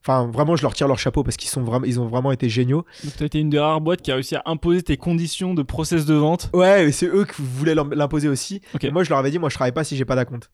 [0.05, 2.49] Enfin, vraiment, je leur tire leur chapeau parce qu'ils sont vraiment, ils ont vraiment été
[2.49, 2.85] géniaux.
[3.05, 5.63] Donc t'as été une des rares boîtes qui a réussi à imposer tes conditions de
[5.63, 6.49] process de vente.
[6.53, 8.61] Ouais, c'est eux qui voulaient l'im- l'imposer aussi.
[8.75, 8.83] Ok.
[8.83, 10.51] Et moi, je leur avais dit, moi, je travaille pas si j'ai pas d'acompte.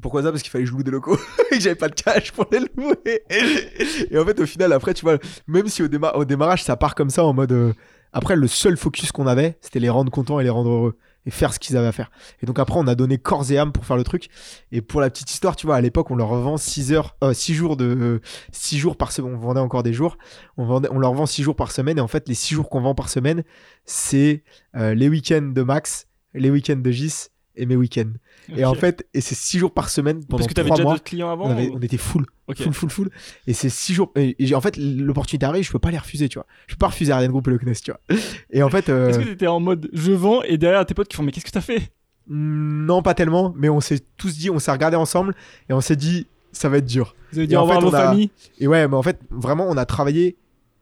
[0.00, 0.30] Pourquoi ça?
[0.30, 1.18] Parce qu'il fallait que je loue des locaux
[1.52, 3.22] et que j'avais pas de cash pour les louer.
[4.10, 6.76] Et en fait, au final, après, tu vois, même si au, déma- au démarrage, ça
[6.76, 7.52] part comme ça en mode.
[7.52, 7.72] euh,
[8.14, 10.96] Après, le seul focus qu'on avait, c'était les rendre contents et les rendre heureux
[11.26, 12.10] et faire ce qu'ils avaient à faire.
[12.42, 14.28] Et donc après, on a donné corps et âme pour faire le truc.
[14.72, 17.34] Et pour la petite histoire, tu vois, à l'époque, on leur vend 6 heures, euh,
[17.34, 18.20] 6 jours de,
[18.52, 19.34] 6 jours par semaine.
[19.34, 20.16] On vendait encore des jours.
[20.56, 21.98] On, vendait, on leur vend 6 jours par semaine.
[21.98, 23.42] Et en fait, les 6 jours qu'on vend par semaine,
[23.84, 24.44] c'est
[24.76, 28.12] euh, les week-ends de Max, les week-ends de Gis et mes week-ends.
[28.54, 30.88] Et en fait, et c'est 6 jours par semaine pendant Parce que t'avais 3 déjà
[30.90, 32.58] d'autres clients avant On, avait- ou- on était full, Ok.
[32.62, 33.10] full, full, full.
[33.46, 34.12] Et c'est 6 jours.
[34.16, 36.46] Et, et en fait, l'opportunité arrive, je peux pas les refuser, tu vois.
[36.66, 38.18] Je peux pas refuser Ariane Group et le CNES, tu vois.
[38.50, 41.08] Et en fait, euh, Est-ce que t'étais en mode je vends et derrière tes potes
[41.08, 41.90] qui font mais qu'est-ce que t'as fait?
[42.28, 45.34] Non, pas tellement, mais on s'est tous dit, on s'est regardé ensemble
[45.68, 47.14] et on s'est dit, ça va être dur.
[47.32, 48.30] Vous avez Et dit en au revoir vos a- familles?
[48.58, 50.36] Et ouais, mais en fait, vraiment, on a travaillé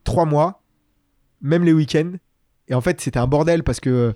[0.04, 0.62] trois mois,
[1.42, 2.12] même les week-ends.
[2.68, 4.14] Et en fait, c'était un bordel parce que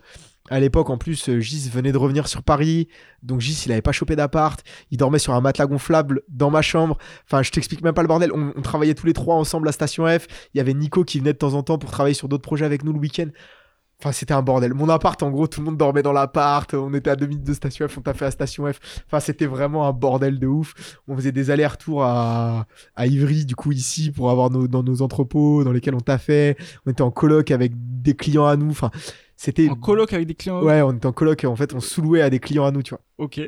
[0.51, 2.89] à l'époque, en plus, euh, Gis venait de revenir sur Paris.
[3.23, 4.61] Donc Gis, il avait pas chopé d'appart.
[4.91, 6.99] Il dormait sur un matelas gonflable dans ma chambre.
[7.25, 8.31] Enfin, je t'explique même pas le bordel.
[8.33, 10.27] On, travaillait tous les trois ensemble à Station F.
[10.55, 12.65] Il y avait Nico qui venait de temps en temps pour travailler sur d'autres projets
[12.65, 13.29] avec nous le week-end.
[14.01, 14.75] Enfin, c'était un bordel.
[14.75, 16.73] Mon appart, en gros, tout le monde dormait dans l'appart.
[16.73, 17.99] On était à deux minutes de Station F.
[17.99, 18.79] On t'a fait à Station F.
[19.07, 21.01] Enfin, c'était vraiment un bordel de ouf.
[21.09, 25.03] On faisait des allers-retours à, à Ivry, du coup, ici, pour avoir nos, dans nos
[25.03, 26.57] entrepôts dans lesquels on t'a fait.
[26.87, 28.71] On était en coloc avec des clients à nous.
[28.71, 28.93] Enfin,
[29.39, 29.69] c'était.
[29.71, 32.21] En coloc avec des clients Ouais, on était en coloc et en fait, on sous-louait
[32.21, 33.01] à des clients à nous, tu vois.
[33.17, 33.41] Ok.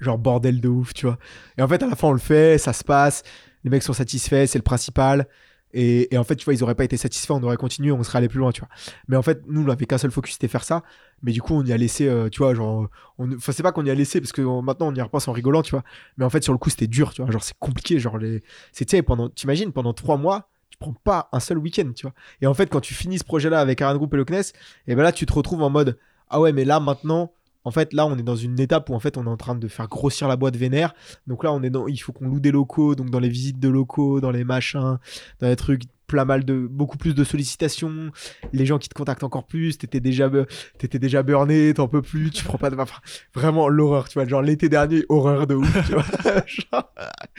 [0.00, 1.18] Genre bordel de ouf, tu vois.
[1.56, 3.22] Et en fait, à la fin, on le fait, ça se passe.
[3.62, 5.28] Les mecs sont satisfaits, c'est le principal.
[5.76, 8.02] Et, et en fait, tu vois, ils auraient pas été satisfaits, on aurait continué, on
[8.04, 8.68] serait allé plus loin, tu vois.
[9.08, 10.82] Mais en fait, nous, on avait qu'un seul focus, c'était faire ça.
[11.22, 12.88] Mais du coup, on y a laissé, euh, tu vois, genre.
[13.18, 15.32] on- Enfin, c'est pas qu'on y a laissé, parce que maintenant, on y repense en
[15.32, 15.82] rigolant, tu vois.
[16.16, 17.30] Mais en fait, sur le coup, c'était dur, tu vois.
[17.30, 17.98] Genre, c'est compliqué.
[17.98, 18.42] Genre, les.
[18.72, 19.28] C'est, tu sais, pendant.
[19.28, 22.14] T'imagines, pendant trois mois, tu prends pas un seul week-end, tu vois.
[22.40, 24.52] Et en fait, quand tu finis ce projet-là avec Ariane Group et le CNES,
[24.88, 25.98] et ben là, tu te retrouves en mode
[26.28, 27.32] Ah ouais, mais là, maintenant.
[27.64, 29.54] En fait, là, on est dans une étape où en fait, on est en train
[29.54, 30.94] de faire grossir la boîte vénère.
[31.26, 33.58] Donc là, on est dans, il faut qu'on loue des locaux, donc dans les visites
[33.58, 34.98] de locaux, dans les machins,
[35.40, 38.10] dans les trucs, plein mal de, beaucoup plus de sollicitations.
[38.52, 40.30] Les gens qui te contactent encore plus, t'étais déjà,
[40.78, 43.00] t'étais déjà burné, t'en peux plus, tu prends pas de, enfin,
[43.34, 45.90] vraiment l'horreur, tu vois, genre l'été dernier, horreur de ouf,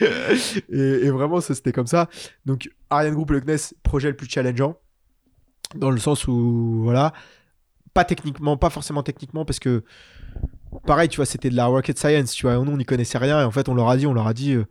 [0.00, 2.08] et, et vraiment, ça c'était comme ça.
[2.44, 4.78] Donc Ariane Group le CNES, projet le plus challengeant,
[5.74, 7.12] dans le sens où, voilà,
[7.94, 9.84] pas techniquement, pas forcément techniquement, parce que
[10.86, 13.40] pareil, tu vois, c'était de la rocket science, tu vois, nous on n'y connaissait rien,
[13.40, 14.64] et en fait on leur a dit, on leur a dit, euh,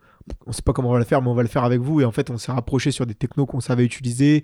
[0.48, 2.02] on sait pas comment on va le faire, mais on va le faire avec vous,
[2.02, 4.44] et en fait on s'est rapproché sur des technos qu'on savait utiliser,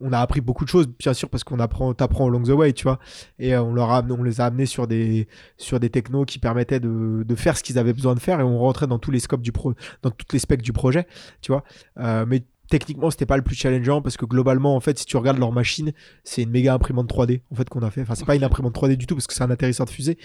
[0.00, 2.72] on a appris beaucoup de choses, bien sûr, parce qu'on apprend, t'apprends along the way,
[2.72, 2.98] tu vois,
[3.38, 6.38] et euh, on leur a, on les a amenés sur des, sur des technos qui
[6.38, 9.20] permettaient de, faire ce qu'ils avaient besoin de faire, et on rentrait dans tous les
[9.20, 11.06] scopes du pro, dans toutes les specs du projet,
[11.40, 11.64] tu vois,
[11.98, 15.16] Euh, mais techniquement c'était pas le plus challengeant parce que globalement en fait si tu
[15.16, 15.92] regardes leur machine
[16.24, 18.02] c'est une méga imprimante 3D en fait qu'on a fait.
[18.02, 20.18] Enfin c'est pas une imprimante 3D du tout parce que c'est un atterrisseur de fusée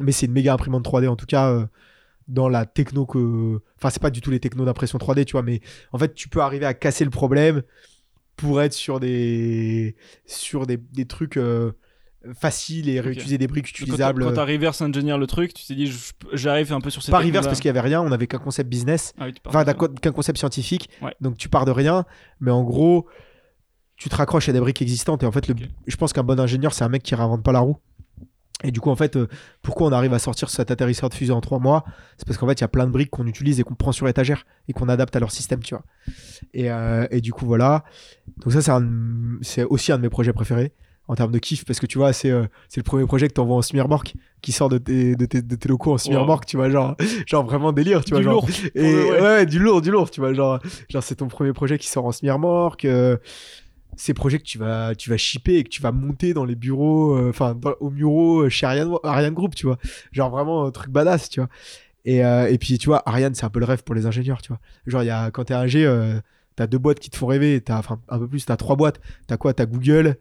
[0.00, 1.66] mais c'est une méga imprimante 3D en tout cas euh,
[2.28, 5.42] dans la techno que enfin c'est pas du tout les technos d'impression 3D tu vois
[5.42, 5.60] mais
[5.92, 7.62] en fait tu peux arriver à casser le problème
[8.36, 11.72] pour être sur des sur des, des trucs euh,
[12.34, 15.92] faciles et réutiliser des briques utilisables Quand t'as reverse engineer le truc, tu t'es dit,
[16.32, 17.12] j'arrive un peu sur cette.
[17.12, 19.64] pas reverse parce qu'il y avait rien on avait qu'un concept business Ah oui, enfin
[19.64, 20.88] qu'un concept scientifique.
[21.02, 21.14] Ouais.
[21.20, 22.04] donc tu pars de rien
[22.40, 23.06] mais en gros
[23.96, 25.54] tu te raccroches à des briques existantes et en fait le-
[25.86, 27.76] je pense qu'un bon ingénieur c'est un mec qui réinvente pas la roue.
[28.64, 29.28] Et du coup en fait euh,
[29.60, 31.84] pourquoi on arrive à sortir cet atterrisseur de fusée en trois mois?
[32.16, 33.92] C'est parce qu'en fait il y a plein de briques qu'on utilise et qu'on prend
[33.92, 35.84] sur étagère et qu'on adapte à leur système tu vois.
[36.54, 37.84] Et, euh, et du coup voilà.
[38.38, 38.80] Donc ça
[39.42, 40.72] c'est aussi un de mes projets préférés
[41.08, 43.32] en termes de kiff parce que tu vois c'est euh, c'est le premier projet que
[43.34, 46.56] t'envoies en semi-remorque qui sort de tes, de tes, de tes locaux en semi-remorque tu
[46.56, 46.96] vois genre
[47.26, 48.48] genre vraiment délire tu vois Du genre lourd.
[48.74, 51.78] et Ouais, ouais, du lourd, du lourd, tu vois, genre, genre c'est ton premier projet
[51.78, 52.84] qui sort en semi-remorque.
[52.84, 53.16] euh,
[53.98, 56.54] ces projets que tu vas, tu vas shipper et que tu vas monter dans les
[56.54, 59.78] bureaux, euh, enfin, dans- au bureau euh, chez Ariane, Ariane Group, tu vois.
[60.12, 61.48] Genre vraiment un truc badass, tu vois.
[62.04, 64.42] Et, euh, et puis, tu vois, Ariane, c'est un peu le rêve pour les ingénieurs,
[64.42, 64.60] tu vois.
[64.86, 66.20] Genre, il y a, quand t'es ingé, euh,
[66.56, 69.00] t'as deux boîtes qui te font rêver, t'as, enfin, un peu plus, t'as trois boîtes.
[69.28, 69.54] T'as quoi?
[69.54, 70.16] T'as Google,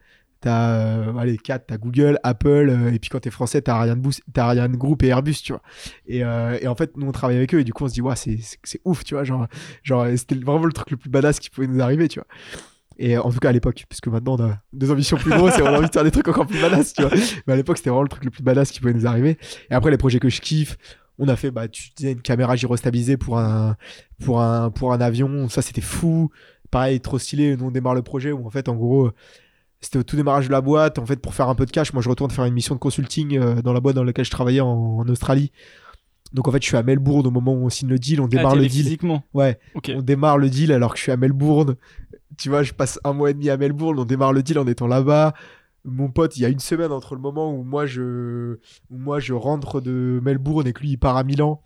[0.45, 3.99] t'as, euh, allez, quatre, t'as Google, Apple, euh, et puis quand t'es français, t'as Ariane,
[3.99, 5.61] Boost- t'as Ariane Group et Airbus, tu vois.
[6.07, 7.93] Et, euh, et en fait, nous, on travaille avec eux, et du coup, on se
[7.93, 9.23] dit, ouais, c'est, c'est, c'est ouf, tu vois.
[9.23, 9.47] Genre,
[9.83, 12.27] genre, c'était vraiment le truc le plus badass qui pouvait nous arriver, tu vois.
[12.97, 15.31] Et euh, en tout cas à l'époque, parce que maintenant on a des ambitions plus
[15.31, 17.11] grosses et on a envie de faire des trucs encore plus badass, tu vois.
[17.45, 19.37] Mais à l'époque, c'était vraiment le truc le plus badass qui pouvait nous arriver.
[19.69, 20.77] Et après, les projets que je kiffe,
[21.17, 23.75] on a fait, bah, tu disais, une caméra gyrostabilisée pour un,
[24.23, 25.49] pour un, pour un avion.
[25.49, 26.29] Ça, c'était fou.
[26.71, 27.57] Pareil, trop stylé.
[27.57, 29.11] Nous, on démarre le projet où, en fait, en gros,
[29.85, 30.99] c'était au tout démarrage de la boîte.
[30.99, 32.79] En fait, pour faire un peu de cash, moi, je retourne faire une mission de
[32.79, 34.67] consulting euh, dans la boîte dans laquelle je travaillais en,
[34.99, 35.51] en Australie.
[36.33, 38.19] Donc, en fait, je suis à Melbourne au moment où on signe le deal.
[38.19, 38.83] On Ah, démarre t'y le deal.
[38.83, 39.23] physiquement.
[39.33, 39.59] Ouais,
[39.95, 41.75] on démarre le deal alors que je suis à Melbourne.
[42.37, 44.67] Tu vois, je passe un mois et demi à Melbourne, on démarre le deal en
[44.67, 45.33] étant là-bas.
[45.85, 48.55] Mon pote, il y a une semaine entre le moment où moi je,
[48.89, 51.61] où moi je rentre de Melbourne et que lui il part à Milan.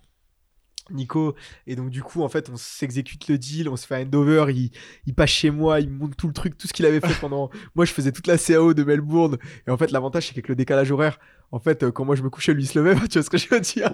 [0.92, 1.34] Nico.
[1.66, 4.46] Et donc du coup en fait on s'exécute le deal on se fait un handover
[4.54, 4.70] il,
[5.06, 7.14] il passe chez moi il me montre tout le truc tout ce qu'il avait fait
[7.20, 9.38] pendant moi je faisais toute la CAO de Melbourne.
[9.66, 11.18] Et en fait l'avantage c'est qu'avec le décalage horaire
[11.52, 13.30] en fait euh, quand moi je me couchais lui il se levait tu vois ce
[13.30, 13.90] que je veux dire?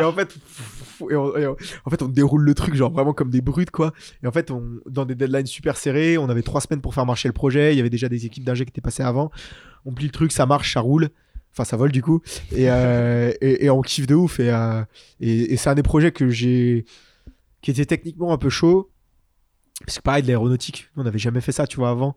[0.00, 0.34] Et en fait
[1.10, 3.70] et on- et on- en fait on déroule le truc genre vraiment comme des brutes
[3.70, 3.92] quoi.
[4.22, 7.06] Et en fait on dans des deadlines super serrés on avait trois semaines pour faire
[7.06, 9.30] marcher le projet il y avait déjà des équipes d'ingé qui étaient passées avant.
[9.84, 11.08] On plie le truc ça marche ça roule
[11.52, 12.22] enfin ça vole du coup.
[12.52, 14.40] Et, euh, et, et on kiffe de ouf.
[14.40, 14.82] Et, euh,
[15.20, 16.84] et, et c'est un des projets que j'ai
[17.62, 18.90] qui était techniquement un peu chaud.
[19.84, 22.16] Parce que pareil de l'aéronautique on n'avait jamais fait ça tu vois avant.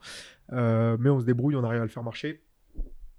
[0.54, 2.42] Euh, mais on se débrouille on arrive à le faire marcher.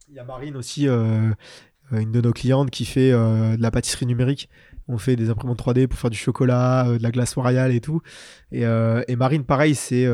[0.08, 4.50] Il y a Marine aussi une de nos clientes qui fait de la pâtisserie numérique.
[4.88, 8.02] On fait des imprimantes 3D pour faire du chocolat de la glace royale et tout.
[8.50, 8.66] Et,
[9.16, 10.06] Marine pareil c'est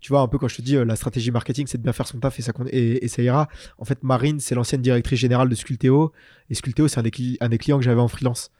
[0.00, 1.92] tu vois un peu quand je te dis euh, la stratégie marketing c'est de bien
[1.92, 5.18] faire son taf et ça, et, et ça ira en fait Marine c'est l'ancienne directrice
[5.18, 6.12] générale de Sculteo
[6.50, 8.50] et Sculteo c'est un, des cli- un des clients que j'avais en freelance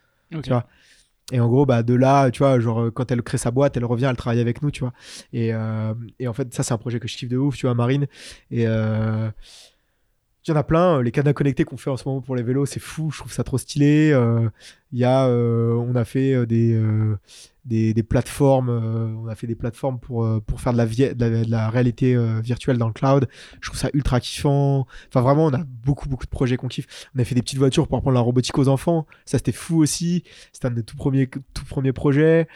[0.43, 0.67] tu vois.
[1.31, 3.77] Et en gros, bah, de là, tu vois, genre, euh, quand elle crée sa boîte,
[3.77, 4.95] elle revient, elle travaille avec nous, tu vois.
[5.35, 7.67] Et, euh, et en fait, ça, c'est un projet que je kiffe de ouf, tu
[7.67, 8.07] vois, Marine.
[8.51, 9.31] Et euh,
[10.47, 11.03] il y en a plein.
[11.03, 13.11] Les cadenas connectés qu'on fait en ce moment pour les vélos, c'est fou.
[13.11, 14.11] Je trouve ça trop stylé.
[14.13, 14.49] Euh,
[14.93, 17.19] Il euh, on a fait euh, des, euh,
[17.65, 18.71] des, des plateformes.
[18.71, 22.79] euh, on a fait des plateformes pour, euh, pour faire de la, réalité euh, virtuelle
[22.79, 23.29] dans le cloud.
[23.61, 24.87] Je trouve ça ultra kiffant.
[25.09, 27.09] Enfin, vraiment, on a beaucoup, beaucoup de projets qu'on kiffe.
[27.15, 29.07] On a fait des petites voitures pour apprendre la robotique aux enfants.
[29.27, 30.25] Ça, c'était fou aussi.
[30.53, 32.49] C'était un de tout premiers, tout premiers projets.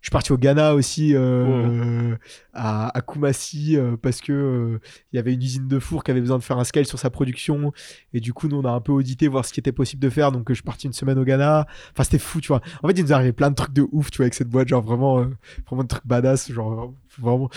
[0.00, 2.16] Je suis parti au Ghana aussi, euh,
[2.54, 4.80] à, à Kumasi, euh, parce que euh,
[5.12, 6.98] il y avait une usine de four qui avait besoin de faire un scale sur
[6.98, 7.72] sa production.
[8.14, 10.08] Et du coup, nous, on a un peu audité, voir ce qui était possible de
[10.08, 10.32] faire.
[10.32, 11.66] Donc, je suis parti une semaine au Ghana.
[11.92, 12.62] Enfin, c'était fou, tu vois.
[12.82, 14.68] En fait, il nous arrivé plein de trucs de ouf, tu vois, avec cette boîte,
[14.68, 15.16] genre vraiment,
[15.66, 16.50] vraiment de trucs badass.
[16.50, 17.50] Genre, vraiment,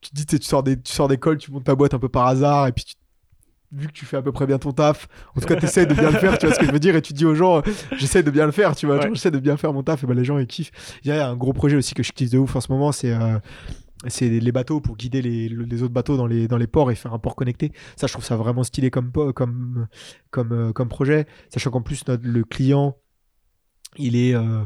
[0.00, 2.08] tu te dis, tu sors des- tu sors d'école, tu montes ta boîte un peu
[2.08, 2.94] par hasard, et puis tu
[3.72, 5.84] vu que tu fais à peu près bien ton taf, en tout cas, tu essaies
[5.86, 7.34] de bien le faire, tu vois ce que je veux dire, et tu dis aux
[7.34, 7.62] gens, euh,
[7.96, 9.10] j'essaie de bien le faire, tu vois, Ouais.
[9.12, 10.70] j'essaie de bien faire mon taf, et ben les gens, ils kiffent.
[11.04, 12.92] Il y a un gros projet aussi que je kiffe de ouf en ce moment,
[12.92, 13.38] c'est euh,
[14.06, 16.94] c'est les bateaux pour guider les, les autres bateaux dans les, dans les ports et
[16.94, 17.72] faire un port connecté.
[17.96, 19.88] Ça, je trouve ça vraiment stylé comme, comme,
[20.30, 22.96] comme, euh, comme projet, sachant qu'en plus, notre, le client,
[23.96, 24.34] il est.
[24.34, 24.64] euh,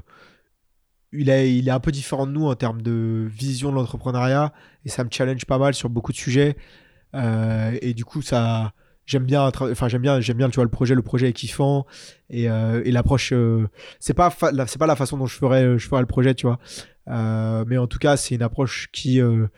[1.12, 4.52] il, est, il est un peu différent de nous en termes de vision de l'entrepreneuriat
[4.84, 6.56] et ça me challenge pas mal sur beaucoup de sujets
[7.14, 8.72] Euh, et du coup ça
[9.06, 11.86] j'aime bien enfin j'aime bien j'aime bien tu vois le projet le projet est kiffant
[12.30, 14.34] et, euh, et l'approche euh, c'est pas
[14.66, 16.58] c'est pas la façon dont je ferais je ferais le projet tu vois.
[17.08, 19.48] Euh, mais en tout cas c'est une approche qui euh,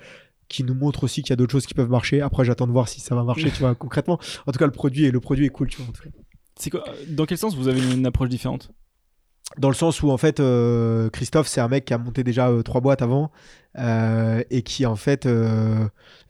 [0.49, 2.21] qui nous montre aussi qu'il y a d'autres choses qui peuvent marcher.
[2.21, 4.19] Après j'attends de voir si ça va marcher tu vois concrètement.
[4.47, 6.11] En tout cas le produit et le produit est cool tu vois en tout cas.
[6.57, 8.71] C'est quoi Dans quel sens vous avez une approche différente?
[9.59, 10.43] Dans le sens où en fait
[11.13, 13.31] Christophe c'est un mec qui a monté déjà trois boîtes avant
[13.77, 15.29] et qui en fait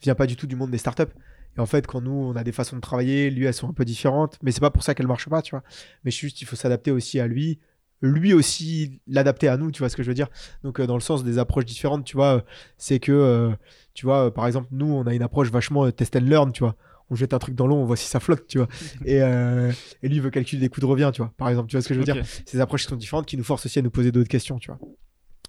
[0.03, 1.13] vient pas du tout du monde des startups
[1.57, 3.73] et en fait quand nous on a des façons de travailler lui elles sont un
[3.73, 5.63] peu différentes mais c'est pas pour ça qu'elles marchent pas tu vois
[6.05, 7.59] mais juste il faut s'adapter aussi à lui
[8.03, 10.29] lui aussi l'adapter à nous tu vois ce que je veux dire
[10.63, 12.41] donc euh, dans le sens des approches différentes tu vois euh,
[12.77, 13.51] c'est que euh,
[13.95, 16.77] tu vois par exemple nous on a une approche vachement test and learn tu vois
[17.11, 18.69] on jette un truc dans l'eau on voit si ça flotte tu vois
[19.05, 21.77] et, euh, et lui veut calculer des coûts de revient tu vois par exemple tu
[21.77, 23.83] vois ce que je veux dire ces approches sont différentes qui nous forcent aussi à
[23.83, 24.79] nous poser d'autres questions, tu vois.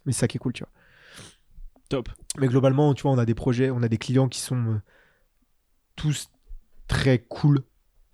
[0.05, 0.71] Mais c'est ça qui est cool, tu vois.
[1.89, 2.09] Top.
[2.39, 4.81] Mais globalement, tu vois, on a des projets, on a des clients qui sont
[5.95, 6.29] tous
[6.87, 7.61] très cool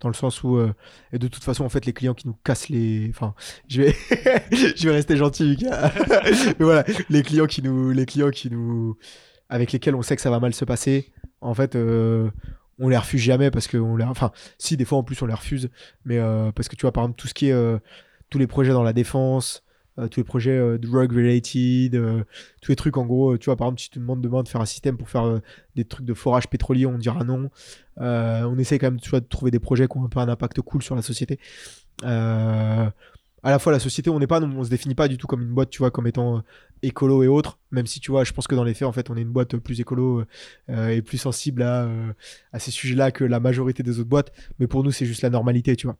[0.02, 0.74] dans le sens où euh,
[1.12, 3.34] et de toute façon en fait les clients qui nous cassent les enfin
[3.68, 3.96] je vais
[4.76, 5.92] je vais rester gentil Lucas.
[7.08, 8.96] les clients qui nous les clients qui nous
[9.48, 12.30] avec lesquels on sait que ça va mal se passer en fait euh,
[12.78, 15.26] on les refuse jamais parce que on les enfin si des fois en plus on
[15.26, 15.70] les refuse
[16.04, 17.80] mais euh, parce que tu vois par exemple tout ce qui est
[18.28, 19.62] tous les projets dans la défense
[19.98, 22.24] euh, tous les projets euh, drug related euh,
[22.62, 24.48] tous les trucs en gros tu vois par exemple si tu te demandes demain de
[24.48, 25.40] faire un système pour faire
[25.76, 27.50] des trucs de forage pétrolier on dira non.
[27.98, 30.28] On essaie quand même tu vois, de trouver des projets qui ont un peu un
[30.28, 31.38] impact cool sur la société.
[32.02, 35.42] À la fois la société on n'est pas on se définit pas du tout comme
[35.42, 36.42] une boîte tu vois comme étant
[36.82, 39.10] écolo et autres même si tu vois je pense que dans les faits en fait
[39.10, 40.24] on est une boîte plus écolo
[40.68, 41.88] et plus sensible à,
[42.52, 44.32] à ces sujets là que la majorité des autres boîtes.
[44.58, 45.98] Mais pour nous c'est juste la normalité tu vois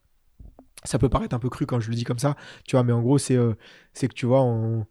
[0.84, 2.92] ça peut paraître un peu cru quand je le dis comme ça tu vois mais
[2.92, 3.54] en gros c'est euh,
[3.92, 4.86] c'est que tu vois on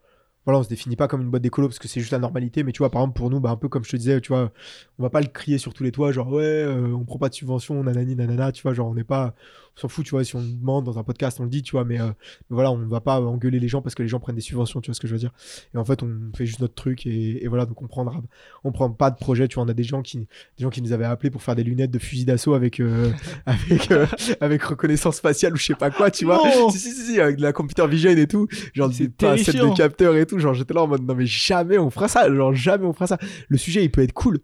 [0.46, 2.64] voilà, on se définit pas comme une boîte d'écolo parce que c'est juste la normalité,
[2.64, 4.30] mais tu vois, par exemple, pour nous, bah, un peu comme je te disais, tu
[4.30, 4.52] vois,
[4.98, 7.30] on va pas le crier sur tous les toits, genre, ouais, euh, on prend pas
[7.30, 9.36] de subvention, nanani, nanana, tu vois, genre, on n'est pas,
[9.78, 11.64] on s'en fout, tu vois, si on le demande dans un podcast, on le dit,
[11.64, 14.10] tu vois, mais, euh, mais voilà, on va pas engueuler les gens parce que les
[14.10, 15.32] gens prennent des subventions, tu vois ce que je veux dire.
[15.74, 18.22] Et en fait, on fait juste notre truc et, et voilà, donc on prendra,
[18.64, 20.28] on prend pas de projet, tu vois, on a des gens qui, des
[20.64, 23.12] gens qui nous avaient appelés pour faire des lunettes de fusil d'assaut avec, euh,
[23.46, 24.06] avec, euh,
[24.42, 26.40] avec reconnaissance faciale ou je sais pas quoi, tu vois.
[26.72, 29.56] Si, si, si, si, avec de la computer vision et tout, genre C'est des pincettes
[29.56, 32.34] de capteurs et tout, genre j'étais là en mode non mais jamais on fera ça,
[32.34, 33.18] genre jamais on fera ça.
[33.48, 34.40] Le sujet il peut être cool,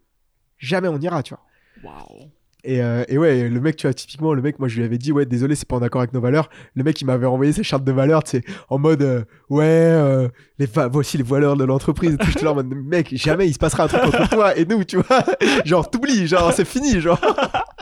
[0.57, 1.43] jamais on ira, tu vois.
[1.83, 2.31] Waouh.
[2.67, 4.97] Et, euh, et ouais, le mec, tu vois, typiquement, le mec, moi je lui avais
[4.97, 6.49] dit, ouais, désolé, c'est pas en accord avec nos valeurs.
[6.75, 9.63] Le mec, il m'avait renvoyé sa charte de valeurs, tu sais, en mode, euh, ouais,
[9.63, 10.27] euh,
[10.59, 12.17] les voici les valeurs de l'entreprise.
[12.25, 14.83] J'étais là en mode, mec, jamais il se passera un truc entre toi et nous,
[14.83, 15.23] tu vois.
[15.65, 17.21] genre, t'oublies, genre, c'est fini, genre.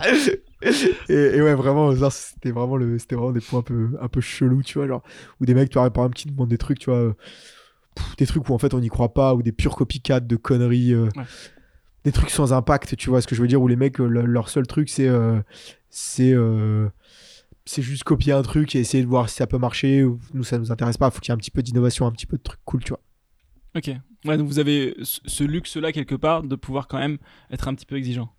[1.09, 4.88] et, ouais, vraiment, c'était vraiment, vraiment des points un peu, un peu chelous, tu vois,
[4.88, 5.01] genre,
[5.41, 7.15] ou des mecs, tu vois, par exemple, qui demandent des trucs, tu vois,
[8.19, 10.95] des trucs où en fait on n'y croit pas, ou des purs copycats de conneries.
[10.95, 11.09] Ouais.
[12.05, 14.07] Des trucs sans impact, tu vois ce que je veux dire, où les mecs, euh,
[14.07, 15.07] le- leur seul truc, c'est.
[15.07, 15.41] euh,
[15.89, 16.31] c'est.
[16.31, 16.87] euh,
[17.65, 20.03] c'est juste copier un truc et essayer de voir si ça peut marcher.
[20.03, 21.09] ou- Nous, ça nous intéresse pas.
[21.09, 22.89] Faut qu'il y ait un petit peu d'innovation, un petit peu de trucs cool, tu
[22.89, 23.01] vois.
[23.75, 23.89] Ok.
[24.25, 27.17] Ouais, donc vous avez ce luxe-là quelque part de pouvoir quand même
[27.51, 28.31] être un petit peu exigeant.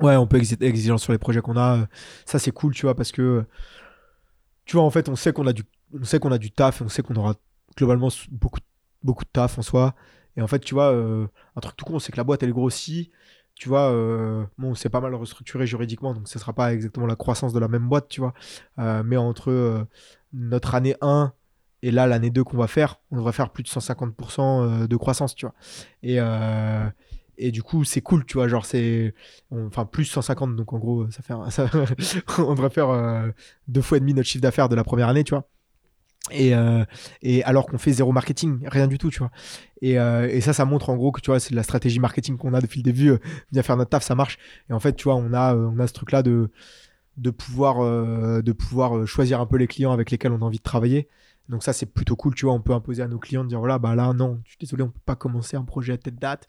[0.00, 1.86] Ouais, on peut être exigeant sur les projets qu'on a.
[2.24, 3.44] Ça, c'est cool, tu vois, parce que.
[4.64, 6.80] Tu vois, en fait, on sait qu'on a du, on sait qu'on a du taf
[6.82, 7.34] on sait qu'on aura
[7.76, 8.60] globalement beaucoup,
[9.02, 9.94] beaucoup de taf en soi.
[10.36, 11.26] Et en fait, tu vois, euh,
[11.56, 13.10] un truc tout con, c'est que la boîte, elle grossit.
[13.54, 17.16] Tu vois, euh, bon, c'est pas mal restructuré juridiquement, donc ce sera pas exactement la
[17.16, 18.34] croissance de la même boîte, tu vois.
[18.78, 19.86] Euh, mais entre
[20.32, 21.32] notre année 1
[21.82, 24.96] et là, l'année 2 qu'on va faire, on devrait faire plus de 150% euh, de
[24.96, 25.54] croissance, tu vois.
[27.38, 28.46] Et, du coup, c'est cool, tu vois.
[28.48, 29.14] Genre, c'est.
[29.50, 31.34] Enfin, plus 150, donc en gros, ça fait.
[32.38, 33.32] on devrait faire
[33.68, 35.48] deux fois et demi notre chiffre d'affaires de la première année, tu vois.
[36.30, 36.84] Et, euh,
[37.20, 39.30] et alors qu'on fait zéro marketing, rien du tout, tu vois.
[39.80, 42.36] Et, euh, et ça, ça montre en gros que tu vois, c'est la stratégie marketing
[42.36, 43.10] qu'on a depuis le début.
[43.10, 43.18] euh,
[43.50, 44.38] bien faire notre taf, ça marche.
[44.70, 46.50] Et en fait, tu vois, on a, euh, on a ce truc-là de,
[47.16, 47.80] de pouvoir,
[48.42, 51.08] de pouvoir choisir un peu les clients avec lesquels on a envie de travailler.
[51.48, 52.54] Donc ça, c'est plutôt cool, tu vois.
[52.54, 54.84] On peut imposer à nos clients de dire voilà, bah là, non, je suis désolé,
[54.84, 56.46] on peut pas commencer un projet à telle date.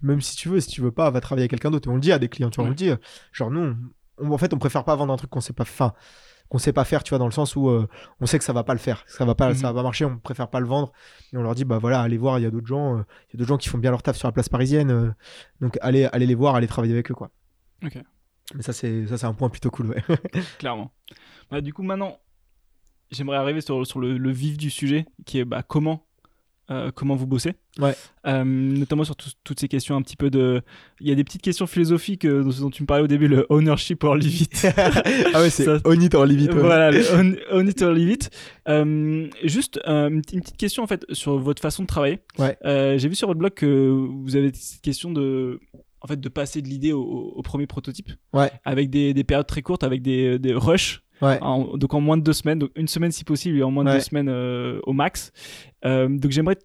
[0.00, 1.88] Même si tu veux, si tu veux pas, va travailler avec quelqu'un d'autre.
[1.88, 2.90] Et on le dit à des clients, tu vois, on le dit.
[3.32, 3.76] Genre, nous,
[4.18, 5.92] on- en fait, on préfère pas vendre un truc qu'on sait pas fin
[6.52, 7.88] qu'on sait pas faire tu vois dans le sens où euh,
[8.20, 9.54] on sait que ça va pas le faire ça va pas Mhm.
[9.54, 10.92] ça va pas marcher on préfère pas le vendre
[11.32, 13.32] et on leur dit bah voilà allez voir il y a d'autres gens euh, il
[13.32, 15.10] y a d'autres gens qui font bien leur taf sur la place parisienne euh,
[15.62, 17.30] donc allez allez les voir allez travailler avec eux quoi
[17.82, 17.96] Ok.
[18.54, 20.02] mais ça c'est ça c'est un point plutôt cool ouais
[20.58, 20.92] clairement.
[21.50, 22.18] Bah, du coup, maintenant,
[23.10, 26.06] j'aimerais arriver sur, sur le, le vif du sujet, qui est bah, comment,
[26.72, 27.54] euh, comment vous bossez.
[27.78, 27.94] Ouais.
[28.26, 30.62] Euh, notamment sur tout- toutes ces questions un petit peu de.
[31.00, 33.28] Il y a des petites questions philosophiques euh, dont, dont tu me parlais au début,
[33.28, 34.66] le ownership or leave it.
[35.34, 36.60] ah ouais c'est Ça- on it or leave it ouais.
[36.60, 38.30] Voilà, le own, own it or leave it.
[39.44, 42.20] Juste une, petite- question en fait sur votre façon de travailler.
[42.38, 42.56] Ouais.
[42.98, 45.60] J'ai vu sur votre blog que vous avez cette question de,
[46.00, 49.46] en fait, de passer de l'idée au, au premier prototype ouais avec des, des périodes
[49.46, 51.02] très courtes, avec des, des rushs.
[51.22, 53.70] Ouais En- donc en moins de deux semaines, donc une semaine si possible et en
[53.70, 53.96] moins de Ouais.
[53.96, 55.32] deux semaines euh, au max.
[55.84, 56.56] Euh, donc j'aimerais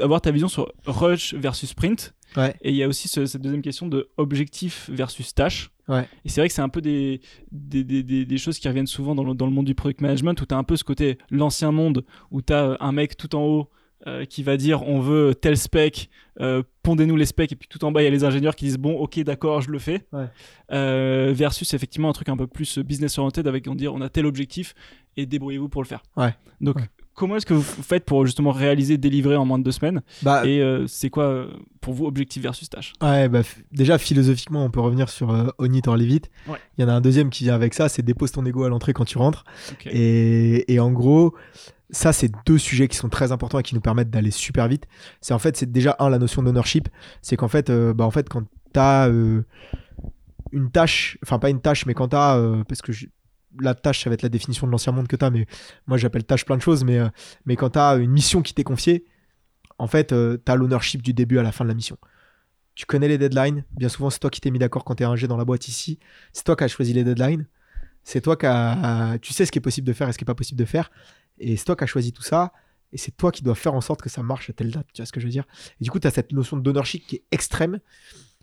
[0.00, 2.14] avoir ta vision sur rush versus sprint.
[2.36, 5.70] ouais Et il y a aussi ce- cette deuxième question de objectif versus tâche.
[5.88, 6.08] Ouais.
[6.24, 8.86] Et c'est vrai que c'est un peu des, des, des, des, des choses qui reviennent
[8.86, 10.84] souvent dans le, dans le monde du product management où tu as un peu ce
[10.84, 13.68] côté l'ancien monde où tu as un mec tout en haut
[14.06, 16.08] euh, qui va dire on veut tel spec,
[16.40, 18.64] euh, pondez-nous les specs, et puis tout en bas il y a les ingénieurs qui
[18.64, 20.26] disent bon ok d'accord je le fais, Ouais.
[20.72, 24.08] Euh, versus effectivement un truc un peu plus business oriented avec on dire on a
[24.08, 24.74] tel objectif
[25.16, 26.02] et débrouillez-vous pour le faire.
[26.16, 26.34] Ouais.
[26.60, 26.88] Donc Ouais.
[27.14, 30.46] comment est-ce que vous faites pour justement réaliser, délivrer en moins de deux semaines Bah,
[30.46, 31.46] et c'est quoi
[31.82, 32.94] pour vous objectif versus tâche?
[33.02, 35.28] Ouais, bah, déjà philosophiquement, on peut revenir sur
[35.58, 36.30] Own It or Leave It.
[36.78, 38.68] Il y en a un deuxième qui vient avec ça, c'est dépose ton ego à
[38.70, 39.44] l'entrée quand tu rentres.
[39.86, 41.34] Et en gros,
[41.92, 44.86] ça, c'est deux sujets qui sont très importants et qui nous permettent d'aller super vite.
[45.20, 46.88] C'est en fait, c'est déjà un, la notion d'ownership.
[47.20, 48.42] C'est qu'en fait, euh, bah, en fait, quand
[48.72, 49.08] tu as
[50.52, 52.92] une tâche, enfin, pas une tâche, mais quand tu as, parce que
[53.60, 55.46] la tâche, ça va être la définition de l'ancien monde que tu as, mais
[55.86, 57.08] moi, j'appelle tâche plein de choses, mais, euh,
[57.44, 59.04] mais quand tu as une mission qui t'est confiée,
[59.78, 61.98] en fait, tu as l'ownership du début à la fin de la mission.
[62.74, 63.64] Tu connais les deadlines.
[63.72, 65.68] Bien souvent, c'est toi qui t'es mis d'accord quand tu es ingé dans la boîte
[65.68, 65.98] ici.
[66.32, 67.46] C'est toi qui as choisi les deadlines.
[68.04, 69.18] C'est toi qui as...
[69.20, 70.64] Tu sais ce qui est possible de faire et ce qui est pas possible de
[70.64, 70.90] faire.
[71.38, 72.52] Et qui as choisi tout ça.
[72.92, 74.86] Et c'est toi qui dois faire en sorte que ça marche à telle date.
[74.92, 75.46] Tu vois ce que je veux dire
[75.80, 77.80] Et du coup, tu as cette notion d'ownership qui est extrême.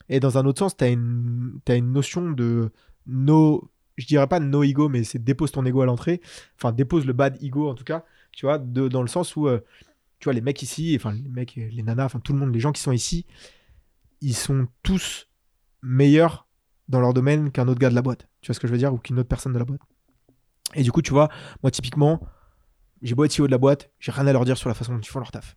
[0.09, 1.61] Et dans un autre sens, tu as une...
[1.91, 2.71] notion de
[3.05, 3.71] no.
[3.97, 6.21] Je dirais pas no ego, mais c'est dépose ton ego à l'entrée.
[6.57, 8.05] Enfin, dépose le bad ego en tout cas.
[8.31, 9.59] Tu vois, dans le sens où, euh,
[10.19, 12.59] tu vois, les mecs ici, enfin, les mecs, les nanas, enfin, tout le monde, les
[12.59, 13.25] gens qui sont ici,
[14.21, 15.27] ils sont tous
[15.81, 16.47] meilleurs
[16.87, 18.27] dans leur domaine qu'un autre gars de la boîte.
[18.41, 19.81] Tu vois ce que je veux dire Ou qu'une autre personne de la boîte.
[20.75, 21.29] Et du coup, tu vois,
[21.63, 22.21] moi, typiquement,
[23.01, 24.93] j'ai beau être CEO de la boîte, j'ai rien à leur dire sur la façon
[24.93, 25.55] dont ils font leur taf.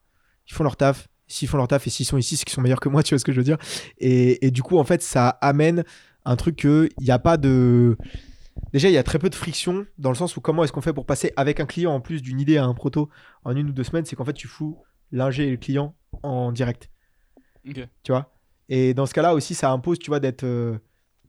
[0.48, 1.08] Ils font leur taf.
[1.28, 3.14] S'ils font leur taf et s'ils sont ici, c'est qu'ils sont meilleurs que moi, tu
[3.14, 3.58] vois ce que je veux dire
[3.98, 5.84] et, et du coup, en fait, ça amène
[6.24, 7.96] un truc que il n'y a pas de.
[8.72, 10.82] Déjà, il y a très peu de friction dans le sens où comment est-ce qu'on
[10.82, 13.08] fait pour passer avec un client en plus d'une idée à un proto
[13.44, 14.78] en une ou deux semaines, c'est qu'en fait, tu fous
[15.10, 16.90] l'ingé et le client en direct
[17.64, 18.32] tu vois?
[18.68, 20.78] Et dans ce cas-là aussi, ça impose, tu vois, d'être euh,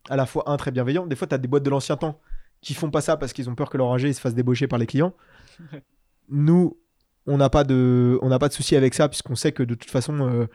[0.10, 1.06] à la fois un très bienveillant.
[1.08, 2.20] Des fois, tu as des boîtes de l'ancien temps
[2.62, 4.80] qui font pas ça parce qu'ils ont peur que leur ingé se fasse débaucher par
[4.80, 5.14] les clients.
[6.30, 6.78] Nous,
[7.26, 9.76] on n'a pas de, on n'a pas de souci avec ça puisqu'on sait que de
[9.76, 10.48] toute façon, euh,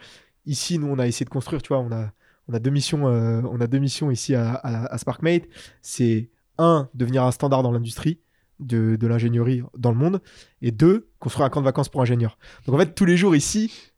[0.47, 2.13] ici, nous, on a essayé de construire, tu vois, on a,
[2.49, 5.45] on a deux missions, euh, on a deux missions ici à, à, à SparkMate.
[5.83, 8.21] C'est un, devenir un standard dans l'industrie
[8.59, 10.21] de, de l'ingénierie dans le monde,
[10.63, 12.39] et deux, construire un camp de vacances pour ingénieurs.
[12.67, 13.93] Donc en fait, tous les jours ici,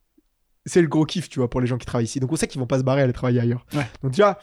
[0.65, 2.19] c'est le gros kiff, tu vois, pour les gens qui travaillent ici.
[2.19, 3.65] Donc on sait qu'ils vont pas se barrer à aller travailler ailleurs.
[3.73, 3.89] Ouais.
[4.03, 4.37] Donc déjà,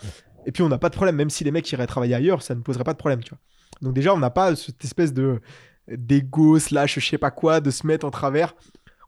[0.45, 2.57] et puis on n'a pas de problème, même si les mecs iraient travailler ailleurs, ça
[2.57, 3.39] ne poserait pas de problème, tu vois.
[3.81, 5.41] Donc déjà, on n'a pas cette espèce de
[5.91, 8.55] d'ego slash je sais pas quoi, de se mettre en travers.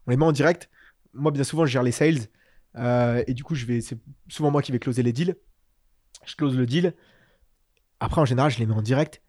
[0.07, 0.69] On les met en direct.
[1.13, 2.27] Moi, bien souvent, je gère les sales.
[2.77, 3.97] euh, et du coup, je vais, c'est
[4.27, 5.35] souvent moi qui vais closer les deals.
[6.25, 6.93] Je close le deal.
[7.99, 9.21] Après, en général, je les mets en direct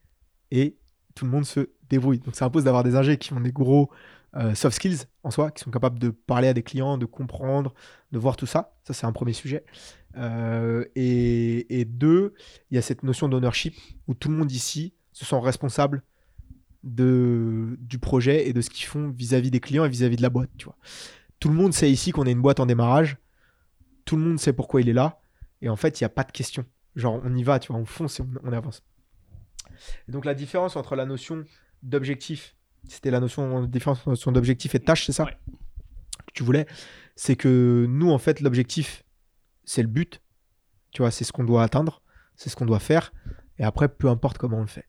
[0.51, 0.77] et
[1.15, 2.21] tout le monde se débrouille.
[2.21, 3.91] Donc ça impose d'avoir des ingés qui ont des gros
[4.35, 7.75] euh, soft skills en soi, qui sont capables de parler à des clients, de comprendre,
[8.13, 8.75] de voir tout ça.
[8.85, 9.65] Ça, c'est un premier sujet.
[10.17, 12.35] Euh, et, et deux,
[12.71, 13.75] il y a cette notion d'ownership
[14.09, 16.03] où tout le monde ici se sent responsable
[16.83, 20.31] de, du projet et de ce qu'ils font vis-à-vis des clients et vis-à-vis de la
[20.31, 20.51] boîte.
[20.59, 20.77] Tu vois.
[21.41, 23.17] Tout le monde sait ici qu'on est une boîte en démarrage.
[24.05, 25.21] Tout le monde sait pourquoi il est là.
[25.61, 26.65] Et en fait, il n'y a pas de question.
[26.97, 28.83] Genre, on y va, tu vois, on fonce et on, on avance.
[30.09, 31.45] Et donc, la différence entre la notion
[31.83, 32.57] d'objectif,
[32.89, 35.25] c'était la notion, différence entre la notion d'objectif et de tâche, c'est ça?
[35.25, 35.37] Ouais.
[36.27, 36.67] que tu voulais
[37.17, 39.05] C'est que nous, en fait, l'objectif,
[39.65, 40.21] c'est le but.
[40.91, 42.03] Tu vois, c'est ce qu'on doit atteindre,
[42.37, 43.13] c'est ce qu'on doit faire.
[43.59, 44.87] Et après, peu importe comment on le fait.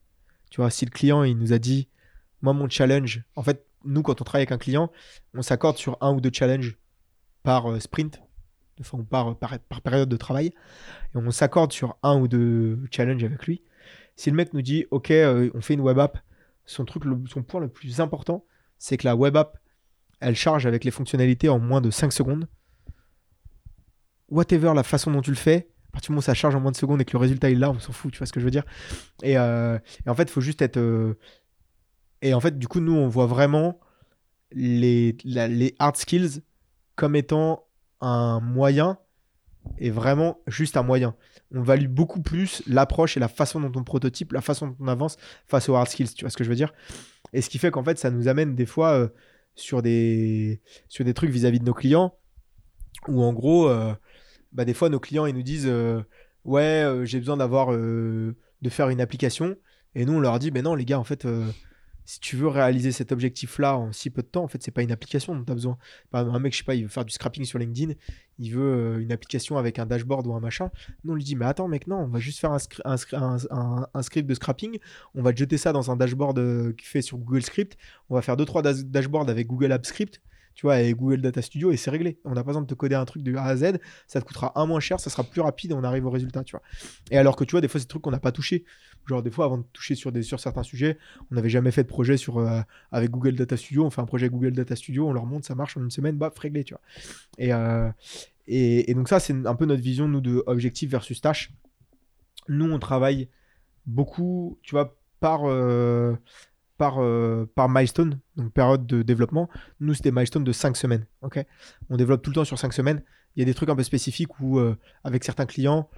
[0.53, 1.87] Tu vois, si le client, il nous a dit,
[2.43, 4.91] moi, mon challenge, en fait, nous, quand on travaille avec un client,
[5.33, 6.77] on s'accorde sur un ou deux challenges
[7.41, 8.21] par euh, sprint,
[8.79, 10.53] enfin, ou par, par, période de travail.
[11.15, 13.63] Et on s'accorde sur un ou deux challenges avec lui.
[14.15, 16.19] Si le mec nous dit, OK, euh, on fait une web app,
[16.65, 16.85] son,
[17.25, 18.45] son point le plus important,
[18.77, 19.57] c'est que la web app,
[20.19, 22.47] elle charge avec les fonctionnalités en moins de 5 secondes.
[24.29, 26.71] Whatever la façon dont tu le fais, partir du moment où ça charge en moins
[26.71, 28.39] de secondes et que le résultat est là, on s'en fout, tu vois ce que
[28.41, 28.65] je veux dire
[29.23, 30.77] et, euh, en fait, il faut juste être.
[30.77, 31.15] euh,
[32.21, 33.79] Et en fait, du coup, nous, on voit vraiment
[34.51, 36.41] les, les hard skills
[36.95, 37.65] comme étant
[38.01, 38.97] un moyen
[39.77, 41.15] et vraiment juste un moyen.
[41.53, 44.87] On value beaucoup plus l'approche et la façon dont on prototype, la façon dont on
[44.87, 45.17] avance
[45.47, 46.73] face aux hard skills, tu vois ce que je veux dire
[47.33, 49.07] Et ce qui fait qu'en fait, ça nous amène des fois euh,
[49.55, 52.13] sur, des, sur des trucs vis-à-vis de nos clients
[53.07, 53.69] où en gros,
[54.53, 56.01] bah, des fois, nos clients, ils nous disent euh,
[56.45, 59.55] Ouais, euh, j'ai besoin d'avoir euh, de faire une application.
[59.95, 61.27] Et nous, on leur dit Ben non, les gars, en fait,
[62.05, 64.81] si tu veux réaliser cet objectif-là en si peu de temps, en fait, c'est pas
[64.81, 65.77] une application dont tu as besoin.
[66.11, 67.93] Par exemple, un mec, je sais pas, il veut faire du scrapping sur LinkedIn,
[68.39, 70.69] il veut une application avec un dashboard ou un machin.
[71.03, 72.57] Nous, on lui dit Mais attends, mec, non, on va juste faire un,
[73.13, 74.79] un, un- script de scrapping,
[75.15, 77.77] on va te jeter ça dans un dashboard qui fait sur Google Script,
[78.09, 80.19] on va faire deux trois das- dashboards avec Google App Script.
[80.55, 82.19] Tu vois, avec Google Data Studio et c'est réglé.
[82.25, 83.77] On n'a pas besoin de te coder un truc de A à Z,
[84.07, 86.43] ça te coûtera un moins cher, ça sera plus rapide et on arrive au résultat,
[86.43, 86.61] tu vois.
[87.11, 88.65] Et alors que tu vois, des fois, c'est des trucs qu'on n'a pas touché.
[89.07, 90.97] Genre, des fois, avant de toucher sur, des, sur certains sujets,
[91.29, 92.61] on n'avait jamais fait de projet sur, euh,
[92.91, 93.85] avec Google Data Studio.
[93.85, 96.17] On fait un projet Google Data Studio, on leur montre, ça marche en une semaine,
[96.17, 96.81] bah, réglé, tu vois.
[97.37, 97.89] Et, euh,
[98.47, 101.51] et, et donc, ça, c'est un peu notre vision, nous, de objectif versus tâche.
[102.47, 103.29] Nous, on travaille
[103.85, 106.15] beaucoup, tu vois, par, euh,
[106.77, 109.49] par, euh, par milestone, donc période de développement.
[109.79, 111.05] Nous, c'est des milestones de 5 semaines.
[111.89, 113.03] on développe tout le temps sur 5 semaines.
[113.35, 115.89] Il y a des trucs un peu spécifiques où, euh, avec certains clients,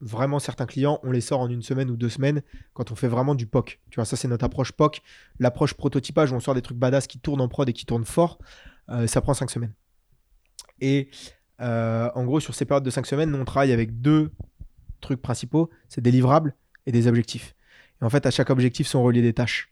[0.00, 2.42] vraiment certains clients, on les sort en une semaine ou deux semaines
[2.74, 3.80] quand on fait vraiment du POC.
[3.90, 5.00] Tu vois, ça, c'est notre approche POC.
[5.38, 8.04] L'approche prototypage où on sort des trucs badass qui tournent en prod et qui tournent
[8.04, 8.38] fort,
[8.90, 9.74] euh, ça prend 5 semaines.
[10.80, 11.10] Et
[11.60, 14.32] en gros, sur ces périodes de 5 semaines, nous, on travaille avec deux
[15.02, 16.54] trucs principaux c'est des livrables
[16.86, 17.54] et des objectifs.
[18.00, 19.71] Et en fait, à chaque objectif sont reliés des tâches.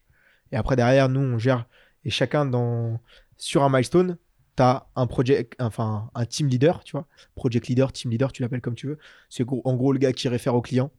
[0.53, 1.67] Et après, derrière, nous, on gère.
[2.05, 3.01] Et chacun, dans,
[3.37, 4.17] sur un milestone,
[4.57, 7.07] tu as un, project, enfin, un team leader, tu vois.
[7.35, 8.99] Project leader, team leader, tu l'appelles comme tu veux.
[9.29, 10.91] C'est en gros le gars qui réfère au client.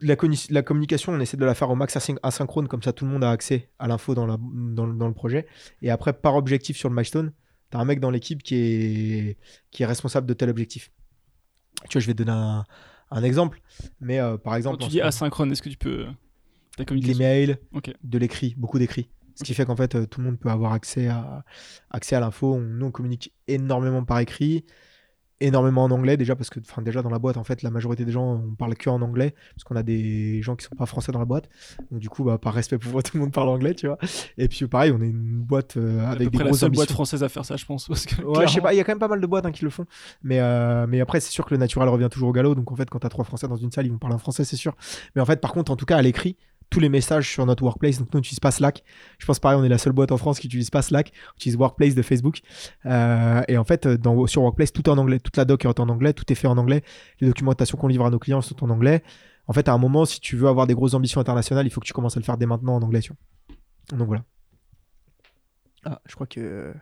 [0.00, 3.12] La, communication, on essaie de la faire au max asyn- asynchrone, comme ça tout le
[3.12, 5.46] monde a accès à l'info dans, dans, le- dans le projet.
[5.80, 7.32] Et après, par objectif sur le milestone,
[7.70, 9.38] tu as un mec dans l'équipe qui est,
[9.70, 10.90] qui est responsable de tel objectif.
[11.88, 12.64] Tu vois, je vais te donner un,
[13.12, 13.62] un exemple.
[14.00, 16.06] Mais euh, par Quand exemple, tu en dis asynchrone, est-ce que tu peux.
[17.18, 17.92] Mails, Ok.
[18.02, 19.08] de l'écrit, beaucoup d'écrit.
[19.34, 21.44] Ce qui fait qu'en fait, euh, tout le monde peut avoir accès à,
[21.90, 22.58] accès à l'info.
[22.60, 24.64] Nous, on communique énormément par écrit,
[25.40, 28.04] énormément en anglais déjà, parce que enfin, déjà dans la boîte, en fait, la majorité
[28.04, 30.84] des gens, on parle que en anglais, parce qu'on a des gens qui sont pas
[30.84, 31.48] français dans la boîte.
[31.90, 33.96] Donc du coup, bah, par respect pour vous, tout le monde parle anglais, tu vois.
[34.36, 36.60] Et puis pareil, on est une boîte euh, À peu avec des près la grosses
[36.60, 36.80] seule ambitions.
[36.84, 37.88] boîte française à faire ça, je pense.
[37.88, 39.46] Parce que, Ouais, je sais pas, il y a quand même pas mal de boîtes
[39.46, 39.86] hein, qui le font.
[40.22, 42.54] Mais, euh, mais après, c'est sûr que le naturel revient toujours au galop.
[42.54, 44.18] Donc en fait, quand tu as trois Français dans une salle, ils vont parler en
[44.18, 44.76] français, c'est sûr.
[45.16, 46.36] Mais en fait, par contre, en tout cas, à l'écrit,
[46.72, 48.82] tous les messages sur notre workplace, donc nous, on pas Slack.
[49.18, 51.36] Je pense pareil, on est la seule boîte en France qui n'utilise pas Slack, on
[51.36, 52.40] utilise Workplace de Facebook.
[52.86, 53.86] Euh, et en fait,
[54.26, 55.20] sur Workplace, tout est en anglais.
[55.20, 56.82] Toute la doc est en anglais, tout est fait en anglais.
[57.20, 59.02] Les documentations qu'on livre à nos clients sont en anglais.
[59.46, 61.80] En fait, à un moment, si tu veux avoir des grosses ambitions internationales, il faut
[61.80, 63.00] que tu commences à le faire dès maintenant en anglais.
[63.90, 64.24] Donc voilà.
[65.84, 66.72] Ah, je crois que.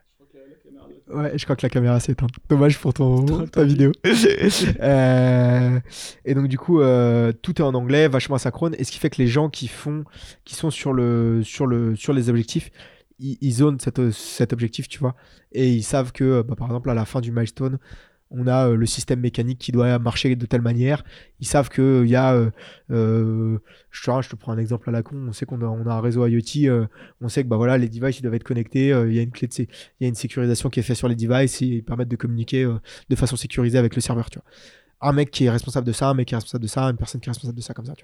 [1.12, 2.30] Ouais, je crois que la caméra s'est éteinte.
[2.48, 3.92] Dommage pour ton, ta vidéo.
[4.80, 5.80] Euh,
[6.24, 9.10] et donc du coup, euh, tout est en anglais, vachement asynchrone, et ce qui fait
[9.10, 10.04] que les gens qui font,
[10.44, 12.70] qui sont sur le, sur le, sur les objectifs,
[13.18, 15.14] ils, ils zonent cette- cet objectif, tu vois,
[15.52, 17.78] et ils savent que, bah, par exemple, à la fin du milestone,
[18.30, 21.02] on a euh, le système mécanique qui doit marcher de telle manière.
[21.40, 22.50] Ils savent qu'il y a, euh,
[22.90, 23.58] euh,
[23.90, 26.68] je, te, prends un exemple à la con, on sait qu'on a, un réseau IoT,
[26.70, 26.86] euh,
[27.20, 29.32] on sait que bah, voilà, les devices doivent être connectés, euh, il y a une
[30.00, 32.78] il sécurisation qui est faite sur les devices et ils permettent de communiquer euh,
[33.08, 34.28] de façon sécurisée avec le serveur.
[35.00, 36.96] Un mec qui est responsable de ça, un mec qui est responsable de ça, une
[36.96, 37.94] personne qui est responsable de ça, comme ça.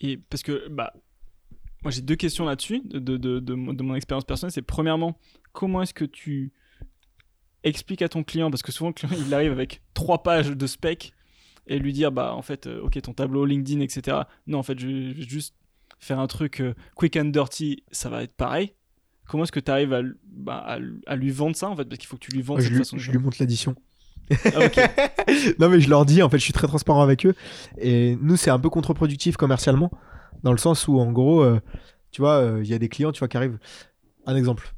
[0.00, 0.92] Et parce que, bah,
[1.82, 4.52] moi j'ai deux questions là-dessus, de mon expérience personnelle.
[4.52, 5.18] C'est premièrement,
[5.52, 6.52] comment est-ce que tu
[7.66, 10.66] expliques à ton client, parce que souvent le client il arrive avec trois pages de
[10.66, 11.12] spec
[11.66, 14.18] et lui dire, bah en fait, euh, ok, ton tableau LinkedIn, etc.
[14.46, 15.54] Non, en fait, je vais juste
[15.98, 18.72] faire un truc euh, quick and dirty, ça va être pareil.
[19.26, 21.84] Comment est-ce que tu arrives à, bah, à, lui vendre ça en fait?
[21.84, 23.74] Parce qu'il faut que tu lui vendes je, cette lui, façon je lui montre l'addition.
[24.30, 24.60] Ah,
[25.58, 27.34] non, mais je leur dis, en fait, je suis très transparent avec eux.
[27.78, 29.90] Et nous, c'est un peu contre-productif commercialement,
[30.44, 31.60] dans le sens où, en gros, euh,
[32.12, 33.58] tu vois, il y a des clients, tu vois, qui arrivent.
[34.26, 34.75] Un exemple.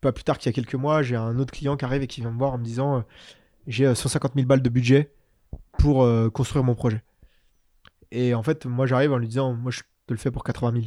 [0.00, 2.06] Pas plus tard qu'il y a quelques mois, j'ai un autre client qui arrive et
[2.06, 3.02] qui vient me voir en me disant euh,
[3.66, 5.12] J'ai euh, 150 000 balles de budget
[5.78, 7.02] pour euh, construire mon projet.
[8.10, 10.72] Et en fait, moi, j'arrive en lui disant Moi, je te le fais pour 80
[10.72, 10.86] 000.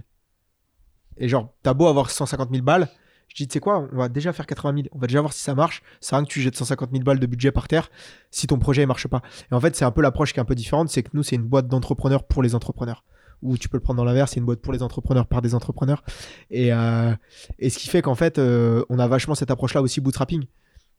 [1.17, 2.89] Et genre, t'as beau avoir 150 000 balles,
[3.31, 4.87] je dis, tu sais quoi, on va déjà faire 80 000.
[4.91, 5.83] On va déjà voir si ça marche.
[6.01, 7.89] C'est rien que tu jettes 150 000 balles de budget par terre
[8.29, 9.21] si ton projet ne marche pas.
[9.49, 10.89] Et en fait, c'est un peu l'approche qui est un peu différente.
[10.89, 13.05] C'est que nous, c'est une boîte d'entrepreneurs pour les entrepreneurs.
[13.41, 15.55] Ou tu peux le prendre dans l'inverse, c'est une boîte pour les entrepreneurs par des
[15.55, 16.03] entrepreneurs.
[16.49, 17.13] Et, euh,
[17.59, 20.45] ce qui fait qu'en fait, euh, on a vachement cette approche-là aussi bootstrapping.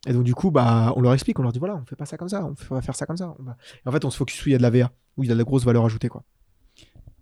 [0.06, 2.06] Et donc, du coup, bah, on leur explique, on leur dit, voilà, on fait pas
[2.06, 3.36] ça comme ça, on va faire ça comme ça.
[3.84, 5.28] Et en fait, on se focus où il y a de la VA, où il
[5.28, 6.08] y a de la grosse valeur ajoutée.
[6.08, 6.24] Quoi.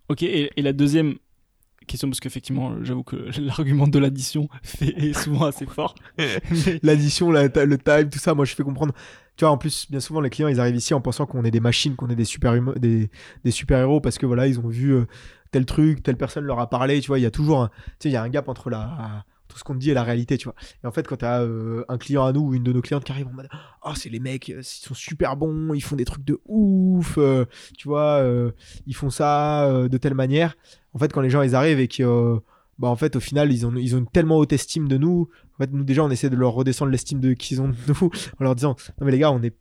[0.09, 1.17] Ok, et la deuxième
[1.91, 4.49] question, parce qu'effectivement, j'avoue que l'argument de l'addition
[4.81, 5.95] est souvent assez fort.
[6.83, 7.49] L'addition, le
[7.79, 8.95] time, tout ça, moi je fais comprendre.
[9.37, 11.51] Tu vois, en plus, bien souvent, les clients, ils arrivent ici en pensant qu'on est
[11.51, 13.11] des machines, qu'on est des super, humo- des,
[13.45, 15.07] des super héros parce que voilà, ils ont vu euh,
[15.51, 17.01] tel truc, telle personne leur a parlé.
[17.01, 19.25] Tu vois, il y a toujours, tu sais, il y a un gap entre la
[19.51, 20.55] entre ce qu'on te dit et la réalité, tu vois.
[20.83, 21.47] Et en fait, quand tu as
[21.89, 23.49] un client à nous ou une de nos clientes qui arrive en mode
[23.85, 27.17] Oh, c'est les mecs, euh, ils sont super bons, ils font des trucs de ouf,
[27.19, 27.47] euh,
[27.77, 28.53] tu vois, euh,
[28.87, 30.55] ils font ça euh, de telle manière.
[30.95, 32.39] En fait, quand les gens ils arrivent et que, euh,
[32.79, 35.29] bah, en fait, au final, ils ont, ils ont une tellement haute estime de nous.
[35.55, 38.11] En fait, nous, déjà, on essaie de leur redescendre l'estime de qu'ils ont de nous
[38.41, 39.57] en leur disant Non, mais les gars, on est.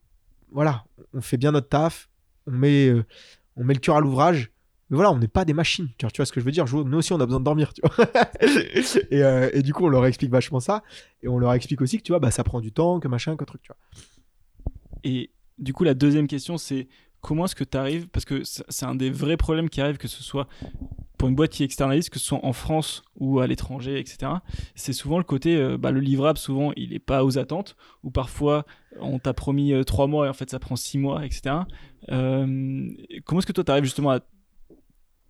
[0.52, 2.10] Voilà, on fait bien notre taf,
[2.48, 3.06] on met, euh,
[3.56, 4.52] on met le cœur à l'ouvrage.
[4.90, 5.90] Mais voilà, on n'est pas des machines.
[5.98, 7.72] Tu vois, ce que je veux dire Nous aussi, on a besoin de dormir.
[9.12, 10.84] Euh, et du coup, on leur explique vachement ça.
[11.24, 13.36] Et on leur explique aussi que tu vois, bah, ça prend du temps, que machin,
[13.36, 13.62] que truc.
[13.62, 13.78] Tu vois.
[15.04, 16.88] Et du coup, la deuxième question, c'est
[17.22, 20.08] comment est-ce que tu arrives Parce que c'est un des vrais problèmes qui arrive, que
[20.08, 20.48] ce soit
[21.18, 24.32] pour une boîte qui externalise, que ce soit en France ou à l'étranger, etc.
[24.76, 28.12] C'est souvent le côté, euh, bah, le livrable, souvent, il n'est pas aux attentes, ou
[28.12, 28.66] parfois,
[29.00, 31.56] on t'a promis euh, trois mois et en fait, ça prend six mois, etc.
[32.08, 34.20] Comment est-ce que toi, tu arrives justement à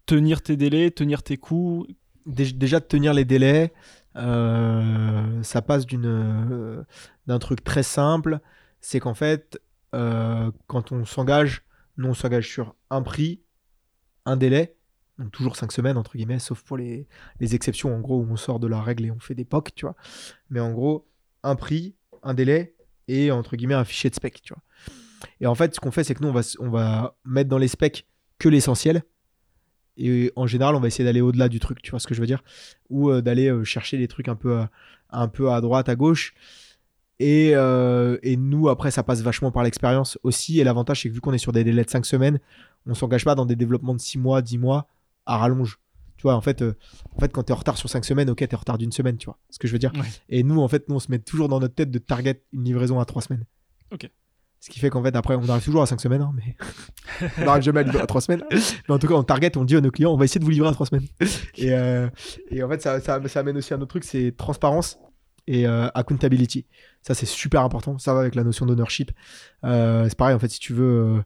[0.10, 1.86] tenir tes délais, tenir tes coûts
[2.26, 3.72] Dé- Déjà, tenir les délais,
[4.16, 8.40] euh, ça passe d'un truc très simple.
[8.82, 9.62] C'est qu'en fait,
[9.94, 11.64] euh, quand on s'engage,
[11.98, 13.42] nous, on s'engage sur un prix,
[14.26, 14.76] un délai.
[15.20, 17.08] Donc toujours 5 semaines, entre guillemets, sauf pour les,
[17.40, 19.86] exceptions, en gros, où on sort de la règle et on fait des POC, tu
[19.86, 19.96] vois.
[20.50, 21.08] Mais en gros,
[21.44, 22.76] un prix, un délai
[23.08, 24.64] et, entre guillemets, un fichier de spec, tu vois.
[25.40, 28.08] Et en fait, ce qu'on fait, c'est que nous, on va mettre dans les specs
[28.40, 29.04] que l'essentiel.
[30.00, 32.22] Et en général, on va essayer d'aller au-delà du truc, tu vois ce que je
[32.22, 32.42] veux dire?
[32.90, 34.70] Ou euh, d'aller euh, chercher des trucs un peu, à-
[35.12, 36.34] un peu à droite, à gauche.
[37.20, 40.60] Et, euh, et nous, après, ça passe vachement par l'expérience aussi.
[40.60, 42.40] Et l'avantage, c'est que vu qu'on est sur des délais de 5 semaines,
[42.86, 44.88] on s'engage pas dans des développements de 6 mois, 10 mois
[45.26, 45.80] à rallonge.
[46.16, 46.76] Tu vois, en fait, euh,
[47.16, 48.78] en fait quand tu es en retard sur 5 semaines, ok, tu es en retard
[48.78, 49.92] d'une semaine, tu vois ce que je veux dire?
[49.96, 50.08] Ouais.
[50.30, 52.64] Et nous, en fait, nous, on se met toujours dans notre tête de target une
[52.64, 53.46] livraison à 3 semaines.
[53.92, 54.10] Ok.
[54.62, 56.56] Ce qui fait qu'en fait, après, on arrive toujours à 5 semaines, hein, mais
[57.38, 58.44] on n'arrive jamais à livrer à 3 semaines.
[58.52, 60.46] Mais en tout cas, on target, on dit à nos clients, on va essayer de
[60.46, 61.08] vous livrer à 3 semaines.
[61.56, 62.10] Et, euh,
[62.52, 65.00] et en fait, ça, ça, ça amène aussi à un autre truc, c'est transparence
[65.48, 66.66] et euh, accountability.
[67.02, 67.98] Ça, c'est super important.
[67.98, 69.12] Ça va avec la notion d'ownership.
[69.64, 71.24] Euh, c'est pareil, en fait, si tu veux.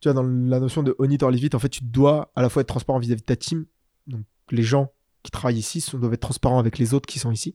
[0.00, 2.32] tu vois, dans la notion de own it or leave it, en fait, tu dois
[2.34, 3.66] à la fois être transparent vis-à-vis de ta team.
[4.08, 4.92] Donc, les gens
[5.22, 7.54] qui travaillent ici sont, doivent être transparents avec les autres qui sont ici.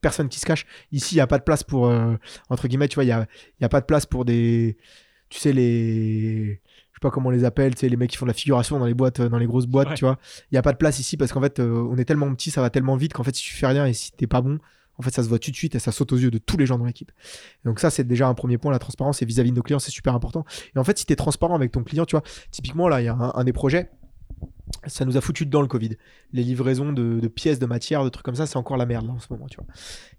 [0.00, 0.64] Personne qui se cache.
[0.92, 1.86] Ici, il n'y a pas de place pour.
[1.88, 2.14] euh,
[2.50, 3.26] entre guillemets, tu vois, il n'y a,
[3.60, 4.76] y a pas de place pour des.
[5.28, 6.44] Tu sais, les.
[6.92, 8.34] Je sais pas comment on les appelle, tu sais, les mecs qui font de la
[8.34, 9.94] figuration dans les boîtes, euh, dans les grosses boîtes, Ouais.
[9.94, 10.18] tu vois.
[10.50, 12.50] Il n'y a pas de place ici parce qu'en fait, euh, on est tellement petit,
[12.50, 14.58] ça va tellement vite qu'en fait, si tu fais rien et si t'es pas bon,
[14.96, 16.56] en fait, ça se voit tout de suite et ça saute aux yeux de tous
[16.56, 17.12] les gens dans l'équipe.
[17.64, 19.92] Donc ça, c'est déjà un premier point, la transparence et vis-à-vis de nos clients, c'est
[19.92, 20.44] super important.
[20.74, 23.04] Et en fait, si tu es transparent avec ton client, tu vois, typiquement, là, il
[23.04, 23.90] y a un, un des projets,
[24.86, 25.96] ça nous a foutu dedans le Covid.
[26.32, 29.18] Les livraisons de, pièces, de matières, de trucs comme ça, c'est encore la merde en
[29.18, 29.66] ce moment, tu vois.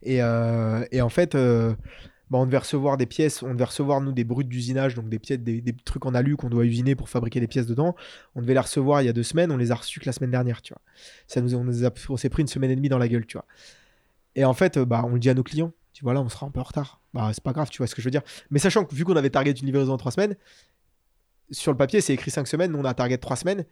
[0.04, 1.74] Et, euh, en fait, euh,
[2.30, 5.20] bah, on devait recevoir des pièces, on devait recevoir nous des brutes d'usinage, donc des
[5.20, 7.96] pièces, des, trucs en alu qu'on doit usiner pour fabriquer des pièces dedans.
[8.36, 10.14] On devait les recevoir il y a deux semaines, on les a reçus que la
[10.14, 10.82] semaine dernière, tu vois.
[11.28, 13.46] Ça nous, on, on s'est pris une semaine et demie dans la gueule, tu vois.
[14.36, 15.74] Et en fait, euh, bah, on le dit à nos clients.
[15.94, 17.02] Tu vois, là, on sera un peu en retard.
[17.14, 18.22] Bah, c'est pas grave, tu vois ce que je veux dire.
[18.52, 20.36] Mais sachant que vu qu'on avait target une livraison en trois semaines,
[21.52, 23.66] sur le papier, c'est écrit cinq semaines, nous on a target trois semaines.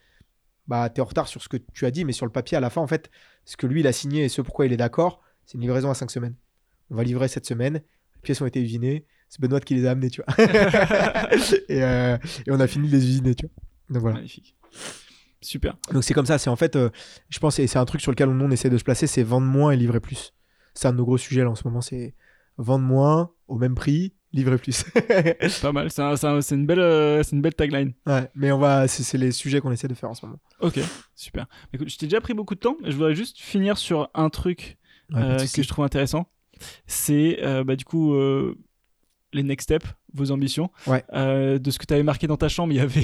[0.67, 2.59] Bah, t'es en retard sur ce que tu as dit, mais sur le papier, à
[2.59, 3.09] la fin, en fait,
[3.45, 5.89] ce que lui, il a signé et ce pourquoi il est d'accord, c'est une livraison
[5.89, 6.35] à cinq semaines.
[6.89, 7.75] On va livrer cette semaine.
[7.75, 9.05] Les pièces ont été usinées.
[9.29, 10.45] C'est Benoît qui les a amenées, tu vois.
[11.69, 13.53] et, euh, et on a fini de les usiner, tu vois.
[13.89, 14.15] Donc voilà.
[14.17, 14.55] Magnifique.
[15.41, 15.77] Super.
[15.93, 16.89] Donc c'est comme ça, c'est en fait, euh,
[17.29, 19.23] je pense, et c'est un truc sur lequel on, on essaie de se placer, c'est
[19.23, 20.33] vendre moins et livrer plus.
[20.73, 22.15] C'est un de nos gros sujets là en ce moment, c'est
[22.57, 24.83] vendre moins au même prix, livrer plus.
[25.61, 25.91] Pas mal.
[25.91, 27.93] C'est un- une, belle, euh, c'est une belle tagline.
[28.05, 30.39] ouais, mais on va, c'est c'est les sujets qu'on essaie de faire en ce moment.
[30.61, 30.79] Ok,
[31.15, 31.47] super.
[31.73, 32.77] Écoute, je t'ai déjà pris beaucoup de temps.
[32.83, 34.77] Je voudrais juste finir sur un truc
[35.11, 36.27] Ouais, euh, que je trouve intéressant.
[36.85, 38.55] C'est euh, bah, du coup euh,
[39.33, 40.71] les next steps, vos ambitions.
[40.85, 41.03] Ouais.
[41.13, 43.01] De ce que tu avais marqué dans ta chambre, il y avait,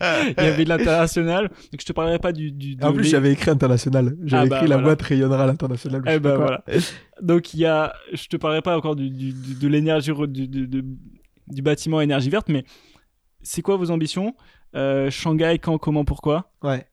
[0.00, 1.48] il y avait de l'international.
[1.48, 2.52] Donc je te parlerai pas du.
[2.52, 4.16] du de En plus, les- j'avais écrit international.
[4.24, 4.88] J'avais Ah bah, écrit la voilà.
[4.88, 6.02] boîte rayonnera à l'international.
[6.06, 6.64] Eh ben voilà.
[7.22, 10.84] Donc il y a, je te parlerai pas encore du, de l'énergie du, du- du-
[11.48, 12.64] du bâtiment énergie verte, mais
[13.42, 14.34] c'est quoi vos ambitions?
[14.76, 16.52] Euh, Shanghai, quand, comment, pourquoi?
[16.62, 16.86] Ouais.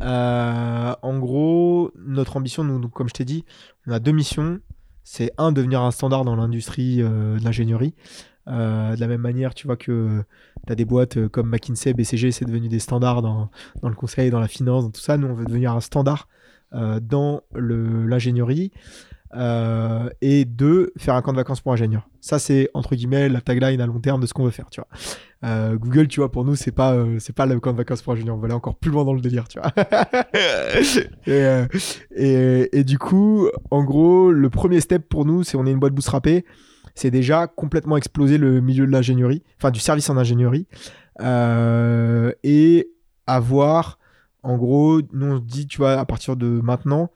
[0.00, 3.44] Euh, en gros, notre ambition, nous, donc, comme je t'ai dit,
[3.86, 4.60] on a deux missions.
[5.04, 7.94] C'est un, devenir un standard dans l'industrie euh, de l'ingénierie.
[8.48, 10.22] Euh, de la même manière, tu vois que
[10.66, 13.50] tu as des boîtes euh, comme McKinsey, BCG, c'est devenu des standards dans,
[13.82, 15.16] dans le conseil, dans la finance, dans tout ça.
[15.16, 16.28] Nous, on veut devenir un standard
[16.72, 18.72] euh, dans l'ingénierie.
[19.36, 22.08] Euh, et deux, faire un camp de vacances pour ingénieurs.
[22.20, 24.80] Ça, c'est entre guillemets la tagline à long terme de ce qu'on veut faire, tu
[24.80, 24.88] vois.
[25.44, 28.02] Euh, Google, tu vois, pour nous, c'est pas, euh, c'est pas le camp de vacances
[28.02, 28.34] pour ingénieurs.
[28.36, 29.72] On va aller encore plus loin dans le délire, tu vois.
[31.26, 31.64] et,
[32.16, 35.78] et, et du coup, en gros, le premier step pour nous, c'est on est une
[35.78, 36.44] boîte bootstrappée,
[36.94, 40.66] c'est déjà complètement exploser le milieu de l'ingénierie, enfin du service en ingénierie,
[41.20, 42.90] euh, et
[43.26, 43.98] avoir,
[44.42, 47.10] en gros, nous on dit, tu vois, à partir de maintenant,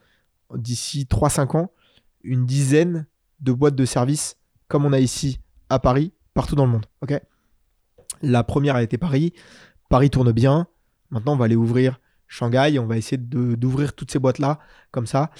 [0.54, 1.70] d'ici 3-5 ans,
[2.22, 3.06] une dizaine
[3.40, 4.36] de boîtes de services
[4.68, 6.86] comme on a ici à Paris, partout dans le monde.
[8.22, 9.32] La première a été Paris.
[9.88, 10.66] Paris tourne bien.
[11.10, 12.78] Maintenant, on va aller ouvrir Shanghai.
[12.78, 14.58] On va essayer d'ouvrir toutes ces boîtes-là,
[14.90, 15.30] comme ça,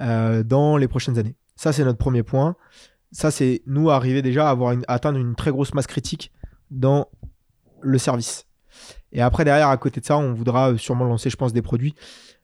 [0.00, 1.36] euh, dans les prochaines années.
[1.56, 2.56] Ça, c'est notre premier point.
[3.12, 6.32] Ça, c'est nous arriver déjà à avoir atteindre une très grosse masse critique
[6.70, 7.08] dans
[7.80, 8.46] le service.
[9.12, 11.94] Et après, derrière, à côté de ça, on voudra sûrement lancer, je pense, des produits.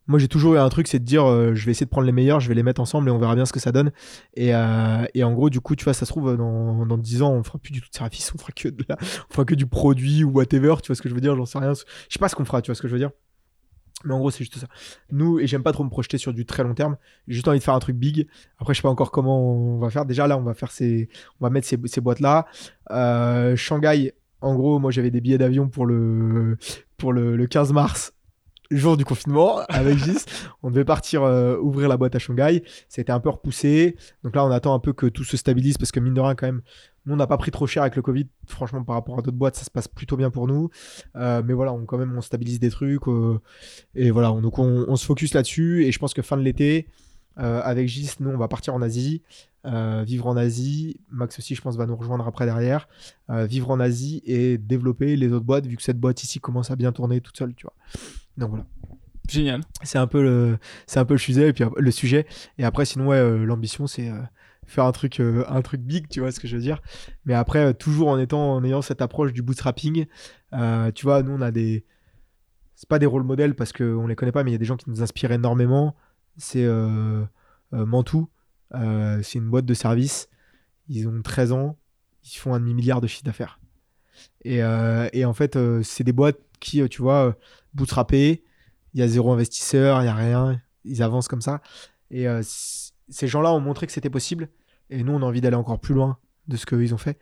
[0.07, 2.07] Moi, j'ai toujours eu un truc, c'est de dire, euh, je vais essayer de prendre
[2.07, 3.91] les meilleurs, je vais les mettre ensemble et on verra bien ce que ça donne.
[4.35, 7.23] Et, euh, et en gros, du coup, tu vois, ça se trouve, dans, dans 10
[7.23, 9.66] ans, on fera plus du tout de service, on fera que, on fera que du
[9.66, 11.73] produit ou whatever, tu vois ce que je veux dire, j'en sais rien.
[11.73, 11.81] Je
[12.11, 13.11] sais pas ce qu'on fera, tu vois ce que je veux dire.
[14.05, 14.66] Mais en gros, c'est juste ça.
[15.11, 16.97] Nous, et j'aime pas trop me projeter sur du très long terme.
[17.29, 18.29] J'ai juste envie de faire un truc big.
[18.59, 20.05] Après, je sais pas encore comment on va faire.
[20.05, 21.09] Déjà, là, on va faire ces,
[21.41, 22.47] on va mettre ces, boîtes-là.
[22.91, 26.59] Euh, Shanghai, en gros, moi, j'avais des billets d'avion pour le,
[26.99, 28.12] pour le, le 15 mars,
[28.71, 30.25] jour du confinement, avec Gis.
[30.62, 32.62] on devait partir euh, ouvrir la boîte à Shanghai.
[32.89, 33.97] Ça a été un peu repoussé.
[34.23, 36.35] Donc là, on attend un peu que tout se stabilise parce que mine de rien,
[36.35, 36.62] quand même,
[37.07, 38.27] nous, on n'a pas pris trop cher avec le Covid.
[38.47, 40.71] Franchement, par rapport à d'autres boîtes, ça se passe plutôt bien pour nous.
[41.17, 43.07] Euh, mais voilà, on, quand même, on stabilise des trucs.
[43.09, 43.39] euh,
[43.95, 45.85] et voilà, on- donc on, on se focus là-dessus.
[45.85, 46.87] Et je pense que fin de l'été,
[47.39, 49.23] euh, avec Gis, nous, on va partir en Asie,
[49.65, 51.01] vivre en Asie.
[51.11, 52.87] Max aussi, je pense, va nous rejoindre après derrière.
[53.29, 56.77] Vivre en Asie et développer les autres boîtes, vu que cette boîte ici commence à
[56.77, 57.75] bien tourner toute seule, tu vois.
[58.37, 58.67] Donc voilà,
[59.29, 59.61] Génial.
[59.83, 61.49] c'est un peu le, c'est un peu le sujet.
[61.49, 62.27] Et puis après- le sujet.
[62.59, 64.11] Et après, sinon, ouais, l'ambition, c'est
[64.66, 66.81] faire un truc, euh, un truc big, tu vois ce que je veux dire.
[67.24, 70.07] Mais après, euh, toujours en étant, en ayant cette approche du bootstrapping,
[70.53, 71.85] euh, tu vois, nous, on a des,
[72.74, 74.65] c'est pas des rôles modèles parce qu'on les connaît pas, mais il y a des
[74.65, 75.97] gens qui nous inspirent énormément.
[76.36, 76.66] C'est
[77.70, 78.28] Mantou,
[78.73, 80.28] c'est une boîte de service.
[80.89, 81.78] Ils ont 13 ans,
[82.24, 83.61] ils font un demi-milliard de chiffre d'affaires.
[84.45, 84.59] Et,
[85.12, 87.36] et en fait, c'est des boîtes qui, tu vois,
[87.73, 88.43] bootstrappées,
[88.95, 91.62] il y a zéro investisseur, il y a rien, ils avancent comme ça.
[92.11, 92.27] Et
[93.09, 94.49] ces gens-là ont montré que c'était possible.
[94.91, 96.19] Et nous, on a envie d'aller encore plus loin
[96.49, 97.19] de ce qu'ils ont fait.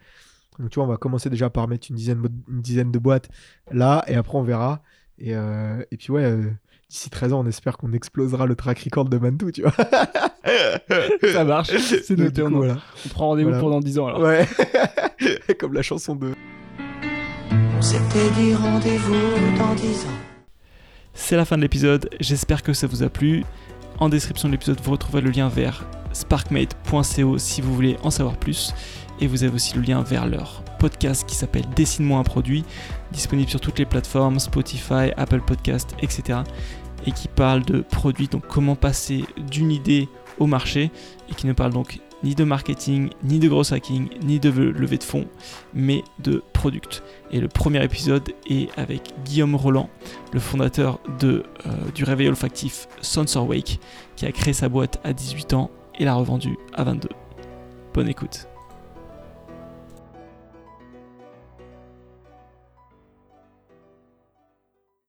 [0.59, 3.29] Donc, tu vois, on va commencer déjà par mettre une dizaine, une dizaine de boîtes
[3.71, 4.83] là, et après, on verra.
[5.19, 6.51] Et, euh, et puis, ouais, euh,
[6.91, 9.73] d'ici 13 ans, on espère qu'on explosera le track record de Mantou, tu vois.
[11.33, 11.71] Ça marche.
[11.77, 12.43] C'est noté.
[12.43, 12.79] On, voilà.
[13.07, 13.61] on prend rendez-vous Voilà.
[13.61, 14.21] pour dans 10 ans alors.
[14.21, 14.47] Ouais.
[15.59, 16.35] Comme la chanson de.
[17.79, 20.19] On s'était dit rendez-vous dans dix ans.
[21.15, 23.45] C'est la fin de l'épisode, j'espère que ça vous a plu.
[24.03, 28.37] En description de l'épisode, vous retrouverez le lien vers sparkmate.co si vous voulez en savoir
[28.37, 28.75] plus.
[29.21, 32.65] Et vous avez aussi le lien vers leur podcast qui s'appelle Dessine-moi un produit,
[33.13, 36.41] disponible sur toutes les plateformes, Spotify, Apple Podcast, etc.
[37.07, 40.09] Et qui parle de produits, donc comment passer d'une idée
[40.41, 40.91] au marché,
[41.31, 44.99] et qui ne parle donc ni de marketing, ni de gros hacking, ni de levée
[44.99, 45.27] de fonds,
[45.75, 47.03] mais de product.
[47.31, 49.89] Et le premier épisode est avec Guillaume Roland,
[50.33, 51.43] le fondateur euh,
[51.95, 53.81] du réveil olfactif Sensor Wake,
[54.17, 57.09] qui a créé sa boîte à 18 ans et l'a revendue à 22.
[57.95, 58.52] Bonne écoute.